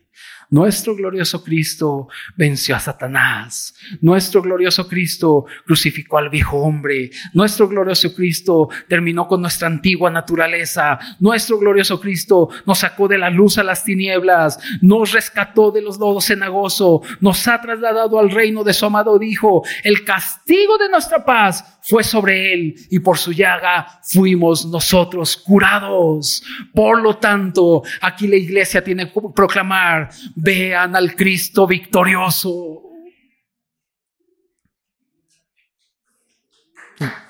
Nuestro 0.49 0.95
glorioso 0.95 1.43
Cristo 1.43 2.07
venció 2.37 2.75
a 2.75 2.79
Satanás. 2.79 3.73
Nuestro 4.01 4.41
glorioso 4.41 4.87
Cristo 4.87 5.45
crucificó 5.65 6.19
al 6.19 6.29
viejo 6.29 6.59
hombre. 6.59 7.09
Nuestro 7.33 7.67
glorioso 7.67 8.13
Cristo 8.13 8.69
terminó 8.87 9.27
con 9.27 9.41
nuestra 9.41 9.67
antigua 9.67 10.11
naturaleza. 10.11 10.99
Nuestro 11.19 11.57
glorioso 11.57 11.99
Cristo 11.99 12.49
nos 12.67 12.79
sacó 12.79 13.07
de 13.07 13.17
la 13.17 13.31
luz 13.31 13.57
a 13.57 13.63
las 13.63 13.83
tinieblas. 13.83 14.59
Nos 14.81 15.11
rescató 15.11 15.71
de 15.71 15.81
los 15.81 15.97
lodos 15.97 16.25
cenagoso. 16.25 17.01
Nos 17.19 17.47
ha 17.47 17.59
trasladado 17.59 18.19
al 18.19 18.29
reino 18.29 18.63
de 18.63 18.73
su 18.73 18.85
amado 18.85 19.19
Hijo. 19.21 19.63
El 19.83 20.05
castigo 20.05 20.77
de 20.77 20.89
nuestra 20.89 21.25
paz 21.25 21.72
fue 21.83 22.03
sobre 22.03 22.53
él 22.53 22.75
y 22.89 22.99
por 22.99 23.17
su 23.17 23.33
llaga 23.33 23.99
fuimos 24.03 24.65
nosotros 24.65 25.35
curados. 25.35 26.43
Por 26.73 27.01
lo 27.01 27.17
tanto, 27.17 27.83
aquí 28.01 28.27
la 28.27 28.37
iglesia 28.37 28.83
tiene 28.83 29.11
que 29.11 29.21
proclamar 29.35 30.09
vean 30.35 30.95
al 30.95 31.13
Cristo 31.15 31.67
victorioso. 31.67 32.83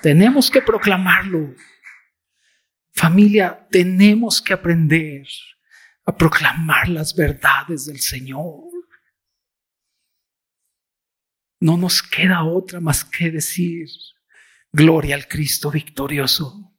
Tenemos 0.00 0.50
que 0.50 0.62
proclamarlo. 0.62 1.54
Familia, 2.92 3.66
tenemos 3.70 4.40
que 4.40 4.52
aprender 4.52 5.26
a 6.04 6.16
proclamar 6.16 6.88
las 6.88 7.14
verdades 7.14 7.86
del 7.86 7.98
Señor. 7.98 8.62
No 11.58 11.76
nos 11.76 12.02
queda 12.02 12.44
otra 12.44 12.78
más 12.78 13.04
que 13.04 13.32
decir, 13.32 13.88
gloria 14.74 15.14
al 15.14 15.28
Cristo 15.28 15.70
victorioso. 15.70 16.76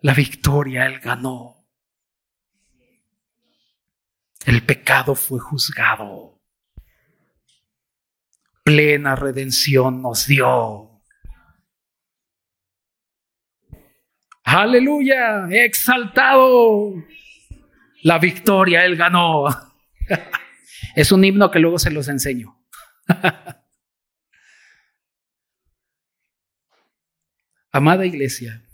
La 0.00 0.14
victoria 0.14 0.86
Él 0.86 0.98
ganó. 0.98 1.68
El 4.46 4.64
pecado 4.64 5.14
fue 5.14 5.38
juzgado. 5.38 6.40
Plena 8.64 9.14
redención 9.14 10.00
nos 10.00 10.26
dio. 10.26 11.02
Aleluya, 14.42 15.48
exaltado. 15.50 16.94
La 18.02 18.18
victoria, 18.18 18.84
Él 18.86 18.96
ganó. 18.96 19.44
Es 20.96 21.12
un 21.12 21.24
himno 21.24 21.52
que 21.52 21.60
luego 21.60 21.78
se 21.78 21.90
los 21.90 22.08
enseño. 22.08 22.58
Amada 27.72 28.04
iglesia, 28.04 28.64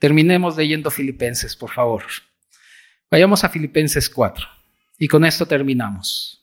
terminemos 0.00 0.56
leyendo 0.56 0.90
Filipenses, 0.90 1.54
por 1.54 1.70
favor. 1.70 2.02
Vayamos 3.08 3.44
a 3.44 3.48
Filipenses 3.48 4.10
4. 4.10 4.44
Y 4.98 5.06
con 5.06 5.24
esto 5.24 5.46
terminamos. 5.46 6.39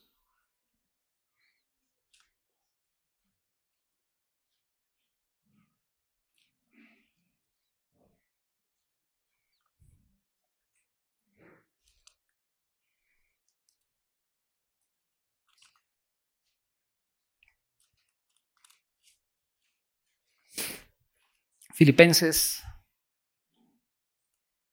Filipenses 21.77 22.63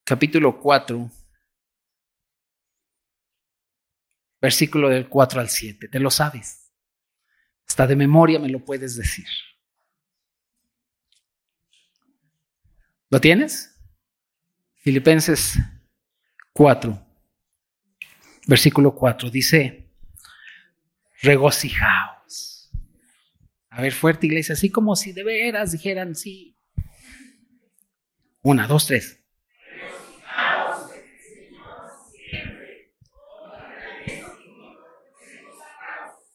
capítulo 0.04 0.58
4 0.58 1.10
versículo 4.40 4.88
del 4.88 5.06
4 5.10 5.38
al 5.38 5.50
7. 5.50 5.88
Te 5.88 6.00
lo 6.00 6.10
sabes. 6.10 6.72
Hasta 7.68 7.86
de 7.86 7.96
memoria 7.96 8.38
me 8.38 8.48
lo 8.48 8.64
puedes 8.64 8.96
decir. 8.96 9.26
¿Lo 13.10 13.20
tienes? 13.20 13.78
Filipenses 14.76 15.58
4, 16.54 17.06
versículo 18.46 18.94
4, 18.94 19.28
dice, 19.28 19.90
regocijaos. 21.20 22.70
A 23.68 23.82
ver, 23.82 23.92
fuerte 23.92 24.26
iglesia, 24.26 24.54
así 24.54 24.70
como 24.70 24.96
si 24.96 25.12
de 25.12 25.22
veras 25.22 25.72
dijeran 25.72 26.14
sí. 26.14 26.53
Una, 28.44 28.66
dos, 28.66 28.86
tres. 28.86 29.18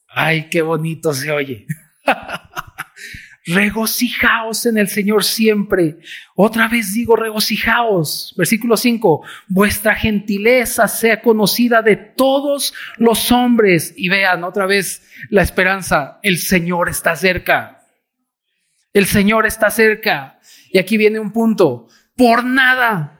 Ay, 0.08 0.48
qué 0.50 0.60
bonito 0.60 1.14
se 1.14 1.30
oye. 1.30 1.66
regocijaos 3.46 4.66
en 4.66 4.78
el 4.78 4.88
Señor 4.88 5.22
siempre. 5.22 5.98
Otra 6.34 6.66
vez 6.66 6.94
digo, 6.94 7.14
regocijaos. 7.14 8.34
Versículo 8.36 8.76
5, 8.76 9.22
vuestra 9.46 9.94
gentileza 9.94 10.88
sea 10.88 11.22
conocida 11.22 11.80
de 11.80 11.94
todos 11.94 12.74
los 12.96 13.30
hombres. 13.30 13.94
Y 13.96 14.08
vean 14.08 14.42
otra 14.42 14.66
vez 14.66 15.08
la 15.28 15.42
esperanza, 15.42 16.18
el 16.24 16.38
Señor 16.38 16.88
está 16.88 17.14
cerca. 17.14 17.86
El 18.92 19.06
Señor 19.06 19.46
está 19.46 19.70
cerca. 19.70 20.40
Y 20.72 20.78
aquí 20.78 20.96
viene 20.96 21.20
un 21.20 21.32
punto. 21.32 21.86
Por 22.20 22.44
nada, 22.44 23.18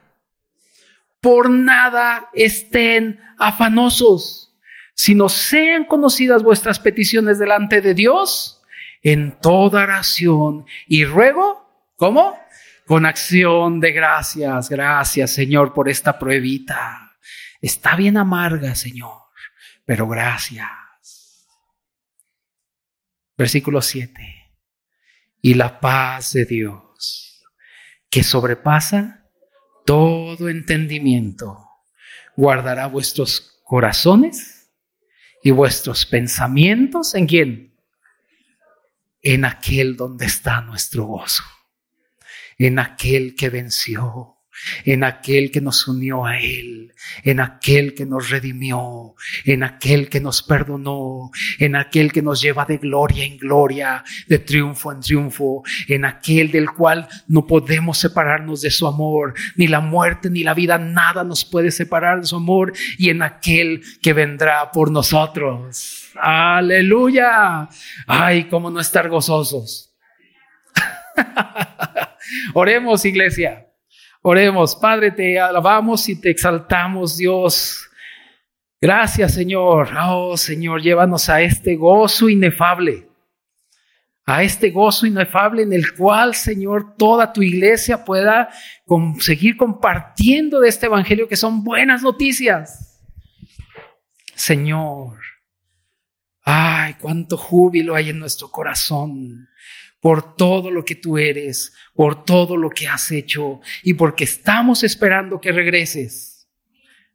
por 1.22 1.48
nada 1.48 2.28
estén 2.34 3.18
afanosos, 3.38 4.54
sino 4.92 5.30
sean 5.30 5.86
conocidas 5.86 6.42
vuestras 6.42 6.78
peticiones 6.78 7.38
delante 7.38 7.80
de 7.80 7.94
Dios 7.94 8.60
en 9.00 9.40
toda 9.40 9.84
oración 9.84 10.66
y 10.86 11.06
ruego, 11.06 11.66
¿cómo? 11.96 12.38
Con 12.86 13.06
acción 13.06 13.80
de 13.80 13.92
gracias. 13.92 14.68
Gracias, 14.68 15.30
Señor, 15.32 15.72
por 15.72 15.88
esta 15.88 16.18
pruebita. 16.18 17.16
Está 17.62 17.96
bien 17.96 18.18
amarga, 18.18 18.74
Señor, 18.74 19.16
pero 19.86 20.06
gracias. 20.08 20.68
Versículo 23.34 23.80
7 23.80 24.20
y 25.40 25.54
la 25.54 25.80
paz 25.80 26.34
de 26.34 26.44
Dios, 26.44 27.29
que 28.10 28.24
sobrepasa 28.24 29.30
todo 29.86 30.48
entendimiento, 30.48 31.66
guardará 32.36 32.86
vuestros 32.86 33.60
corazones 33.64 34.72
y 35.42 35.52
vuestros 35.52 36.04
pensamientos 36.04 37.14
en 37.14 37.26
quién? 37.26 37.80
En 39.22 39.44
aquel 39.44 39.96
donde 39.96 40.26
está 40.26 40.60
nuestro 40.60 41.04
gozo, 41.04 41.44
en 42.58 42.78
aquel 42.78 43.34
que 43.36 43.48
venció 43.48 44.39
en 44.84 45.04
aquel 45.04 45.50
que 45.50 45.60
nos 45.60 45.86
unió 45.88 46.24
a 46.24 46.38
Él, 46.38 46.92
en 47.24 47.40
aquel 47.40 47.94
que 47.94 48.06
nos 48.06 48.30
redimió, 48.30 49.14
en 49.44 49.62
aquel 49.62 50.08
que 50.08 50.20
nos 50.20 50.42
perdonó, 50.42 51.30
en 51.58 51.76
aquel 51.76 52.12
que 52.12 52.22
nos 52.22 52.40
lleva 52.40 52.64
de 52.64 52.78
gloria 52.78 53.24
en 53.24 53.38
gloria, 53.38 54.04
de 54.26 54.38
triunfo 54.38 54.92
en 54.92 55.00
triunfo, 55.00 55.62
en 55.88 56.04
aquel 56.04 56.50
del 56.50 56.70
cual 56.70 57.08
no 57.28 57.46
podemos 57.46 57.98
separarnos 57.98 58.62
de 58.62 58.70
su 58.70 58.86
amor, 58.86 59.34
ni 59.56 59.66
la 59.66 59.80
muerte 59.80 60.30
ni 60.30 60.42
la 60.42 60.54
vida, 60.54 60.78
nada 60.78 61.24
nos 61.24 61.44
puede 61.44 61.70
separar 61.70 62.20
de 62.20 62.26
su 62.26 62.36
amor, 62.36 62.72
y 62.98 63.10
en 63.10 63.22
aquel 63.22 63.82
que 64.02 64.12
vendrá 64.12 64.70
por 64.72 64.90
nosotros. 64.90 66.10
Aleluya. 66.16 67.68
Ay, 68.06 68.44
cómo 68.44 68.70
no 68.70 68.80
estar 68.80 69.08
gozosos. 69.08 69.94
Oremos, 72.54 73.04
iglesia. 73.04 73.69
Oremos, 74.22 74.76
Padre, 74.76 75.10
te 75.12 75.40
alabamos 75.40 76.06
y 76.10 76.20
te 76.20 76.30
exaltamos, 76.30 77.16
Dios. 77.16 77.88
Gracias, 78.78 79.32
Señor. 79.32 79.88
Oh, 79.98 80.36
Señor, 80.36 80.82
llévanos 80.82 81.30
a 81.30 81.40
este 81.40 81.74
gozo 81.76 82.28
inefable, 82.28 83.08
a 84.26 84.42
este 84.42 84.70
gozo 84.70 85.06
inefable 85.06 85.62
en 85.62 85.72
el 85.72 85.94
cual, 85.94 86.34
Señor, 86.34 86.96
toda 86.98 87.32
tu 87.32 87.40
iglesia 87.40 88.04
pueda 88.04 88.50
seguir 89.20 89.56
compartiendo 89.56 90.60
de 90.60 90.68
este 90.68 90.84
evangelio 90.84 91.26
que 91.26 91.36
son 91.36 91.64
buenas 91.64 92.02
noticias. 92.02 93.02
Señor, 94.34 95.18
ay, 96.42 96.94
cuánto 97.00 97.38
júbilo 97.38 97.94
hay 97.94 98.10
en 98.10 98.18
nuestro 98.18 98.50
corazón 98.50 99.49
por 100.00 100.34
todo 100.34 100.70
lo 100.70 100.84
que 100.84 100.94
tú 100.94 101.18
eres, 101.18 101.72
por 101.94 102.24
todo 102.24 102.56
lo 102.56 102.70
que 102.70 102.88
has 102.88 103.10
hecho 103.10 103.60
y 103.82 103.94
porque 103.94 104.24
estamos 104.24 104.82
esperando 104.82 105.40
que 105.40 105.52
regreses. 105.52 106.48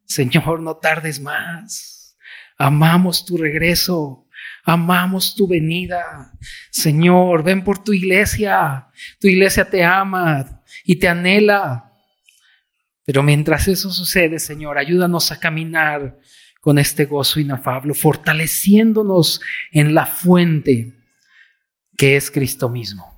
Señor, 0.06 0.62
no 0.62 0.78
tardes 0.78 1.20
más. 1.20 2.16
Amamos 2.58 3.26
tu 3.26 3.38
regreso. 3.38 4.28
Amamos 4.64 5.36
tu 5.36 5.48
venida. 5.48 6.32
Señor, 6.72 7.44
ven 7.44 7.64
por 7.64 7.84
tu 7.84 7.92
iglesia. 7.92 8.88
Tu 9.20 9.28
iglesia 9.28 9.70
te 9.70 9.84
ama 9.84 10.64
y 10.84 10.98
te 10.98 11.08
anhela. 11.08 11.92
Pero 13.04 13.24
mientras 13.24 13.68
eso 13.68 13.92
sucede, 13.92 14.40
Señor, 14.40 14.78
ayúdanos 14.78 15.32
a 15.32 15.40
caminar 15.40 16.18
con 16.62 16.80
este 16.80 17.06
gozo 17.06 17.40
inafable, 17.40 17.94
fortaleciéndonos 17.94 19.40
en 19.72 19.94
la 19.94 20.08
fuente 20.08 20.95
que 21.98 22.16
es 22.16 22.32
Cristo 22.32 22.70
mismo. 22.70 23.14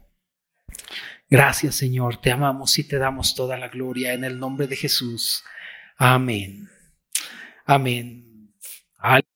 Gracias 1.29 1.75
Señor, 1.75 2.21
te 2.21 2.31
amamos 2.31 2.77
y 2.79 2.87
te 2.87 2.97
damos 2.97 3.35
toda 3.35 3.57
la 3.57 3.67
gloria 3.67 4.13
en 4.13 4.23
el 4.23 4.39
nombre 4.39 4.67
de 4.67 4.75
Jesús. 4.75 5.43
Amén. 5.97 6.69
Amén. 7.65 8.53